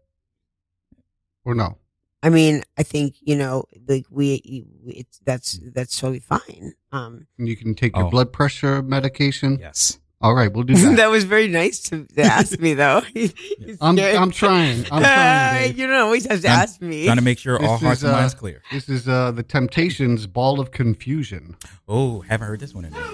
Or 1.44 1.54
no? 1.54 1.78
I 2.26 2.30
mean, 2.30 2.62
I 2.76 2.82
think, 2.82 3.14
you 3.20 3.36
know, 3.36 3.64
like 3.86 4.04
we, 4.10 4.66
it's, 4.84 5.20
that's, 5.24 5.60
that's 5.74 5.96
totally 5.98 6.18
fine. 6.18 6.72
Um, 6.90 7.26
And 7.38 7.46
you 7.48 7.56
can 7.56 7.74
take 7.74 7.94
your 7.96 8.06
Oh. 8.06 8.10
blood 8.10 8.32
pressure 8.32 8.82
medication. 8.82 9.58
yes. 9.60 9.98
All 10.20 10.34
right, 10.34 10.50
we'll 10.52 10.64
do 10.64 10.74
that. 10.82 10.96
that 10.96 11.10
was 11.10 11.24
very 11.24 11.46
nice 11.46 11.78
to, 11.90 12.04
to 12.16 12.22
ask 12.22 12.58
me 12.58 12.72
though. 12.74 13.02
I'm, 13.80 13.98
I'm 13.98 14.30
trying. 14.30 14.86
I'm 14.90 15.02
trying. 15.02 15.62
Dave. 15.68 15.78
you 15.78 15.86
don't 15.86 16.00
always 16.00 16.26
have 16.26 16.40
to 16.40 16.48
I'm 16.48 16.58
ask 16.60 16.80
me. 16.80 17.04
Trying 17.04 17.18
to 17.18 17.22
make 17.22 17.38
sure 17.38 17.62
all 17.62 17.76
hearts 17.76 17.98
is, 17.98 18.04
and 18.04 18.14
uh, 18.14 18.20
minds 18.20 18.34
clear. 18.34 18.62
This 18.72 18.88
is 18.88 19.06
uh, 19.06 19.30
the 19.32 19.42
Temptations' 19.42 20.26
"Ball 20.26 20.58
of 20.58 20.70
Confusion." 20.70 21.54
Oh, 21.86 22.20
haven't 22.22 22.46
heard 22.48 22.60
this 22.60 22.74
one 22.74 22.86
in 22.86 22.92
there. 22.92 23.04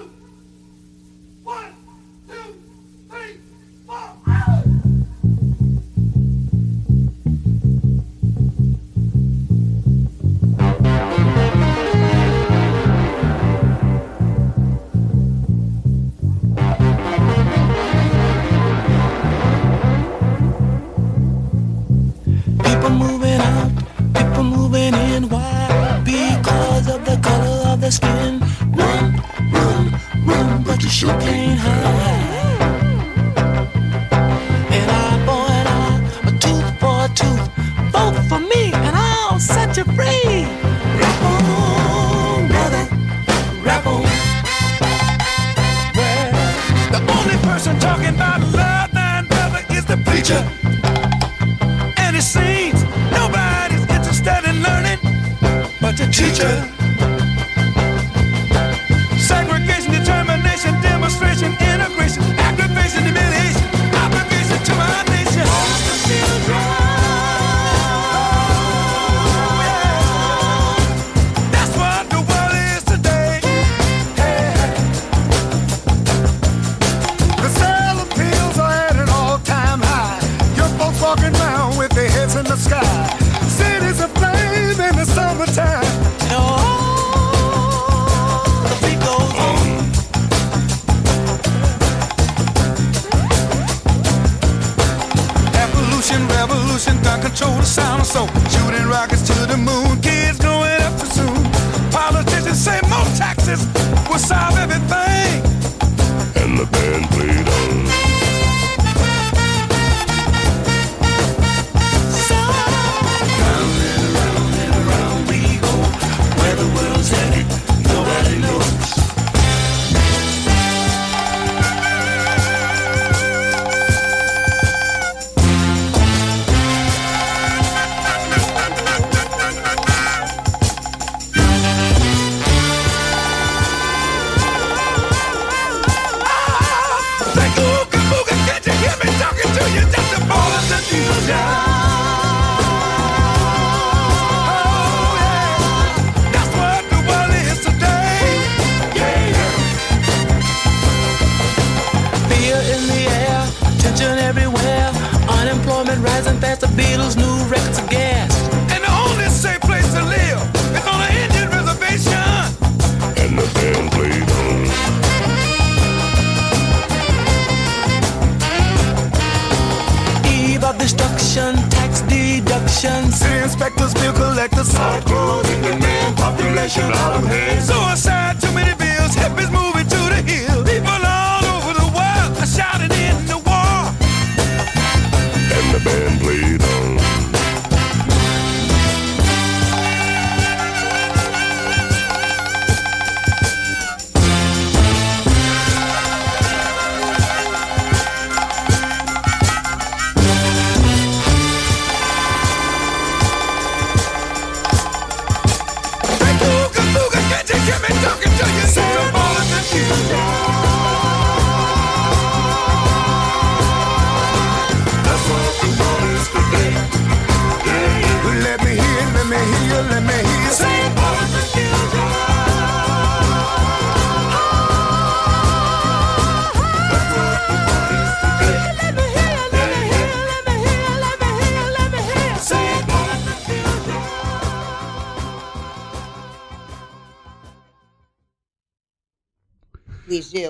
Run, 30.83 30.89
but 30.89 30.89
you 30.89 30.89
sure 30.89 31.19
can't 31.21 31.59
hide. 31.59 32.61
An 34.71 34.89
eye 34.89 35.19
for 35.25 35.51
an 35.51 35.67
eye, 35.67 36.01
a 36.27 36.31
tooth 36.39 36.79
for 36.79 37.05
a 37.05 37.09
tooth. 37.15 37.47
Vote 37.91 38.17
for 38.29 38.39
me, 38.39 38.73
and 38.73 38.95
I'll 38.95 39.39
set 39.39 39.77
you 39.77 39.83
free. 39.83 40.45
Rap 40.99 41.23
on, 41.23 42.47
brother, 42.47 42.87
rap 43.61 43.85
on. 43.85 44.03
Well, 45.95 46.31
the 46.91 46.99
only 47.11 47.37
person 47.43 47.79
talking 47.79 48.15
about 48.15 48.41
love, 48.41 48.93
nine 48.93 49.27
brother, 49.27 49.63
is 49.71 49.85
the 49.85 49.97
preacher. 49.97 50.41
And 51.97 52.15
it 52.15 52.23
seems 52.23 52.83
nobody's 53.11 53.85
interested 53.89 54.43
in 54.45 54.61
learning 54.63 54.99
but 55.81 55.97
the 55.97 56.07
teacher. 56.11 56.72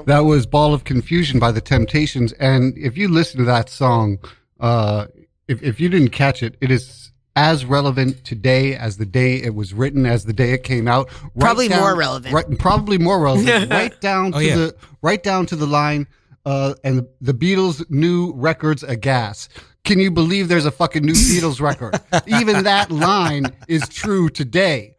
That 0.06 0.20
was 0.26 0.46
Ball 0.46 0.74
of 0.74 0.84
Confusion 0.84 1.40
by 1.40 1.52
the 1.52 1.62
Temptations. 1.62 2.34
And 2.34 2.78
if 2.78 2.98
you 2.98 3.08
listen 3.08 3.40
to 3.40 3.46
that 3.46 3.70
song, 3.70 4.20
uh, 4.60 5.08
if, 5.48 5.64
if 5.64 5.80
you 5.80 5.88
didn't 5.90 6.10
catch 6.10 6.44
it, 6.44 6.58
it 6.62 6.72
is 6.72 7.12
as 7.36 7.66
relevant 7.66 8.24
today 8.26 8.76
as 8.76 8.98
the 8.98 9.06
day 9.06 9.38
it 9.42 9.56
was 9.56 9.74
written, 9.74 10.06
as 10.06 10.26
the 10.26 10.34
day 10.34 10.52
it 10.52 10.64
came 10.64 10.88
out. 10.88 11.10
Right 11.22 11.32
Probably 11.40 11.70
more 11.70 11.96
relevant. 11.96 12.34
Right, 12.34 12.60
probably 12.60 12.98
more 12.98 13.20
relevant. 13.22 13.70
right 13.72 14.00
down 14.02 14.34
Oh, 14.36 14.40
to 14.40 14.46
yeah. 14.46 14.56
the 14.56 14.76
right 15.02 15.24
down 15.24 15.46
to 15.48 15.56
the 15.56 15.66
line. 15.68 16.08
Uh, 16.46 16.74
and 16.84 17.00
the, 17.00 17.10
the 17.22 17.34
Beatles' 17.34 17.90
new 17.90 18.34
records 18.34 18.84
a 18.84 18.98
gas. 18.98 19.48
Can 19.86 20.00
you 20.00 20.12
believe 20.12 20.50
there's 20.50 20.66
a 20.66 20.72
fucking 20.72 21.04
new 21.04 21.14
Beatles 21.14 21.62
record? 21.62 21.98
Even 22.28 22.64
that 22.66 22.92
line 22.92 23.46
is 23.70 23.88
true 23.88 24.28
today. 24.30 24.98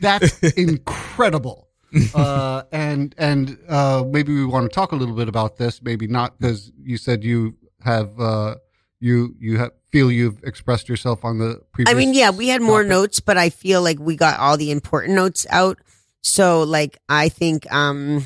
That's 0.00 0.40
incredible. 0.56 1.63
uh, 2.14 2.62
and 2.72 3.14
and 3.18 3.58
uh, 3.68 4.04
maybe 4.06 4.34
we 4.34 4.44
want 4.44 4.70
to 4.70 4.74
talk 4.74 4.92
a 4.92 4.96
little 4.96 5.14
bit 5.14 5.28
about 5.28 5.56
this. 5.56 5.82
Maybe 5.82 6.06
not 6.06 6.38
because 6.38 6.72
you 6.82 6.96
said 6.96 7.24
you 7.24 7.56
have 7.80 8.18
uh, 8.18 8.56
you 9.00 9.34
you 9.38 9.58
have, 9.58 9.72
feel 9.90 10.10
you've 10.10 10.42
expressed 10.44 10.88
yourself 10.88 11.24
on 11.24 11.38
the 11.38 11.60
previous. 11.72 11.94
I 11.94 11.98
mean, 11.98 12.14
yeah, 12.14 12.30
we 12.30 12.48
had 12.48 12.62
more 12.62 12.82
topic. 12.82 12.90
notes, 12.90 13.20
but 13.20 13.36
I 13.36 13.50
feel 13.50 13.82
like 13.82 13.98
we 13.98 14.16
got 14.16 14.38
all 14.40 14.56
the 14.56 14.70
important 14.70 15.14
notes 15.14 15.46
out. 15.50 15.78
So, 16.22 16.62
like, 16.62 16.98
I 17.08 17.28
think 17.28 17.70
um 17.72 18.24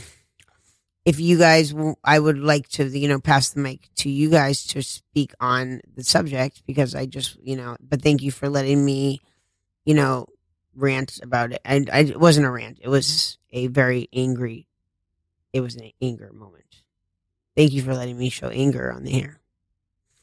if 1.08 1.18
you 1.18 1.38
guys, 1.38 1.72
w- 1.72 1.96
I 2.04 2.18
would 2.18 2.38
like 2.38 2.68
to, 2.70 2.84
you 2.86 3.08
know, 3.08 3.18
pass 3.18 3.48
the 3.48 3.60
mic 3.60 3.88
to 3.96 4.10
you 4.10 4.28
guys 4.28 4.66
to 4.66 4.82
speak 4.82 5.32
on 5.40 5.80
the 5.96 6.04
subject 6.04 6.62
because 6.66 6.94
I 6.94 7.06
just, 7.06 7.38
you 7.42 7.56
know, 7.56 7.78
but 7.80 8.02
thank 8.02 8.20
you 8.20 8.30
for 8.30 8.50
letting 8.50 8.84
me, 8.84 9.20
you 9.86 9.94
know, 9.94 10.26
rant 10.78 11.20
about 11.22 11.52
it. 11.52 11.60
And 11.64 11.90
I, 11.90 12.00
it 12.00 12.20
wasn't 12.20 12.46
a 12.46 12.50
rant; 12.50 12.78
it 12.80 12.88
was 12.88 13.38
a 13.52 13.66
very 13.66 14.08
angry. 14.12 14.66
It 15.52 15.60
was 15.60 15.76
an 15.76 15.90
anger 16.00 16.30
moment. 16.32 16.64
Thank 17.56 17.72
you 17.72 17.82
for 17.82 17.94
letting 17.94 18.16
me 18.18 18.28
show 18.30 18.48
anger 18.48 18.92
on 18.92 19.02
the 19.04 19.20
air. 19.22 19.40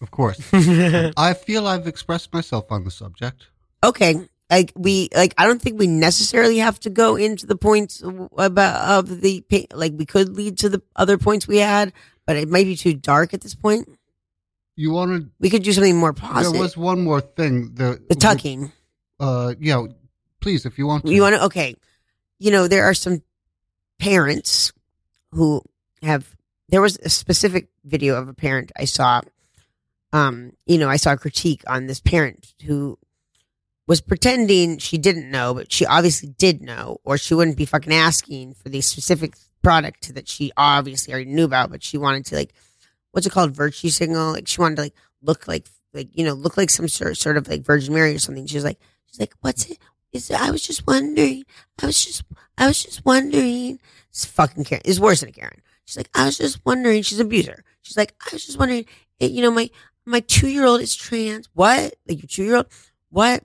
Of 0.02 0.12
course, 0.12 0.40
I 0.54 1.34
feel 1.34 1.68
I've 1.68 1.88
expressed 1.88 2.34
myself 2.34 2.72
on 2.72 2.84
the 2.84 2.92
subject. 2.92 3.48
okay 3.84 4.16
like 4.52 4.72
we 4.76 5.10
like 5.16 5.34
i 5.40 5.48
don't 5.48 5.60
think 5.62 5.80
we 5.80 5.88
necessarily 5.88 6.60
have 6.60 6.80
to 6.80 6.90
go 6.92 7.16
into 7.16 7.48
the 7.48 7.56
points 7.56 8.04
about 8.38 8.76
of 9.00 9.22
the 9.22 9.44
like 9.74 9.94
we 9.98 10.06
could 10.06 10.36
lead 10.38 10.56
to 10.60 10.70
the 10.70 10.82
other 10.96 11.18
points 11.18 11.48
we 11.48 11.58
had 11.58 11.92
but 12.28 12.36
it 12.36 12.48
might 12.48 12.66
be 12.66 12.76
too 12.76 12.94
dark 12.94 13.34
at 13.34 13.42
this 13.42 13.56
point 13.56 13.90
You 14.76 14.92
wanted 14.92 15.32
we 15.40 15.50
could 15.50 15.64
do 15.64 15.74
something 15.74 15.98
more 15.98 16.14
positive. 16.14 16.54
there 16.54 16.62
was 16.62 16.78
one 16.78 17.02
more 17.02 17.22
thing. 17.22 17.74
The 17.74 17.98
the 18.08 18.14
tucking 18.16 18.72
Uh, 19.20 19.56
yeah. 19.60 19.82
Please, 20.46 20.66
if 20.66 20.78
you 20.78 20.86
want 20.86 21.06
to. 21.06 21.12
you 21.12 21.24
want 21.24 21.36
to 21.36 21.46
okay 21.46 21.76
you 22.40 22.52
know, 22.52 22.68
there 22.68 22.86
are 22.86 22.94
some 22.94 23.22
parents 24.00 24.72
who 25.32 25.62
have. 26.02 26.36
There 26.70 26.82
was 26.82 26.98
a 26.98 27.10
specific 27.10 27.70
video 27.84 28.16
of 28.16 28.28
a 28.28 28.34
parent 28.34 28.72
I 28.76 28.86
saw. 28.86 29.22
Um, 30.12 30.54
you 30.66 30.78
know, 30.78 30.90
I 30.90 30.96
saw 30.98 31.14
a 31.14 31.18
critique 31.18 31.64
on 31.68 31.88
this 31.88 32.00
parent 32.00 32.54
who 32.66 32.98
was 33.88 34.02
pretending 34.02 34.78
she 34.78 34.98
didn't 34.98 35.30
know, 35.30 35.54
but 35.54 35.72
she 35.72 35.86
obviously 35.86 36.30
did 36.30 36.62
know, 36.62 37.00
or 37.04 37.18
she 37.18 37.34
wouldn't 37.34 37.58
be 37.58 37.66
fucking 37.66 37.94
asking 37.94 38.56
for 38.56 38.70
the 38.70 38.82
specific 38.82 39.36
product 39.62 40.14
that 40.16 40.28
she 40.28 40.52
obviously 40.58 41.14
already 41.14 41.32
knew 41.32 41.44
about, 41.44 41.70
but 41.70 41.84
she 41.84 41.98
wanted 41.98 42.26
to 42.26 42.36
like, 42.36 42.54
what's 43.12 43.28
it 43.28 43.32
called, 43.32 43.52
virtue 43.52 43.90
signal? 43.90 44.32
Like 44.34 44.48
she 44.48 44.62
wanted 44.62 44.76
to 44.78 44.82
like 44.84 44.96
look 45.22 45.48
like 45.48 45.68
like 45.94 46.10
you 46.14 46.26
know 46.26 46.34
look 46.34 46.58
like 46.58 46.70
some 46.70 46.88
sort 46.88 47.18
sort 47.18 47.38
of 47.38 47.48
like 47.48 47.64
Virgin 47.64 47.94
Mary 47.94 48.16
or 48.16 48.20
something. 48.20 48.48
She's 48.48 48.64
like 48.64 48.80
she's 49.06 49.20
like, 49.20 49.34
what's 49.42 49.66
it? 49.70 49.78
I 50.32 50.52
was 50.52 50.66
just 50.66 50.88
wondering. 50.88 51.46
I 51.82 51.88
was 51.88 52.04
just 52.04 52.24
I 52.58 52.68
was 52.68 52.84
just 52.84 53.06
wondering. 53.06 53.80
It's 54.10 54.26
fucking 54.26 54.64
Karen. 54.64 54.82
It's 54.86 55.00
worse 55.00 55.20
than 55.20 55.30
a 55.30 55.34
Karen. 55.34 55.62
She's 55.84 55.98
like, 55.98 56.10
I 56.16 56.26
was 56.26 56.38
just 56.38 56.66
wondering. 56.66 57.02
She's 57.02 57.20
an 57.20 57.26
abuser. 57.26 57.64
She's 57.82 57.98
like, 57.98 58.14
I 58.26 58.30
was 58.34 58.46
just 58.46 58.60
wondering. 58.60 58.86
You 59.20 59.42
know, 59.42 59.52
my 59.52 59.70
my 60.06 60.20
two 60.22 60.48
year 60.48 60.66
old 60.66 60.82
is 60.82 60.96
trans. 60.96 61.50
What? 61.54 61.96
Like 62.08 62.22
your 62.22 62.28
two 62.28 62.44
year 62.44 62.56
old? 62.58 62.68
What? 63.10 63.44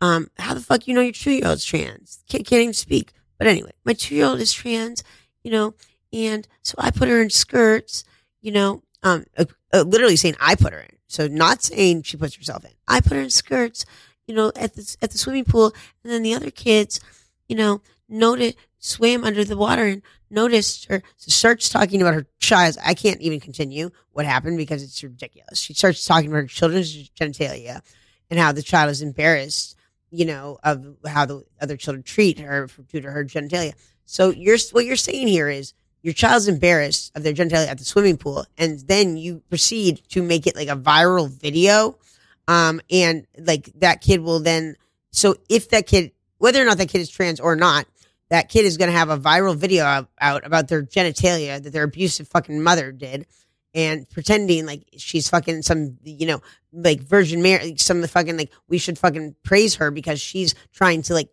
Um, 0.00 0.30
how 0.38 0.54
the 0.54 0.60
fuck 0.60 0.88
you 0.88 0.94
know 0.94 1.00
your 1.00 1.12
two 1.12 1.32
year 1.32 1.46
old's 1.46 1.64
trans? 1.64 2.24
Can't, 2.28 2.44
can't 2.46 2.62
even 2.62 2.74
speak. 2.74 3.12
But 3.38 3.46
anyway, 3.46 3.72
my 3.84 3.92
two 3.92 4.14
year 4.14 4.26
old 4.26 4.40
is 4.40 4.52
trans, 4.52 5.02
you 5.42 5.50
know, 5.50 5.74
and 6.12 6.46
so 6.62 6.74
I 6.78 6.90
put 6.90 7.08
her 7.08 7.20
in 7.22 7.30
skirts, 7.30 8.04
you 8.40 8.52
know, 8.52 8.82
um, 9.02 9.24
uh, 9.36 9.46
uh, 9.72 9.82
literally 9.82 10.16
saying 10.16 10.36
I 10.40 10.54
put 10.54 10.72
her 10.72 10.80
in. 10.80 10.96
So 11.06 11.28
not 11.28 11.62
saying 11.62 12.02
she 12.02 12.16
puts 12.16 12.34
herself 12.34 12.64
in. 12.64 12.70
I 12.88 13.00
put 13.00 13.12
her 13.12 13.20
in 13.20 13.30
skirts, 13.30 13.84
you 14.32 14.38
know, 14.38 14.50
at 14.56 14.74
the, 14.74 14.96
at 15.02 15.10
the 15.10 15.18
swimming 15.18 15.44
pool. 15.44 15.74
And 16.02 16.10
then 16.10 16.22
the 16.22 16.32
other 16.32 16.50
kids, 16.50 17.00
you 17.48 17.54
know, 17.54 17.82
noted, 18.08 18.56
swam 18.78 19.24
under 19.24 19.44
the 19.44 19.58
water 19.58 19.84
and 19.84 20.02
noticed 20.30 20.86
her. 20.86 21.02
So 21.18 21.28
starts 21.28 21.68
talking 21.68 22.00
about 22.00 22.14
her 22.14 22.26
child. 22.38 22.78
I 22.82 22.94
can't 22.94 23.20
even 23.20 23.40
continue 23.40 23.90
what 24.12 24.24
happened 24.24 24.56
because 24.56 24.82
it's 24.82 25.02
ridiculous. 25.02 25.58
She 25.58 25.74
starts 25.74 26.06
talking 26.06 26.30
about 26.30 26.38
her 26.38 26.46
children's 26.46 27.10
genitalia 27.10 27.82
and 28.30 28.40
how 28.40 28.52
the 28.52 28.62
child 28.62 28.90
is 28.90 29.02
embarrassed, 29.02 29.76
you 30.10 30.24
know, 30.24 30.58
of 30.64 30.82
how 31.06 31.26
the 31.26 31.44
other 31.60 31.76
children 31.76 32.02
treat 32.02 32.38
her 32.38 32.70
due 32.90 33.02
to 33.02 33.10
her 33.10 33.26
genitalia. 33.26 33.74
So 34.06 34.30
you're, 34.30 34.56
what 34.70 34.86
you're 34.86 34.96
saying 34.96 35.28
here 35.28 35.50
is 35.50 35.74
your 36.00 36.14
child's 36.14 36.48
embarrassed 36.48 37.12
of 37.14 37.22
their 37.22 37.34
genitalia 37.34 37.68
at 37.68 37.76
the 37.76 37.84
swimming 37.84 38.16
pool, 38.16 38.46
and 38.56 38.80
then 38.80 39.18
you 39.18 39.42
proceed 39.50 40.00
to 40.08 40.22
make 40.22 40.46
it 40.46 40.56
like 40.56 40.68
a 40.68 40.76
viral 40.76 41.28
video. 41.28 41.98
Um, 42.52 42.82
and 42.90 43.26
like 43.38 43.72
that 43.76 44.02
kid 44.02 44.20
will 44.20 44.40
then, 44.40 44.76
so 45.10 45.36
if 45.48 45.70
that 45.70 45.86
kid, 45.86 46.12
whether 46.36 46.60
or 46.60 46.66
not 46.66 46.76
that 46.78 46.90
kid 46.90 47.00
is 47.00 47.08
trans 47.08 47.40
or 47.40 47.56
not, 47.56 47.86
that 48.28 48.50
kid 48.50 48.66
is 48.66 48.76
going 48.76 48.90
to 48.90 48.96
have 48.96 49.08
a 49.08 49.16
viral 49.18 49.56
video 49.56 49.84
out, 49.84 50.08
out 50.20 50.46
about 50.46 50.68
their 50.68 50.82
genitalia 50.82 51.62
that 51.62 51.72
their 51.72 51.84
abusive 51.84 52.28
fucking 52.28 52.62
mother 52.62 52.92
did 52.92 53.26
and 53.74 54.06
pretending 54.10 54.66
like 54.66 54.86
she's 54.98 55.30
fucking 55.30 55.62
some, 55.62 55.96
you 56.04 56.26
know, 56.26 56.42
like 56.74 57.00
Virgin 57.00 57.40
Mary, 57.40 57.76
some 57.78 57.96
of 57.96 58.02
the 58.02 58.08
fucking 58.08 58.36
like 58.36 58.52
we 58.68 58.76
should 58.76 58.98
fucking 58.98 59.34
praise 59.42 59.76
her 59.76 59.90
because 59.90 60.20
she's 60.20 60.54
trying 60.72 61.00
to 61.02 61.14
like 61.14 61.30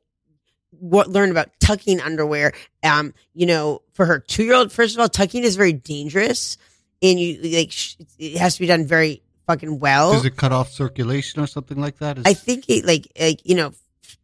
what 0.72 1.10
learn 1.10 1.32
about 1.32 1.50
tucking 1.60 2.00
underwear. 2.00 2.54
Um, 2.82 3.14
you 3.34 3.46
know, 3.46 3.82
for 3.92 4.06
her 4.06 4.20
two 4.20 4.44
year 4.44 4.56
old, 4.56 4.72
first 4.72 4.96
of 4.96 5.02
all, 5.02 5.10
tucking 5.10 5.44
is 5.44 5.58
very 5.58 5.74
dangerous, 5.74 6.58
and 7.02 7.20
you 7.20 7.42
like 7.58 7.72
sh- 7.72 7.96
it 8.18 8.38
has 8.38 8.56
to 8.56 8.62
be 8.62 8.68
done 8.68 8.86
very 8.86 9.22
fucking 9.50 9.80
well. 9.80 10.14
Does 10.14 10.26
it 10.26 10.36
cut 10.38 10.52
off 10.52 10.72
circulation 10.72 11.42
or 11.42 11.48
something 11.48 11.80
like 11.80 11.98
that? 12.00 12.20
Is- 12.20 12.24
I 12.26 12.34
think 12.34 12.66
it 12.70 12.86
like 12.86 13.08
like 13.20 13.42
you 13.44 13.56
know 13.56 13.72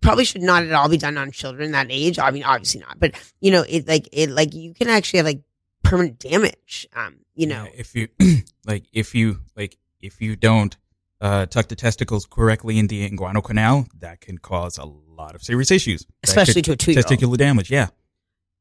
probably 0.01 0.25
should 0.25 0.41
not 0.41 0.63
at 0.63 0.71
all 0.71 0.87
be 0.89 0.97
done 0.97 1.17
on 1.17 1.31
children 1.31 1.71
that 1.71 1.87
age. 1.89 2.19
I 2.19 2.29
mean, 2.31 2.43
obviously 2.43 2.81
not, 2.81 2.99
but 2.99 3.11
you 3.41 3.51
know 3.51 3.63
it 3.67 3.87
like 3.87 4.07
it 4.11 4.29
like 4.29 4.53
you 4.53 4.73
can 4.73 4.87
actually 4.87 5.17
have 5.17 5.25
like 5.25 5.41
permanent 5.83 6.19
damage. 6.19 6.87
Um, 6.95 7.17
you 7.33 7.47
know, 7.47 7.63
Yeah, 7.63 7.71
if 7.75 7.95
you 7.95 8.07
like 8.65 8.85
if 8.93 9.15
you 9.15 9.41
like 9.55 9.77
if 10.01 10.21
you 10.21 10.35
don't 10.35 10.77
uh, 11.21 11.45
tuck 11.47 11.67
the 11.69 11.75
testicles 11.75 12.25
correctly 12.25 12.77
in 12.77 12.87
the 12.87 13.09
inguinal 13.09 13.43
canal, 13.43 13.87
that 13.99 14.21
can 14.21 14.37
cause 14.37 14.77
a 14.77 14.85
lot 14.85 15.33
of 15.33 15.41
serious 15.43 15.71
issues, 15.71 16.05
especially 16.23 16.61
could- 16.61 16.65
to 16.65 16.71
a 16.73 16.75
two 16.75 16.91
year 16.91 16.99
old. 16.99 17.05
testicular 17.19 17.37
damage. 17.37 17.71
Yeah, 17.71 17.87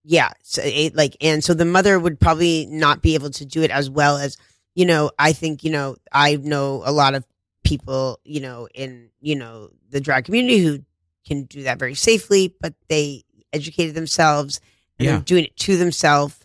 yeah 0.04 0.30
so 0.42 0.62
it, 0.64 0.94
like 0.94 1.16
and 1.20 1.44
so 1.44 1.52
the 1.52 1.64
mother 1.64 1.98
would 1.98 2.18
probably 2.20 2.66
not 2.70 3.02
be 3.02 3.14
able 3.14 3.30
to 3.30 3.44
do 3.44 3.62
it 3.62 3.70
as 3.70 3.90
well 3.90 4.16
as 4.16 4.38
you 4.74 4.84
know 4.86 5.10
i 5.18 5.32
think 5.32 5.64
you 5.64 5.70
know 5.70 5.96
i 6.12 6.36
know 6.36 6.82
a 6.84 6.92
lot 6.92 7.14
of 7.14 7.24
people 7.62 8.18
you 8.24 8.40
know 8.40 8.68
in 8.74 9.08
you 9.20 9.36
know 9.36 9.70
the 9.90 10.00
drag 10.00 10.24
community 10.24 10.58
who 10.58 10.80
can 11.26 11.44
do 11.44 11.62
that 11.62 11.78
very 11.78 11.94
safely 11.94 12.54
but 12.60 12.74
they 12.88 13.22
educated 13.52 13.94
themselves 13.94 14.60
and 14.98 15.06
Yeah. 15.06 15.12
they're 15.12 15.22
doing 15.22 15.44
it 15.44 15.56
to 15.58 15.76
themselves 15.76 16.38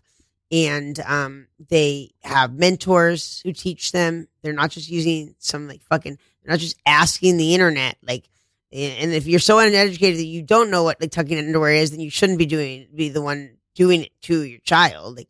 and 0.52 1.00
um 1.06 1.48
they 1.70 2.12
have 2.24 2.54
mentors 2.54 3.42
who 3.44 3.52
teach 3.54 3.92
them 3.92 4.28
they're 4.42 4.54
not 4.54 4.72
just 4.72 4.90
using 4.90 5.36
some 5.40 5.68
like 5.68 5.82
fucking 5.84 6.18
they're 6.44 6.54
not 6.54 6.60
just 6.60 6.78
asking 6.86 7.38
the 7.38 7.54
internet 7.54 7.98
like 8.02 8.30
and 8.72 9.12
if 9.14 9.26
you're 9.26 9.40
so 9.40 9.58
uneducated 9.58 10.20
that 10.20 10.26
you 10.26 10.44
don't 10.44 10.70
know 10.70 10.84
what 10.84 11.02
like 11.02 11.10
tucking 11.10 11.40
it 11.40 11.46
underwear 11.46 11.74
is, 11.74 11.90
then 11.90 12.00
you 12.00 12.12
shouldn't 12.12 12.38
be 12.38 12.46
doing 12.46 12.88
be 12.94 13.10
the 13.10 13.20
one 13.22 13.58
doing 13.74 14.04
it 14.04 14.12
to 14.22 14.44
your 14.44 14.60
child. 14.60 15.18
Like, 15.18 15.28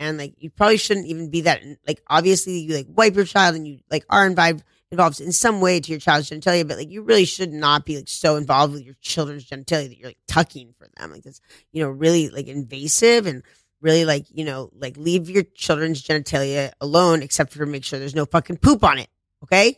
and 0.00 0.16
like 0.18 0.34
you 0.38 0.50
probably 0.50 0.78
shouldn't 0.78 1.06
even 1.06 1.30
be 1.30 1.42
that. 1.42 1.62
Like, 1.86 2.02
obviously, 2.08 2.58
you 2.58 2.74
like 2.74 2.86
wipe 2.88 3.14
your 3.14 3.26
child 3.26 3.54
and 3.54 3.68
you 3.68 3.78
like 3.90 4.04
are 4.08 4.26
involved 4.26 4.64
involved 4.90 5.20
in 5.20 5.30
some 5.30 5.60
way 5.60 5.78
to 5.78 5.90
your 5.92 6.00
child's 6.00 6.30
genitalia, 6.30 6.66
but 6.66 6.78
like 6.78 6.90
you 6.90 7.02
really 7.02 7.26
should 7.26 7.52
not 7.52 7.84
be 7.84 7.96
like 7.96 8.08
so 8.08 8.34
involved 8.34 8.72
with 8.72 8.82
your 8.82 8.96
children's 9.00 9.48
genitalia 9.48 9.88
that 9.88 9.98
you're 9.98 10.08
like 10.08 10.18
tucking 10.26 10.74
for 10.76 10.88
them. 10.96 11.12
Like 11.12 11.22
that's 11.22 11.40
you 11.70 11.82
know 11.82 11.90
really 11.90 12.30
like 12.30 12.48
invasive 12.48 13.26
and 13.26 13.44
really 13.80 14.04
like 14.04 14.24
you 14.32 14.44
know 14.44 14.70
like 14.74 14.96
leave 14.96 15.28
your 15.28 15.44
children's 15.54 16.02
genitalia 16.02 16.72
alone, 16.80 17.22
except 17.22 17.52
for 17.52 17.66
make 17.66 17.84
sure 17.84 17.98
there's 17.98 18.14
no 18.14 18.26
fucking 18.26 18.56
poop 18.56 18.82
on 18.82 18.98
it. 18.98 19.08
Okay 19.44 19.76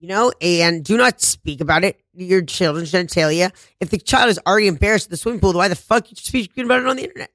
you 0.00 0.08
know, 0.08 0.30
and 0.42 0.84
do 0.84 0.98
not 0.98 1.22
speak 1.22 1.62
about 1.62 1.82
it, 1.82 1.98
your 2.12 2.42
children's 2.42 2.92
genitalia. 2.92 3.50
If 3.80 3.88
the 3.88 3.96
child 3.96 4.28
is 4.28 4.38
already 4.46 4.66
embarrassed 4.66 5.06
at 5.06 5.10
the 5.10 5.16
swimming 5.16 5.40
pool, 5.40 5.54
why 5.54 5.68
the 5.68 5.74
fuck 5.74 6.10
you 6.10 6.16
speaking 6.16 6.66
about 6.66 6.80
it 6.80 6.86
on 6.86 6.96
the 6.96 7.04
internet? 7.04 7.30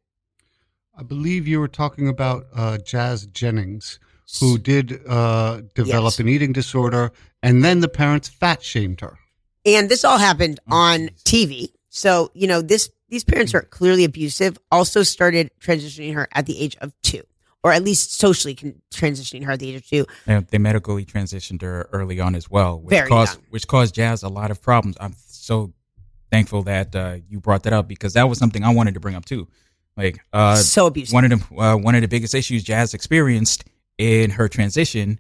I 0.99 1.03
believe 1.03 1.47
you 1.47 1.59
were 1.59 1.67
talking 1.69 2.07
about 2.09 2.47
uh, 2.53 2.77
Jazz 2.79 3.25
Jennings, 3.27 3.99
who 4.39 4.57
did 4.57 4.99
uh, 5.07 5.61
develop 5.73 6.11
Yes. 6.13 6.19
an 6.19 6.27
eating 6.27 6.51
disorder, 6.53 7.11
and 7.41 7.63
then 7.63 7.79
the 7.79 7.87
parents 7.87 8.27
fat 8.27 8.61
shamed 8.61 8.99
her. 9.01 9.17
And 9.65 9.87
this 9.89 10.03
all 10.03 10.17
happened 10.17 10.59
Oh, 10.69 10.75
on 10.75 10.99
jeez. 11.23 11.47
TV. 11.47 11.67
So, 11.89 12.31
you 12.33 12.47
know, 12.47 12.61
this 12.61 12.89
these 13.07 13.23
parents 13.23 13.55
are 13.55 13.61
clearly 13.61 14.03
abusive, 14.03 14.57
also 14.71 15.01
started 15.03 15.49
transitioning 15.59 16.13
her 16.13 16.27
at 16.33 16.45
the 16.45 16.59
age 16.61 16.75
of 16.81 16.93
two. 17.01 17.23
Or 17.63 17.73
at 17.73 17.83
least 17.83 18.13
socially 18.13 18.55
con- 18.55 18.81
transitioning 18.93 19.43
her 19.45 19.51
at 19.53 19.59
the 19.59 19.69
age 19.69 19.75
of 19.77 19.85
two. 19.87 20.05
they, 20.27 20.39
they 20.51 20.57
medically 20.59 21.03
transitioned 21.05 21.61
her 21.61 21.89
early 21.91 22.19
on 22.19 22.35
as 22.35 22.49
well, 22.49 22.79
which 22.79 22.89
Very 22.91 23.07
caused 23.09 23.35
young. 23.37 23.45
which 23.49 23.67
caused 23.67 23.95
Jazz 23.95 24.21
a 24.23 24.29
lot 24.29 24.51
of 24.51 24.61
problems. 24.61 24.95
I'm 24.99 25.15
so 25.27 25.73
thankful 26.31 26.61
that 26.63 26.95
uh, 26.95 27.17
you 27.27 27.39
brought 27.39 27.63
that 27.63 27.73
up 27.73 27.87
because 27.87 28.13
that 28.13 28.29
was 28.29 28.37
something 28.37 28.63
I 28.63 28.69
wanted 28.73 28.93
to 28.93 28.99
bring 28.99 29.15
up 29.15 29.25
too. 29.25 29.47
Like 29.99 30.19
uh, 30.33 30.55
so 30.55 30.87
abusive. 30.87 31.13
one 31.13 31.25
of 31.25 31.31
the 31.49 31.55
uh, 31.55 31.75
one 31.77 31.93
of 31.95 32.01
the 32.01 32.07
biggest 32.07 32.33
issues 32.33 32.63
Jazz 32.63 32.93
experienced 32.93 33.65
in 33.97 34.31
her 34.31 34.47
transition 34.47 35.19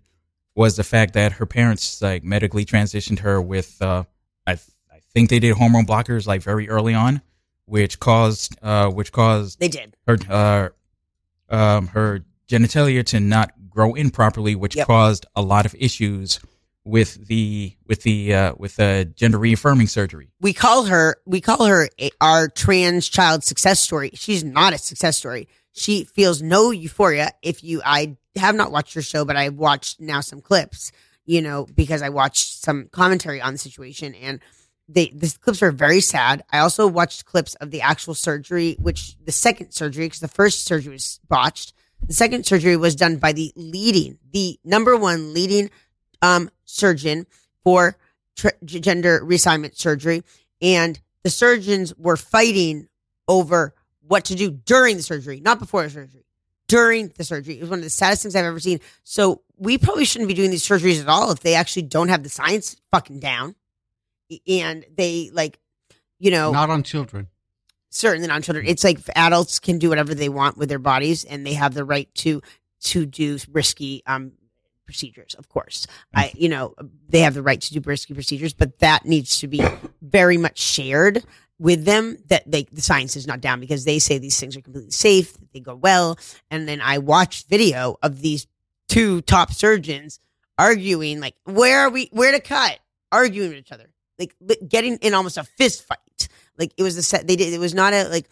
was 0.55 0.77
the 0.77 0.83
fact 0.83 1.13
that 1.15 1.33
her 1.33 1.45
parents 1.45 2.01
like 2.01 2.23
medically 2.23 2.63
transitioned 2.65 3.19
her 3.19 3.41
with 3.41 3.81
uh, 3.81 4.03
I 4.47 4.55
th- 4.55 4.67
I 4.91 4.99
think 5.13 5.29
they 5.29 5.39
did 5.39 5.55
hormone 5.57 5.85
blockers 5.85 6.25
like 6.27 6.41
very 6.41 6.69
early 6.69 6.93
on, 6.93 7.21
which 7.65 7.99
caused 7.99 8.57
uh, 8.61 8.89
which 8.89 9.11
caused 9.11 9.59
they 9.59 9.67
did. 9.67 9.95
her 10.07 10.17
uh, 10.29 10.69
um, 11.49 11.87
her 11.87 12.23
genitalia 12.47 13.05
to 13.07 13.19
not 13.19 13.51
grow 13.69 13.93
in 13.95 14.09
properly, 14.11 14.55
which 14.55 14.75
Yep. 14.77 14.87
caused 14.87 15.25
a 15.35 15.41
lot 15.41 15.65
of 15.65 15.75
issues 15.77 16.39
with 16.89 17.27
the 17.27 17.75
with 17.87 18.03
the 18.03 18.33
uh, 18.33 18.53
with 18.57 18.75
the 18.75 19.11
gender 19.15 19.37
reaffirming 19.37 19.87
surgery. 19.87 20.31
we 20.41 20.53
call 20.53 20.85
her 20.85 21.17
we 21.25 21.41
call 21.41 21.65
her 21.65 21.89
a, 21.99 22.09
our 22.19 22.47
trans 22.47 23.07
child 23.07 23.43
success 23.43 23.79
story. 23.79 24.11
She's 24.13 24.43
not 24.43 24.73
a 24.73 24.77
success 24.77 25.17
story. 25.17 25.47
She 25.71 26.03
feels 26.03 26.41
no 26.41 26.71
euphoria 26.71 27.31
if 27.41 27.63
you 27.63 27.81
i 27.85 28.17
have 28.35 28.55
not 28.55 28.71
watched 28.71 28.93
her 28.95 29.01
show 29.01 29.23
but 29.23 29.35
i've 29.35 29.55
watched 29.55 29.99
now 29.99 30.21
some 30.21 30.41
clips 30.41 30.91
you 31.25 31.41
know 31.41 31.67
because 31.75 32.01
i 32.01 32.09
watched 32.09 32.61
some 32.61 32.87
commentary 32.91 33.41
on 33.41 33.53
the 33.53 33.59
situation 33.59 34.15
and 34.15 34.39
they 34.89 35.11
the 35.13 35.33
clips 35.39 35.61
are 35.61 35.71
very 35.71 36.01
sad. 36.01 36.43
I 36.51 36.59
also 36.59 36.87
watched 36.87 37.25
clips 37.25 37.53
of 37.55 37.71
the 37.71 37.81
actual 37.81 38.15
surgery 38.15 38.75
which 38.81 39.15
the 39.23 39.31
second 39.31 39.71
surgery 39.71 40.05
because 40.05 40.19
the 40.19 40.27
first 40.27 40.65
surgery 40.65 40.93
was 40.93 41.19
botched. 41.29 41.73
The 42.05 42.13
second 42.13 42.45
surgery 42.45 42.75
was 42.75 42.95
done 42.95 43.17
by 43.17 43.33
the 43.33 43.53
leading 43.55 44.17
the 44.33 44.59
number 44.63 44.97
one 44.97 45.33
leading 45.33 45.69
um 46.21 46.49
surgeon 46.65 47.25
for 47.63 47.97
tr- 48.35 48.49
gender 48.65 49.21
reassignment 49.23 49.75
surgery 49.77 50.23
and 50.61 50.99
the 51.23 51.29
surgeons 51.29 51.93
were 51.97 52.17
fighting 52.17 52.87
over 53.27 53.73
what 54.07 54.25
to 54.25 54.35
do 54.35 54.49
during 54.51 54.97
the 54.97 55.03
surgery 55.03 55.39
not 55.39 55.59
before 55.59 55.83
the 55.83 55.89
surgery 55.89 56.23
during 56.67 57.07
the 57.17 57.23
surgery 57.23 57.55
it 57.57 57.61
was 57.61 57.69
one 57.69 57.79
of 57.79 57.83
the 57.83 57.89
saddest 57.89 58.21
things 58.23 58.35
i've 58.35 58.45
ever 58.45 58.59
seen 58.59 58.79
so 59.03 59.41
we 59.57 59.77
probably 59.77 60.05
shouldn't 60.05 60.27
be 60.27 60.33
doing 60.33 60.51
these 60.51 60.65
surgeries 60.67 61.01
at 61.01 61.07
all 61.07 61.31
if 61.31 61.39
they 61.41 61.55
actually 61.55 61.81
don't 61.83 62.09
have 62.09 62.23
the 62.23 62.29
science 62.29 62.75
fucking 62.91 63.19
down 63.19 63.55
and 64.47 64.85
they 64.95 65.29
like 65.33 65.59
you 66.19 66.31
know 66.31 66.51
Not 66.51 66.69
on 66.69 66.83
children. 66.83 67.27
certainly 67.89 68.27
not 68.27 68.35
on 68.35 68.41
children. 68.41 68.67
It's 68.67 68.83
like 68.83 68.99
adults 69.15 69.59
can 69.59 69.79
do 69.79 69.89
whatever 69.89 70.13
they 70.13 70.29
want 70.29 70.57
with 70.57 70.69
their 70.69 70.79
bodies, 70.79 71.23
and 71.23 71.45
they 71.45 71.53
have 71.53 71.73
the 71.73 71.83
right 71.83 72.13
to 72.15 72.41
to 72.81 73.05
do 73.05 73.39
risky 73.51 74.03
um 74.05 74.33
procedures. 74.89 75.35
Of 75.35 75.49
course, 75.49 75.85
mm-hmm. 75.85 76.19
I 76.19 76.31
you 76.35 76.49
know 76.49 76.73
they 77.09 77.21
have 77.21 77.35
the 77.35 77.43
right 77.43 77.61
to 77.61 77.73
do 77.73 77.81
risky 77.85 78.15
procedures, 78.15 78.53
but 78.53 78.79
that 78.79 79.05
needs 79.05 79.39
to 79.39 79.47
be 79.47 79.63
very 80.01 80.37
much 80.37 80.59
shared 80.59 81.23
with 81.59 81.85
them 81.85 82.17
that 82.27 82.49
they 82.49 82.63
the 82.63 82.81
science 82.81 83.15
is 83.15 83.27
not 83.27 83.41
down 83.41 83.59
because 83.59 83.85
they 83.85 83.99
say 83.99 84.17
these 84.17 84.39
things 84.39 84.57
are 84.57 84.61
completely 84.61 84.91
safe, 84.91 85.33
that 85.33 85.53
they 85.53 85.59
go 85.59 85.75
well, 85.75 86.17
and 86.49 86.67
then 86.67 86.81
I 86.81 86.97
watched 86.97 87.49
video 87.49 87.97
of 88.01 88.21
these 88.21 88.47
two 88.87 89.21
top 89.21 89.53
surgeons 89.53 90.19
arguing 90.57 91.19
like 91.19 91.35
where 91.45 91.81
are 91.81 91.89
we 91.89 92.09
where 92.11 92.31
to 92.31 92.39
cut? 92.39 92.79
Arguing 93.11 93.49
with 93.49 93.59
each 93.59 93.71
other 93.71 93.89
like 94.19 94.35
getting 94.67 94.97
in 94.97 95.13
almost 95.13 95.37
a 95.37 95.43
fist 95.43 95.83
fight. 95.83 96.27
Like 96.57 96.73
it 96.77 96.83
was 96.83 96.97
a 96.97 97.03
set 97.03 97.25
they 97.27 97.35
did 97.35 97.53
it 97.53 97.59
was 97.59 97.73
not 97.73 97.93
a 97.93 98.07
like 98.09 98.27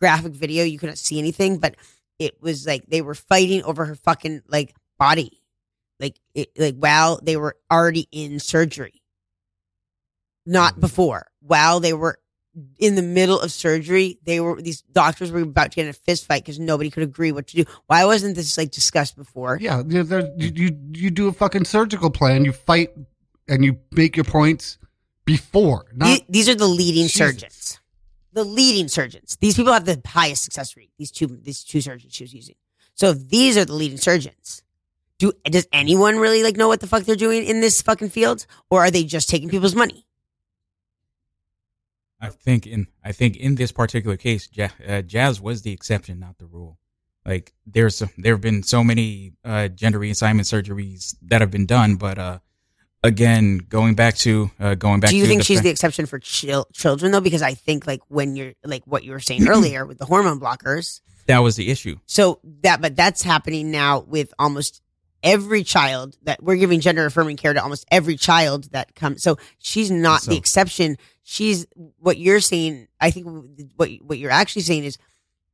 graphic 0.00 0.32
video. 0.32 0.64
You 0.64 0.78
couldn't 0.78 0.96
see 0.96 1.18
anything 1.18 1.58
but 1.58 1.76
it 2.18 2.40
was 2.40 2.66
like 2.66 2.86
they 2.86 3.02
were 3.02 3.14
fighting 3.14 3.62
over 3.64 3.84
her 3.84 3.94
fucking 3.94 4.42
like 4.48 4.74
body 4.98 5.42
like 6.00 6.16
it 6.34 6.50
like 6.58 6.76
while 6.76 7.20
they 7.22 7.36
were 7.36 7.56
already 7.70 8.08
in 8.12 8.38
surgery 8.40 9.02
not 10.46 10.72
mm-hmm. 10.72 10.80
before 10.82 11.26
while 11.40 11.80
they 11.80 11.92
were 11.92 12.18
in 12.78 12.94
the 12.94 13.02
middle 13.02 13.40
of 13.40 13.50
surgery 13.50 14.18
they 14.24 14.40
were 14.40 14.60
these 14.62 14.82
doctors 14.92 15.32
were 15.32 15.40
about 15.40 15.72
to 15.72 15.76
get 15.76 15.84
in 15.84 15.90
a 15.90 15.92
fist 15.92 16.26
fight 16.26 16.42
because 16.42 16.58
nobody 16.60 16.90
could 16.90 17.02
agree 17.02 17.32
what 17.32 17.46
to 17.48 17.56
do 17.56 17.64
why 17.86 18.04
wasn't 18.04 18.34
this 18.34 18.56
like 18.56 18.70
discussed 18.70 19.16
before 19.16 19.58
Yeah, 19.60 19.82
you, 19.86 20.02
you 20.36 20.78
you 20.92 21.10
do 21.10 21.28
a 21.28 21.32
fucking 21.32 21.64
surgical 21.64 22.10
plan. 22.10 22.44
You 22.44 22.52
fight 22.52 22.90
and 23.48 23.64
you 23.64 23.78
make 23.92 24.16
your 24.16 24.24
points 24.24 24.78
before. 25.24 25.86
Not 25.94 26.06
The- 26.06 26.24
these 26.28 26.48
are 26.48 26.54
the 26.54 26.66
leading 26.66 27.04
Jesus. 27.04 27.16
surgeons. 27.16 27.80
The 28.32 28.44
leading 28.44 28.88
surgeons. 28.88 29.36
These 29.40 29.54
people 29.56 29.72
have 29.72 29.84
the 29.84 30.00
highest 30.04 30.42
success 30.44 30.76
rate. 30.76 30.90
These 30.98 31.12
two, 31.12 31.26
these 31.42 31.62
two 31.62 31.80
surgeons 31.80 32.14
she 32.14 32.24
was 32.24 32.34
using. 32.34 32.56
So 32.94 33.12
these 33.12 33.56
are 33.56 33.64
the 33.64 33.74
leading 33.74 33.98
surgeons, 33.98 34.62
do 35.32 35.50
does 35.50 35.66
anyone 35.72 36.16
really 36.16 36.42
like 36.42 36.56
know 36.56 36.68
what 36.68 36.80
the 36.80 36.86
fuck 36.86 37.04
they're 37.04 37.16
doing 37.16 37.44
in 37.44 37.60
this 37.60 37.82
fucking 37.82 38.10
field, 38.10 38.46
or 38.70 38.80
are 38.80 38.90
they 38.90 39.04
just 39.04 39.28
taking 39.28 39.48
people's 39.48 39.74
money? 39.74 40.06
I 42.20 42.28
think 42.28 42.66
in 42.66 42.86
I 43.04 43.12
think 43.12 43.36
in 43.36 43.54
this 43.54 43.72
particular 43.72 44.16
case, 44.16 44.48
ja- 44.52 44.68
uh, 44.86 45.02
jazz 45.02 45.40
was 45.40 45.62
the 45.62 45.72
exception, 45.72 46.20
not 46.20 46.38
the 46.38 46.46
rule. 46.46 46.78
Like 47.26 47.52
there's 47.66 48.02
there 48.18 48.34
have 48.34 48.40
been 48.40 48.62
so 48.62 48.84
many 48.84 49.32
uh, 49.44 49.68
gender 49.68 49.98
reassignment 49.98 50.42
surgeries 50.42 51.16
that 51.22 51.40
have 51.40 51.50
been 51.50 51.66
done, 51.66 51.96
but 51.96 52.18
uh, 52.18 52.38
again, 53.02 53.58
going 53.58 53.94
back 53.94 54.16
to 54.16 54.50
uh, 54.60 54.74
going 54.74 55.00
back. 55.00 55.10
do 55.10 55.16
you 55.16 55.26
think 55.26 55.40
the 55.40 55.44
she's 55.44 55.58
fa- 55.58 55.64
the 55.64 55.70
exception 55.70 56.06
for 56.06 56.18
chil- 56.18 56.68
children 56.72 57.12
though? 57.12 57.20
Because 57.20 57.42
I 57.42 57.54
think 57.54 57.86
like 57.86 58.00
when 58.08 58.36
you're 58.36 58.54
like 58.64 58.82
what 58.86 59.04
you 59.04 59.12
were 59.12 59.20
saying 59.20 59.48
earlier 59.54 59.86
with 59.86 59.98
the 59.98 60.06
hormone 60.06 60.40
blockers, 60.40 61.00
that 61.26 61.38
was 61.38 61.56
the 61.56 61.70
issue? 61.70 61.96
So 62.06 62.40
that, 62.62 62.80
but 62.80 62.96
that's 62.96 63.22
happening 63.22 63.70
now 63.70 64.00
with 64.00 64.32
almost 64.38 64.82
every 65.24 65.64
child 65.64 66.16
that 66.22 66.42
we're 66.42 66.56
giving 66.56 66.78
gender 66.80 67.04
affirming 67.06 67.36
care 67.36 67.52
to 67.54 67.62
almost 67.62 67.84
every 67.90 68.16
child 68.16 68.70
that 68.72 68.94
comes. 68.94 69.22
So 69.22 69.36
she's 69.58 69.90
not 69.90 70.22
So- 70.22 70.30
the 70.30 70.36
exception. 70.36 70.96
She's 71.24 71.66
what 71.98 72.18
you're 72.18 72.40
saying. 72.40 72.86
I 73.00 73.10
think 73.10 73.26
what 73.76 73.90
what 74.02 74.18
you're 74.18 74.30
actually 74.30 74.62
saying 74.62 74.84
is 74.84 74.98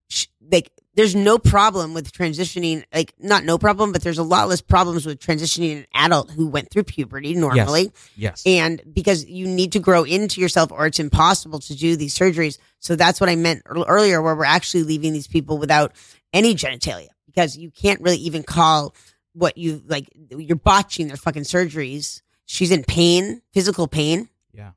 sh- 0.08 0.26
like 0.50 0.72
there's 0.96 1.14
no 1.14 1.38
problem 1.38 1.94
with 1.94 2.10
transitioning. 2.12 2.82
Like 2.92 3.14
not 3.20 3.44
no 3.44 3.56
problem, 3.56 3.92
but 3.92 4.02
there's 4.02 4.18
a 4.18 4.24
lot 4.24 4.48
less 4.48 4.60
problems 4.60 5.06
with 5.06 5.20
transitioning 5.20 5.78
an 5.78 5.86
adult 5.94 6.32
who 6.32 6.48
went 6.48 6.70
through 6.72 6.82
puberty 6.82 7.34
normally. 7.36 7.92
Yes. 8.16 8.42
And 8.44 8.82
because 8.92 9.24
you 9.26 9.46
need 9.46 9.70
to 9.72 9.78
grow 9.78 10.02
into 10.02 10.40
yourself 10.40 10.72
or 10.72 10.86
it's 10.86 10.98
impossible 10.98 11.60
to 11.60 11.76
do 11.76 11.94
these 11.94 12.18
surgeries. 12.18 12.58
So 12.80 12.96
that's 12.96 13.20
what 13.20 13.30
I 13.30 13.36
meant 13.36 13.62
earlier, 13.66 14.20
where 14.20 14.34
we're 14.34 14.44
actually 14.44 14.82
leaving 14.82 15.12
these 15.12 15.28
people 15.28 15.56
without 15.58 15.92
any 16.32 16.56
genitalia 16.56 17.08
because 17.26 17.56
you 17.56 17.70
can't 17.70 18.00
really 18.00 18.16
even 18.18 18.42
call 18.42 18.92
what 19.32 19.56
you 19.56 19.82
like, 19.86 20.08
you're 20.30 20.56
botching 20.56 21.08
their 21.08 21.16
fucking 21.16 21.42
surgeries. 21.42 22.22
She's 22.46 22.70
in 22.70 22.84
pain, 22.84 23.42
physical 23.52 23.86
pain. 23.86 24.28
Yeah. 24.52 24.72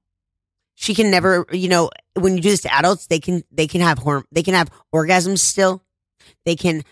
She 0.76 0.94
can 0.94 1.10
never, 1.10 1.46
you 1.52 1.70
know, 1.70 1.90
when 2.16 2.36
you 2.36 2.42
do 2.42 2.50
this 2.50 2.62
to 2.62 2.74
adults, 2.74 3.08
they 3.08 3.20
can, 3.20 3.44
they 3.52 3.68
can 3.68 3.82
have 3.82 4.00
horm, 4.00 4.24
they 4.32 4.44
can 4.44 4.54
have 4.54 4.70
orgasms 4.94 5.40
still. 5.40 5.84
They 6.46 6.56
can 6.56 6.84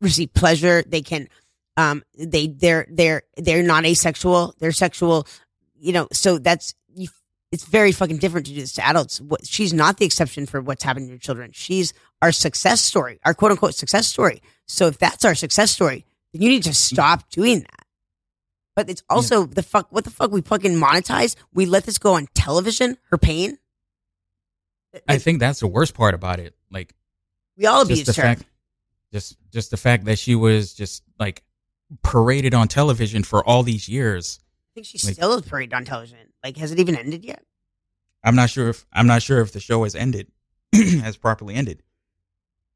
receive 0.00 0.32
pleasure. 0.34 0.82
They 0.86 1.02
can, 1.02 1.28
um, 1.76 2.02
they, 2.18 2.48
they're, 2.48 2.86
they're, 2.90 3.22
they're 3.36 3.62
not 3.62 3.84
asexual. 3.84 4.54
They're 4.58 4.72
sexual, 4.72 5.26
you 5.78 5.92
know, 5.92 6.08
so 6.12 6.38
that's, 6.38 6.74
you, 6.94 7.08
it's 7.52 7.64
very 7.64 7.92
fucking 7.92 8.18
different 8.18 8.46
to 8.46 8.52
do 8.52 8.60
this 8.60 8.74
to 8.74 8.86
adults. 8.86 9.20
What, 9.20 9.46
she's 9.46 9.72
not 9.72 9.96
the 9.96 10.06
exception 10.06 10.46
for 10.46 10.60
what's 10.60 10.84
happening 10.84 11.08
to 11.08 11.12
your 11.12 11.18
children. 11.18 11.50
She's 11.52 11.92
our 12.22 12.32
success 12.32 12.80
story, 12.80 13.18
our 13.24 13.34
quote 13.34 13.50
unquote 13.50 13.74
success 13.74 14.06
story. 14.06 14.42
So 14.66 14.86
if 14.86 14.98
that's 14.98 15.24
our 15.24 15.34
success 15.34 15.70
story, 15.70 16.04
you 16.32 16.48
need 16.48 16.62
to 16.64 16.74
stop 16.74 17.28
doing 17.30 17.60
that. 17.60 17.86
But 18.76 18.88
it's 18.88 19.02
also 19.10 19.46
the 19.46 19.62
fuck, 19.62 19.88
what 19.90 20.04
the 20.04 20.10
fuck 20.10 20.30
we 20.30 20.40
fucking 20.42 20.72
monetize? 20.74 21.36
We 21.52 21.66
let 21.66 21.84
this 21.84 21.98
go 21.98 22.14
on 22.14 22.28
television, 22.34 22.98
her 23.10 23.18
pain. 23.18 23.58
I 25.08 25.18
think 25.18 25.40
that's 25.40 25.60
the 25.60 25.66
worst 25.66 25.94
part 25.94 26.14
about 26.14 26.40
it. 26.40 26.54
Like 26.70 26.94
we 27.56 27.66
all 27.66 27.82
abused 27.82 28.06
the 28.06 28.12
her. 28.12 28.22
fact, 28.22 28.44
just 29.12 29.36
just 29.52 29.70
the 29.70 29.76
fact 29.76 30.04
that 30.06 30.18
she 30.18 30.34
was 30.34 30.72
just 30.72 31.02
like 31.18 31.42
paraded 32.02 32.54
on 32.54 32.68
television 32.68 33.22
for 33.22 33.44
all 33.46 33.62
these 33.62 33.88
years. 33.88 34.40
I 34.42 34.70
think 34.74 34.86
she's 34.86 35.04
like- 35.04 35.14
still 35.14 35.34
is 35.34 35.42
paraded 35.42 35.74
on 35.74 35.84
television. 35.84 36.18
Like, 36.42 36.56
has 36.56 36.72
it 36.72 36.78
even 36.78 36.96
ended 36.96 37.24
yet? 37.24 37.44
I'm 38.24 38.34
not 38.34 38.50
sure 38.50 38.68
if 38.70 38.86
I'm 38.92 39.06
not 39.06 39.22
sure 39.22 39.40
if 39.40 39.52
the 39.52 39.60
show 39.60 39.82
has 39.84 39.94
ended, 39.94 40.28
has 40.74 41.16
properly 41.16 41.54
ended. 41.54 41.82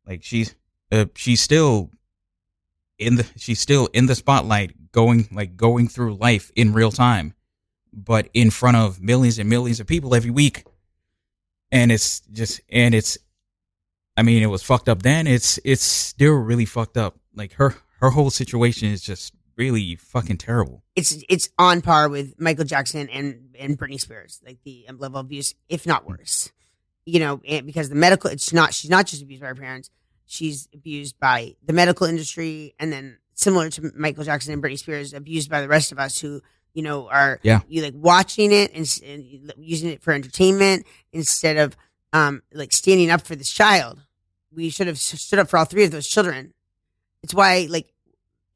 Like 0.07 0.23
she's 0.23 0.55
uh, 0.93 1.07
she's 1.15 1.41
still 1.41 1.91
in 2.99 3.17
the 3.17 3.27
she's 3.37 3.61
still 3.61 3.89
in 3.93 4.07
the 4.07 4.15
spotlight, 4.15 4.93
going 4.93 5.29
like 5.33 5.57
going 5.57 5.89
through 5.89 6.17
life 6.17 6.51
in 6.55 6.73
real 6.73 6.93
time, 6.93 7.35
but 7.93 8.29
in 8.35 8.51
front 8.51 8.77
of 8.77 9.01
millions 9.01 9.39
and 9.39 9.49
millions 9.49 9.81
of 9.81 9.87
people 9.87 10.15
every 10.15 10.31
week. 10.31 10.65
And 11.73 11.91
it's 11.91 12.21
just 12.21 12.61
and 12.71 12.95
it's, 12.95 13.19
I 14.17 14.23
mean, 14.23 14.43
it 14.43 14.47
was 14.47 14.63
fucked 14.63 14.89
up 14.89 15.03
then. 15.03 15.27
It's 15.27 15.59
it's 15.65 15.83
still 15.83 16.35
really 16.35 16.67
fucked 16.67 16.97
up. 16.97 17.19
Like 17.35 17.55
her 17.55 17.75
her 18.01 18.11
whole 18.11 18.31
situation 18.31 18.89
is 18.89 19.03
just 19.03 19.35
really 19.57 19.97
fucking 19.97 20.39
terrible. 20.39 20.83
It's 20.97 21.23
it's 21.29 21.49
on 21.59 21.81
par 21.81 22.09
with 22.09 22.41
Michael 22.41 22.65
Jackson 22.65 23.09
and 23.09 23.55
and 23.59 23.79
Britney 23.79 24.01
Spears, 24.01 24.41
like 24.45 24.59
the 24.65 24.87
level 24.99 25.21
of 25.21 25.27
abuse, 25.27 25.55
if 25.69 25.87
not 25.87 26.07
worse. 26.07 26.53
You 27.07 27.21
know, 27.21 27.37
because 27.37 27.91
the 27.91 27.95
medical, 27.95 28.31
it's 28.31 28.53
not 28.53 28.73
she's 28.73 28.91
not 28.91 29.07
just 29.07 29.23
abused 29.23 29.43
by 29.43 29.49
her 29.49 29.55
parents, 29.55 29.91
she's 30.27 30.69
abused 30.75 31.19
by 31.19 31.55
the 31.65 31.73
medical 31.73 32.07
industry, 32.07 32.75
and 32.79 32.93
then 32.93 33.19
similar 33.35 33.69
to 33.71 33.93
Michael 33.97 34.25
Jackson 34.25 34.53
and 34.53 34.63
Britney 34.63 34.79
Spears, 34.79 35.13
abused 35.13 35.51
by 35.51 35.61
the 35.61 35.69
rest 35.69 35.93
of 35.93 35.99
us 35.99 36.19
who 36.21 36.41
you 36.73 36.83
know 36.83 37.09
are 37.09 37.39
Yeah. 37.43 37.61
you 37.69 37.83
like 37.83 37.95
watching 37.97 38.53
it 38.53 38.73
and, 38.75 39.01
and 39.07 39.53
using 39.59 39.91
it 39.91 40.03
for 40.03 40.13
entertainment 40.13 40.87
instead 41.13 41.57
of 41.57 41.77
um 42.13 42.43
like 42.53 42.73
standing 42.73 43.11
up 43.11 43.23
for 43.23 43.37
this 43.37 43.51
child. 43.51 44.01
We 44.53 44.71
should 44.71 44.87
have 44.87 44.99
stood 44.99 45.39
up 45.41 45.49
for 45.49 45.59
all 45.59 45.65
three 45.65 45.85
of 45.85 45.91
those 45.91 46.07
children. 46.09 46.53
It's 47.23 47.35
why 47.35 47.67
like 47.71 47.93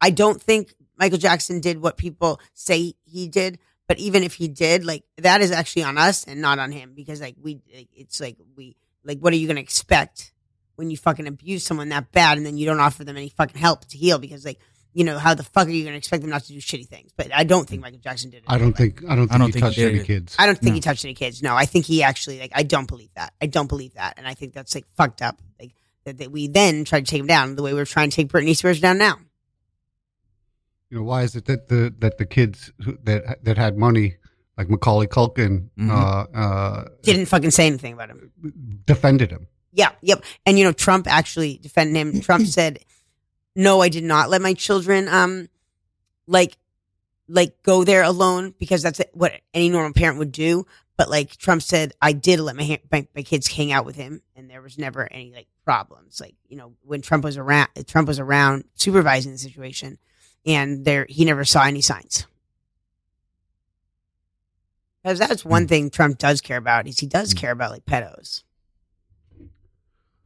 I 0.00 0.10
don't 0.10 0.40
think 0.40 0.74
Michael 0.96 1.18
Jackson 1.18 1.60
did 1.60 1.80
what 1.82 1.96
people 1.96 2.40
say 2.54 2.94
he 3.04 3.28
did, 3.28 3.58
but 3.86 3.98
even 3.98 4.22
if 4.22 4.34
he 4.34 4.48
did, 4.48 4.84
like 4.84 5.04
that 5.18 5.40
is 5.40 5.50
actually 5.50 5.84
on 5.84 5.96
us 5.98 6.24
and 6.24 6.40
not 6.40 6.58
on 6.58 6.70
him 6.72 6.92
because 6.94 7.20
like 7.20 7.36
we, 7.40 7.60
like, 7.74 7.88
it's 7.94 8.20
like 8.20 8.36
we, 8.56 8.76
like 9.04 9.18
what 9.20 9.32
are 9.32 9.36
you 9.36 9.46
gonna 9.48 9.60
expect 9.60 10.32
when 10.78 10.90
you 10.90 10.96
fucking 10.96 11.26
abuse 11.26 11.64
someone 11.64 11.88
that 11.88 12.12
bad 12.12 12.36
and 12.38 12.46
then 12.46 12.56
you 12.56 12.64
don't 12.66 12.78
offer 12.78 13.02
them 13.02 13.16
any 13.16 13.28
fucking 13.30 13.60
help 13.60 13.84
to 13.86 13.98
heal 13.98 14.18
because 14.18 14.44
like 14.44 14.58
you 14.94 15.02
know 15.04 15.18
how 15.18 15.34
the 15.34 15.42
fuck 15.42 15.66
are 15.66 15.70
you 15.70 15.84
gonna 15.84 15.96
expect 15.96 16.22
them 16.22 16.30
not 16.30 16.42
to 16.44 16.52
do 16.52 16.58
shitty 16.60 16.86
things? 16.86 17.10
But 17.16 17.34
I 17.34 17.42
don't 17.44 17.68
think 17.68 17.82
Michael 17.82 17.98
Jackson 17.98 18.30
did 18.30 18.38
it. 18.38 18.44
I 18.46 18.58
don't 18.58 18.74
think 18.76 19.02
I 19.08 19.16
don't 19.16 19.26
think 19.28 19.32
I 19.32 19.38
don't 19.38 19.46
he 19.48 19.52
think 19.52 19.64
he 19.64 19.68
touched 19.68 19.78
did 19.78 19.88
any 19.90 20.00
it. 20.00 20.06
kids. 20.06 20.36
I 20.38 20.46
don't 20.46 20.54
think 20.56 20.70
No. 20.70 20.74
he 20.74 20.80
touched 20.80 21.04
any 21.04 21.14
kids. 21.14 21.42
No, 21.42 21.54
I 21.56 21.66
think 21.66 21.84
he 21.84 22.02
actually 22.04 22.38
like 22.38 22.52
I 22.54 22.62
don't 22.62 22.86
believe 22.88 23.10
that. 23.16 23.32
I 23.42 23.46
don't 23.46 23.68
believe 23.68 23.94
that, 23.94 24.14
and 24.16 24.26
I 24.26 24.34
think 24.34 24.52
that's 24.54 24.74
like 24.74 24.86
fucked 24.96 25.20
up. 25.20 25.42
Like 25.60 25.72
that, 26.04 26.18
that 26.18 26.30
we 26.30 26.46
then 26.48 26.84
tried 26.84 27.04
to 27.06 27.10
take 27.10 27.20
him 27.20 27.26
down 27.26 27.56
the 27.56 27.62
way 27.62 27.74
we're 27.74 27.84
trying 27.84 28.10
to 28.10 28.16
take 28.16 28.28
Britney 28.28 28.56
Spears 28.56 28.80
down 28.80 28.98
now. 28.98 29.18
You 30.90 30.98
know, 30.98 31.04
why 31.04 31.22
is 31.22 31.36
it 31.36 31.44
that 31.46 31.68
the 31.68 31.94
that 31.98 32.18
the 32.18 32.24
kids 32.26 32.72
who, 32.84 32.96
that 33.04 33.44
that 33.44 33.58
had 33.58 33.76
money, 33.76 34.16
like 34.56 34.70
Macaulay 34.70 35.06
Culkin, 35.06 35.68
Mhm. 35.78 35.90
uh, 35.90 36.36
uh, 36.36 36.84
Didn't 37.02 37.26
fucking 37.26 37.50
say 37.50 37.66
anything 37.66 37.92
about 37.92 38.08
him. 38.10 38.32
defended 38.86 39.30
him? 39.30 39.48
Yeah, 39.72 39.92
yep. 40.00 40.24
And 40.46 40.58
you 40.58 40.64
know, 40.64 40.72
Trump 40.72 41.06
actually 41.06 41.58
defended 41.58 41.96
him. 41.96 42.20
Trump 42.22 42.46
said, 42.46 42.80
"No, 43.54 43.80
I 43.80 43.88
did 43.88 44.04
not 44.04 44.30
let 44.30 44.42
my 44.42 44.54
children 44.54 45.08
um 45.08 45.48
like 46.26 46.56
like 47.28 47.62
go 47.62 47.84
there 47.84 48.02
alone 48.02 48.54
because 48.58 48.82
that's 48.82 49.00
what 49.12 49.32
any 49.54 49.68
normal 49.68 49.92
parent 49.92 50.18
would 50.18 50.32
do." 50.32 50.66
But 50.96 51.10
like 51.10 51.36
Trump 51.36 51.62
said, 51.62 51.92
I 52.02 52.12
did 52.12 52.40
let 52.40 52.56
my, 52.56 52.64
ha- 52.64 52.82
my 52.90 53.06
my 53.14 53.22
kids 53.22 53.46
hang 53.46 53.70
out 53.70 53.86
with 53.86 53.94
him, 53.96 54.20
and 54.34 54.50
there 54.50 54.62
was 54.62 54.78
never 54.78 55.10
any 55.10 55.32
like 55.32 55.46
problems. 55.64 56.20
Like 56.20 56.34
you 56.48 56.56
know, 56.56 56.72
when 56.82 57.02
Trump 57.02 57.24
was 57.24 57.36
around, 57.36 57.68
Trump 57.86 58.08
was 58.08 58.18
around 58.18 58.64
supervising 58.74 59.32
the 59.32 59.38
situation, 59.38 59.98
and 60.44 60.84
there 60.84 61.06
he 61.08 61.24
never 61.24 61.44
saw 61.44 61.62
any 61.64 61.82
signs. 61.82 62.26
Because 65.02 65.20
that's 65.20 65.44
one 65.44 65.68
thing 65.68 65.90
Trump 65.90 66.18
does 66.18 66.40
care 66.40 66.56
about 66.56 66.88
is 66.88 66.98
he 66.98 67.06
does 67.06 67.32
care 67.32 67.52
about 67.52 67.70
like 67.70 67.86
pedos. 67.86 68.42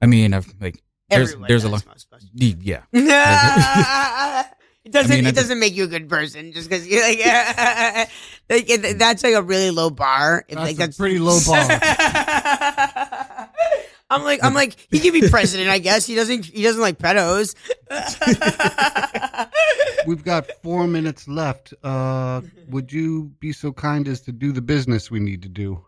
I 0.03 0.07
mean, 0.07 0.35
I've 0.35 0.53
like 0.61 0.83
there's 1.09 1.31
Everyone 1.31 1.49
there's 1.49 1.65
a 1.65 1.69
lot. 1.69 1.87
most 1.87 2.09
most. 2.11 2.27
Yeah, 2.35 2.83
it 2.93 4.91
doesn't. 4.91 5.13
I 5.13 5.15
mean, 5.15 5.25
it 5.25 5.29
at 5.29 5.35
the- 5.35 5.41
doesn't 5.41 5.59
make 5.61 5.75
you 5.75 5.85
a 5.85 5.87
good 5.89 6.09
person 6.09 6.53
just 6.53 6.69
because 6.69 6.87
you're 6.87 7.03
like. 7.03 7.19
like 8.51 8.69
it- 8.69 8.99
that's 8.99 9.23
like 9.23 9.35
a 9.35 9.43
really 9.43 9.71
low 9.71 9.91
bar. 9.91 10.45
If, 10.49 10.57
That's 10.57 10.67
like 10.67 10.75
a 10.75 10.79
that's 10.79 10.97
pretty 10.99 11.19
low 11.19 11.39
bar. 11.47 11.69
I'm 14.11 14.25
like, 14.25 14.41
I'm 14.45 14.53
like, 14.53 14.77
he 14.91 14.99
can 14.99 15.13
be 15.15 15.27
president, 15.31 15.71
I 15.71 15.79
guess. 15.79 16.05
He 16.05 16.15
doesn't. 16.15 16.45
He 16.45 16.63
doesn't 16.63 16.83
like 16.83 16.99
pedos. 16.99 17.55
We've 20.07 20.23
got 20.25 20.51
four 20.63 20.87
minutes 20.87 21.29
left. 21.29 21.73
Uh, 21.83 22.43
would 22.69 22.93
you 22.93 23.33
be 23.41 23.53
so 23.53 23.73
kind 23.73 24.07
as 24.09 24.21
to 24.23 24.33
do 24.33 24.53
the 24.53 24.61
business 24.61 25.11
we 25.11 25.21
need 25.21 25.41
to 25.43 25.49
do? 25.49 25.83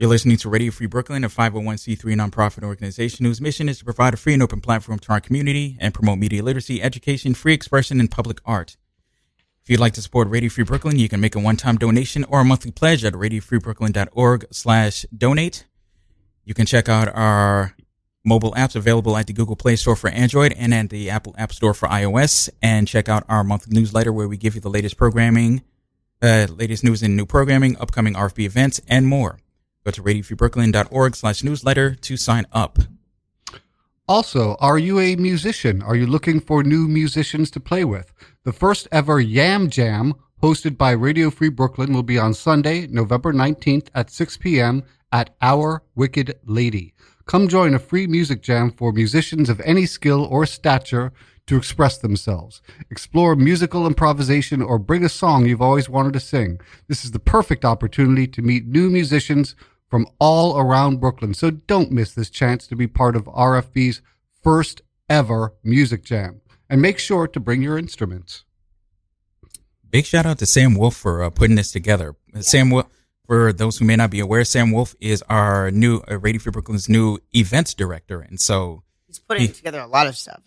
You're 0.00 0.10
listening 0.10 0.36
to 0.36 0.48
Radio 0.48 0.70
Free 0.70 0.86
Brooklyn, 0.86 1.24
a 1.24 1.28
501c3 1.28 1.98
nonprofit 1.98 2.62
organization 2.62 3.26
whose 3.26 3.40
mission 3.40 3.68
is 3.68 3.80
to 3.80 3.84
provide 3.84 4.14
a 4.14 4.16
free 4.16 4.32
and 4.32 4.40
open 4.40 4.60
platform 4.60 5.00
to 5.00 5.10
our 5.10 5.20
community 5.20 5.76
and 5.80 5.92
promote 5.92 6.20
media 6.20 6.40
literacy, 6.40 6.80
education, 6.80 7.34
free 7.34 7.52
expression, 7.52 7.98
and 7.98 8.08
public 8.08 8.38
art. 8.44 8.76
If 9.60 9.68
you'd 9.68 9.80
like 9.80 9.94
to 9.94 10.00
support 10.00 10.28
Radio 10.28 10.50
Free 10.50 10.62
Brooklyn, 10.62 11.00
you 11.00 11.08
can 11.08 11.20
make 11.20 11.34
a 11.34 11.40
one-time 11.40 11.78
donation 11.78 12.22
or 12.28 12.42
a 12.42 12.44
monthly 12.44 12.70
pledge 12.70 13.04
at 13.04 13.12
radiofreebrooklyn.org 13.12 14.46
slash 14.52 15.04
donate. 15.16 15.64
You 16.44 16.54
can 16.54 16.64
check 16.66 16.88
out 16.88 17.08
our 17.12 17.74
mobile 18.24 18.52
apps 18.52 18.76
available 18.76 19.16
at 19.16 19.26
the 19.26 19.32
Google 19.32 19.56
Play 19.56 19.74
Store 19.74 19.96
for 19.96 20.10
Android 20.10 20.52
and 20.52 20.72
at 20.72 20.90
the 20.90 21.10
Apple 21.10 21.34
App 21.36 21.52
Store 21.52 21.74
for 21.74 21.88
iOS. 21.88 22.48
And 22.62 22.86
check 22.86 23.08
out 23.08 23.24
our 23.28 23.42
monthly 23.42 23.76
newsletter 23.76 24.12
where 24.12 24.28
we 24.28 24.36
give 24.36 24.54
you 24.54 24.60
the 24.60 24.70
latest 24.70 24.96
programming, 24.96 25.64
uh, 26.22 26.46
latest 26.50 26.84
news 26.84 27.02
and 27.02 27.16
new 27.16 27.26
programming, 27.26 27.76
upcoming 27.78 28.14
RFB 28.14 28.44
events, 28.44 28.80
and 28.86 29.08
more. 29.08 29.40
Go 29.88 29.92
to 29.92 30.02
radiofreebrooklyn.org 30.02 31.16
slash 31.16 31.42
newsletter 31.42 31.94
to 31.94 32.18
sign 32.18 32.44
up. 32.52 32.78
Also, 34.06 34.54
are 34.60 34.76
you 34.76 35.00
a 35.00 35.16
musician? 35.16 35.80
Are 35.80 35.96
you 35.96 36.06
looking 36.06 36.40
for 36.40 36.62
new 36.62 36.86
musicians 36.86 37.50
to 37.52 37.58
play 37.58 37.86
with? 37.86 38.12
The 38.44 38.52
first 38.52 38.86
ever 38.92 39.18
Yam 39.18 39.70
Jam, 39.70 40.12
hosted 40.42 40.76
by 40.76 40.90
Radio 40.90 41.30
Free 41.30 41.48
Brooklyn, 41.48 41.94
will 41.94 42.02
be 42.02 42.18
on 42.18 42.34
Sunday, 42.34 42.86
November 42.86 43.32
19th 43.32 43.88
at 43.94 44.10
6 44.10 44.36
p.m. 44.36 44.82
at 45.10 45.34
Our 45.40 45.82
Wicked 45.94 46.38
Lady. 46.44 46.92
Come 47.24 47.48
join 47.48 47.72
a 47.72 47.78
free 47.78 48.06
music 48.06 48.42
jam 48.42 48.70
for 48.70 48.92
musicians 48.92 49.48
of 49.48 49.58
any 49.62 49.86
skill 49.86 50.22
or 50.22 50.44
stature 50.44 51.14
to 51.46 51.56
express 51.56 51.96
themselves. 51.96 52.60
Explore 52.90 53.36
musical 53.36 53.86
improvisation 53.86 54.60
or 54.60 54.78
bring 54.78 55.02
a 55.02 55.08
song 55.08 55.46
you've 55.46 55.62
always 55.62 55.88
wanted 55.88 56.12
to 56.12 56.20
sing. 56.20 56.60
This 56.88 57.06
is 57.06 57.12
the 57.12 57.18
perfect 57.18 57.64
opportunity 57.64 58.26
to 58.26 58.42
meet 58.42 58.66
new 58.66 58.90
musicians 58.90 59.56
from 59.88 60.06
all 60.18 60.58
around 60.58 61.00
Brooklyn. 61.00 61.34
So 61.34 61.50
don't 61.50 61.90
miss 61.92 62.12
this 62.14 62.30
chance 62.30 62.66
to 62.68 62.76
be 62.76 62.86
part 62.86 63.16
of 63.16 63.24
RFB's 63.24 64.02
first 64.42 64.82
ever 65.08 65.54
music 65.64 66.04
jam. 66.04 66.40
And 66.70 66.82
make 66.82 66.98
sure 66.98 67.26
to 67.26 67.40
bring 67.40 67.62
your 67.62 67.78
instruments. 67.78 68.44
Big 69.90 70.04
shout 70.04 70.26
out 70.26 70.38
to 70.40 70.46
Sam 70.46 70.74
Wolf 70.74 70.94
for 70.96 71.22
uh, 71.22 71.30
putting 71.30 71.56
this 71.56 71.72
together. 71.72 72.14
Sam 72.40 72.68
Wolf, 72.70 72.86
for 73.26 73.52
those 73.54 73.78
who 73.78 73.86
may 73.86 73.96
not 73.96 74.10
be 74.10 74.20
aware, 74.20 74.44
Sam 74.44 74.70
Wolf 74.70 74.94
is 75.00 75.22
our 75.30 75.70
new 75.70 76.02
uh, 76.10 76.18
Radio 76.18 76.40
Free 76.40 76.50
Brooklyn's 76.52 76.88
new 76.88 77.18
events 77.34 77.72
director, 77.72 78.20
and 78.20 78.38
so 78.38 78.82
He's 79.06 79.18
putting 79.18 79.46
He- 79.46 79.52
together 79.52 79.80
a 79.80 79.86
lot 79.86 80.06
of 80.06 80.16
stuff. 80.16 80.40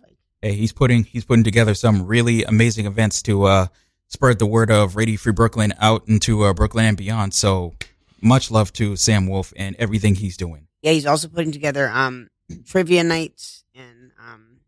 Hey, 0.44 0.54
he's 0.54 0.74
putting 0.74 1.04
he's 1.04 1.24
putting 1.26 1.44
together 1.44 1.76
some 1.76 2.08
really 2.08 2.44
amazing 2.44 2.88
events 2.88 3.22
to 3.24 3.44
uh, 3.44 3.68
spread 4.08 4.40
the 4.40 4.46
word 4.48 4.72
of 4.72 4.96
Radio 4.96 5.18
Free 5.18 5.32
Brooklyn 5.34 5.72
out 5.80 6.08
into 6.08 6.44
uh, 6.44 6.54
Brooklyn 6.54 6.86
and 6.86 6.98
beyond. 6.98 7.36
So 7.36 7.74
much 8.22 8.52
love 8.52 8.72
to 8.74 8.96
Sam 8.96 9.28
Wolf 9.28 9.54
and 9.56 9.76
everything 9.78 10.16
he's 10.16 10.38
doing. 10.38 10.68
yeah, 10.82 10.92
he's 10.92 11.06
also 11.06 11.28
putting 11.28 11.52
together 11.52 11.90
um 11.90 12.30
trivia 12.66 13.04
nights 13.04 13.64
and 13.76 14.12
um. 14.20 14.60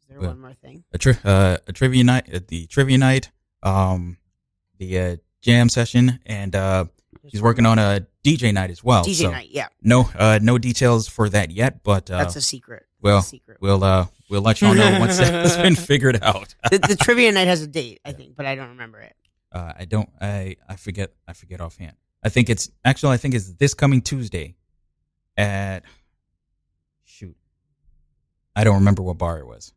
Is 0.00 0.06
there 0.08 0.20
one 0.20 0.40
more 0.40 0.52
thing? 0.52 0.84
A, 0.92 0.98
tri- 0.98 1.18
uh, 1.24 1.56
a 1.66 1.72
trivia 1.72 2.04
night, 2.04 2.32
uh, 2.34 2.40
the 2.46 2.66
trivia 2.66 2.98
night, 2.98 3.30
um, 3.62 4.18
the 4.78 4.98
uh, 4.98 5.16
jam 5.40 5.68
session, 5.70 6.20
and 6.26 6.54
uh, 6.54 6.84
he's 7.24 7.40
working 7.40 7.64
on 7.64 7.78
a 7.78 8.06
DJ 8.22 8.52
night 8.52 8.70
as 8.70 8.84
well. 8.84 9.04
DJ 9.04 9.22
so 9.22 9.30
night. 9.30 9.48
Yeah, 9.50 9.68
No, 9.80 10.10
uh, 10.18 10.38
no 10.42 10.58
details 10.58 11.08
for 11.08 11.28
that 11.30 11.50
yet, 11.50 11.82
but 11.82 12.10
uh, 12.10 12.18
that's 12.18 12.36
a 12.36 12.42
secret. 12.42 12.84
Well, 13.00 13.18
a 13.18 13.22
secret. 13.22 13.56
we'll 13.60 13.82
uh, 13.82 14.06
we'll 14.28 14.42
let 14.42 14.60
y'all 14.60 14.74
know 14.74 14.98
once 15.00 15.16
that's 15.18 15.56
been 15.56 15.76
figured 15.90 16.22
out. 16.22 16.54
the, 16.70 16.78
the 16.78 16.96
trivia 17.00 17.32
night 17.32 17.46
has 17.48 17.62
a 17.62 17.66
date, 17.66 18.00
I 18.04 18.12
think, 18.12 18.36
but 18.36 18.44
I 18.44 18.54
don't 18.54 18.68
remember 18.70 18.98
it. 19.00 19.16
Uh, 19.50 19.72
I 19.78 19.84
don't, 19.86 20.08
I 20.20 20.56
I 20.68 20.76
forget, 20.76 21.12
I 21.26 21.32
forget 21.32 21.60
offhand. 21.62 21.96
I 22.22 22.28
think 22.28 22.48
it's 22.48 22.70
actually, 22.84 23.14
I 23.14 23.16
think 23.16 23.34
it's 23.34 23.52
this 23.54 23.74
coming 23.74 24.00
Tuesday 24.00 24.56
at 25.36 25.82
shoot, 27.04 27.36
I 28.54 28.64
don't 28.64 28.76
remember 28.76 29.02
what 29.02 29.18
bar 29.18 29.38
it 29.38 29.46
was. 29.46 29.72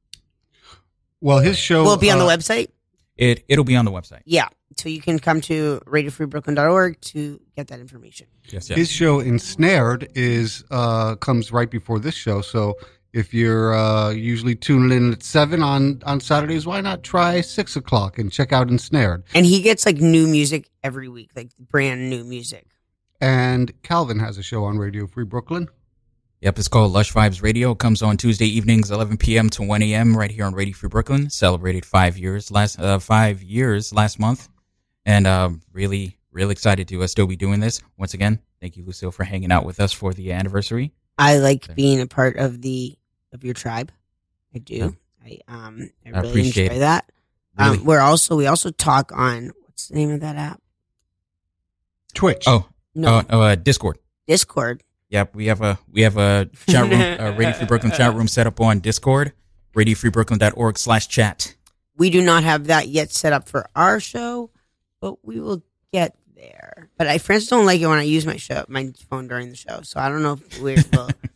Well, 1.22 1.40
his 1.40 1.58
show 1.58 1.84
Will 1.84 1.94
it 1.94 2.02
be 2.02 2.12
on 2.12 2.20
the 2.20 2.26
uh, 2.26 2.38
website? 2.38 2.70
It 3.18 3.46
it'll 3.48 3.64
be 3.64 3.76
on 3.76 3.86
the 3.86 3.92
website. 3.92 4.22
Yeah. 4.26 4.50
So 4.78 4.90
you 4.90 5.02
can 5.02 5.20
come 5.20 5.40
to 5.42 5.82
radiofreebrooklyn.org 5.86 7.00
to 7.00 7.40
get 7.56 7.70
that 7.70 7.80
information. 7.80 8.28
Yes, 8.50 8.70
yes. 8.70 8.78
His 8.78 8.92
show 8.92 9.22
Ensnared 9.22 10.10
is 10.16 10.66
uh, 10.70 11.16
comes 11.16 11.52
right 11.52 11.70
before 11.70 11.98
this 12.00 12.14
show. 12.14 12.42
So 12.42 12.76
if 13.16 13.34
you're 13.34 13.74
uh, 13.74 14.10
usually 14.10 14.56
tuning 14.56 14.96
in 14.96 15.14
at 15.14 15.24
seven 15.24 15.64
on 15.64 16.02
on 16.06 16.20
Saturdays, 16.20 16.68
why 16.68 16.82
not 16.82 17.02
try 17.02 17.40
six 17.40 17.78
o'clock 17.78 18.20
and 18.20 18.30
check 18.30 18.52
out 18.52 18.68
Ensnared? 18.68 19.24
And 19.34 19.46
he 19.46 19.62
gets 19.62 19.86
like 19.86 19.98
new 19.98 20.28
music 20.28 20.70
every 20.84 21.08
week, 21.08 21.32
like 21.34 21.50
brand 21.58 22.10
new 22.10 22.26
music. 22.26 22.68
And 23.22 23.72
Calvin 23.84 24.20
has 24.20 24.38
a 24.38 24.44
show 24.44 24.66
on 24.66 24.78
Radio 24.78 25.08
Free 25.08 25.24
Brooklyn. 25.24 25.70
Yep, 26.42 26.60
it's 26.60 26.68
called 26.68 26.92
Lush 26.92 27.14
Vibes 27.14 27.42
Radio. 27.42 27.72
It 27.72 27.80
comes 27.80 28.02
on 28.02 28.18
Tuesday 28.18 28.48
evenings, 28.48 28.92
11 28.92 29.16
p.m. 29.16 29.50
to 29.52 29.64
1 29.64 29.82
a.m. 29.82 30.16
right 30.16 30.30
here 30.30 30.44
on 30.44 30.54
Radio 30.54 30.76
Free 30.76 30.90
Brooklyn. 30.90 31.30
Celebrated 31.30 31.86
five 31.86 32.18
years 32.18 32.52
last 32.52 32.78
uh, 32.82 33.00
five 33.00 33.42
years 33.42 33.94
last 33.94 34.20
month, 34.20 34.50
and 35.06 35.26
um, 35.26 35.62
really 35.72 36.18
really 36.34 36.52
excited 36.52 36.90
to 36.90 37.02
uh, 37.02 37.08
still 37.08 37.28
be 37.28 37.38
doing 37.38 37.62
this 37.62 37.82
once 37.98 38.14
again. 38.14 38.40
Thank 38.60 38.76
you, 38.76 38.84
Lucille, 38.84 39.12
for 39.12 39.24
hanging 39.24 39.54
out 39.54 39.64
with 39.64 39.80
us 39.80 39.94
for 39.94 40.14
the 40.14 40.34
anniversary. 40.34 40.92
I 41.18 41.38
like 41.38 41.74
being 41.76 42.02
a 42.02 42.08
part 42.08 42.36
of 42.36 42.62
the 42.62 42.98
of 43.36 43.44
your 43.44 43.54
tribe. 43.54 43.92
I 44.56 44.60
do. 44.60 44.76
Yeah. 44.76 44.90
I 45.24 45.40
um 45.48 45.90
I 46.06 46.10
I 46.10 46.12
really 46.22 46.30
appreciate 46.30 46.66
enjoy 46.66 46.76
it. 46.78 46.80
that. 46.80 47.12
Really. 47.60 47.78
Um, 47.78 47.86
we're 47.86 48.00
also 48.02 48.36
we 48.36 48.48
also 48.48 48.72
talk 48.72 49.12
on 49.14 49.52
what's 49.66 49.88
the 49.90 49.96
name 49.96 50.10
of 50.12 50.22
that 50.22 50.36
app? 50.36 50.62
Twitch. 52.14 52.46
oh, 52.48 52.68
No, 52.96 53.18
oh, 53.18 53.24
oh, 53.30 53.42
uh, 53.42 53.56
Discord. 53.56 53.98
Discord. 54.28 54.82
Yep, 55.10 55.36
we 55.36 55.46
have 55.48 55.62
a 55.62 55.78
we 55.92 56.02
have 56.02 56.18
a 56.18 56.50
chat 56.68 56.90
room, 56.90 57.02
uh, 57.20 57.36
Radio 57.38 57.54
Free 57.54 57.68
Brooklyn 57.68 57.92
chat 57.92 58.16
room 58.16 58.28
set 58.28 58.48
up 58.48 58.60
on 58.60 58.80
Discord. 58.80 59.34
RadioFreeBrooklyn.org 59.76 60.78
slash 60.78 61.08
chat. 61.10 61.54
We 61.98 62.10
do 62.10 62.22
not 62.22 62.44
have 62.44 62.68
that 62.68 62.88
yet 62.88 63.12
set 63.12 63.34
up 63.34 63.50
for 63.50 63.70
our 63.76 64.00
show, 64.00 64.50
but 65.02 65.24
we 65.26 65.42
will 65.42 65.62
get 65.92 66.16
there. 66.36 66.90
But 66.98 67.08
I 67.08 67.18
friends 67.18 67.48
don't 67.48 67.66
like 67.66 67.82
it 67.82 67.88
when 67.88 67.98
I 67.98 68.04
use 68.04 68.26
my 68.26 68.38
show 68.38 68.64
my 68.70 68.92
phone 69.10 69.28
during 69.28 69.50
the 69.50 69.56
show, 69.56 69.82
so 69.84 70.00
I 70.00 70.08
don't 70.10 70.24
know 70.24 70.34
if 70.34 70.62
we're 70.62 70.84
well, 70.94 71.10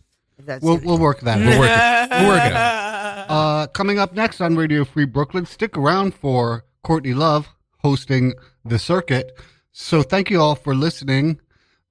if 0.50 0.62
that's 0.62 0.64
We'll, 0.64 0.80
we'll 0.80 0.98
work 0.98 1.22
that. 1.22 1.38
We'll 1.40 1.54
out. 1.54 1.60
work 1.60 1.70
it. 1.70 2.22
We'll 2.22 2.30
work 2.30 2.46
it 2.46 2.54
out. 2.54 2.90
Uh, 3.30 3.68
coming 3.68 4.00
up 4.00 4.14
next 4.14 4.42
on 4.42 4.56
Radio 4.56 4.84
Free 4.84 5.06
Brooklyn, 5.06 5.46
stick 5.46 5.78
around 5.78 6.16
for 6.16 6.66
Courtney 6.82 7.14
Love 7.14 7.48
hosting 7.78 8.34
the 8.66 8.80
circuit. 8.80 9.38
So 9.72 10.02
thank 10.02 10.32
you 10.32 10.42
all 10.42 10.56
for 10.56 10.74
listening. 10.74 11.40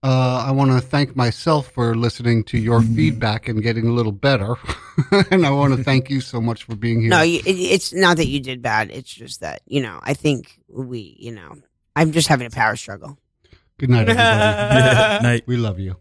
Uh, 0.03 0.45
I 0.47 0.51
want 0.51 0.73
to 0.73 0.81
thank 0.81 1.15
myself 1.15 1.71
for 1.71 1.97
listening 1.97 2.43
to 2.45 2.59
your 2.59 2.83
feedback 2.83 3.49
and 3.49 3.63
getting 3.63 3.87
a 3.87 3.93
little 3.93 4.13
better. 4.13 4.57
and 5.31 5.47
I 5.47 5.51
want 5.51 5.77
to 5.77 5.85
thank 5.85 6.11
you 6.11 6.21
so 6.21 6.41
much 6.41 6.65
for 6.65 6.75
being 6.75 7.01
here. 7.01 7.11
No, 7.11 7.23
you, 7.23 7.39
it, 7.39 7.57
it's 7.57 7.93
not 7.93 8.17
that 8.17 8.27
you 8.27 8.41
did 8.41 8.61
bad. 8.61 8.91
It's 8.91 9.13
just 9.13 9.41
that 9.41 9.63
you 9.67 9.81
know. 9.81 10.01
I 10.03 10.15
think 10.15 10.61
we, 10.69 11.17
you 11.19 11.33
know, 11.33 11.55
I'm 11.95 12.13
just 12.13 12.29
having 12.29 12.47
a 12.47 12.51
power 12.51 12.77
struggle. 12.77 13.19
Good 13.79 13.91
night, 13.91 14.09
everybody. 14.09 15.23
Night. 15.23 15.43
we 15.47 15.57
love 15.57 15.79
you. 15.79 15.97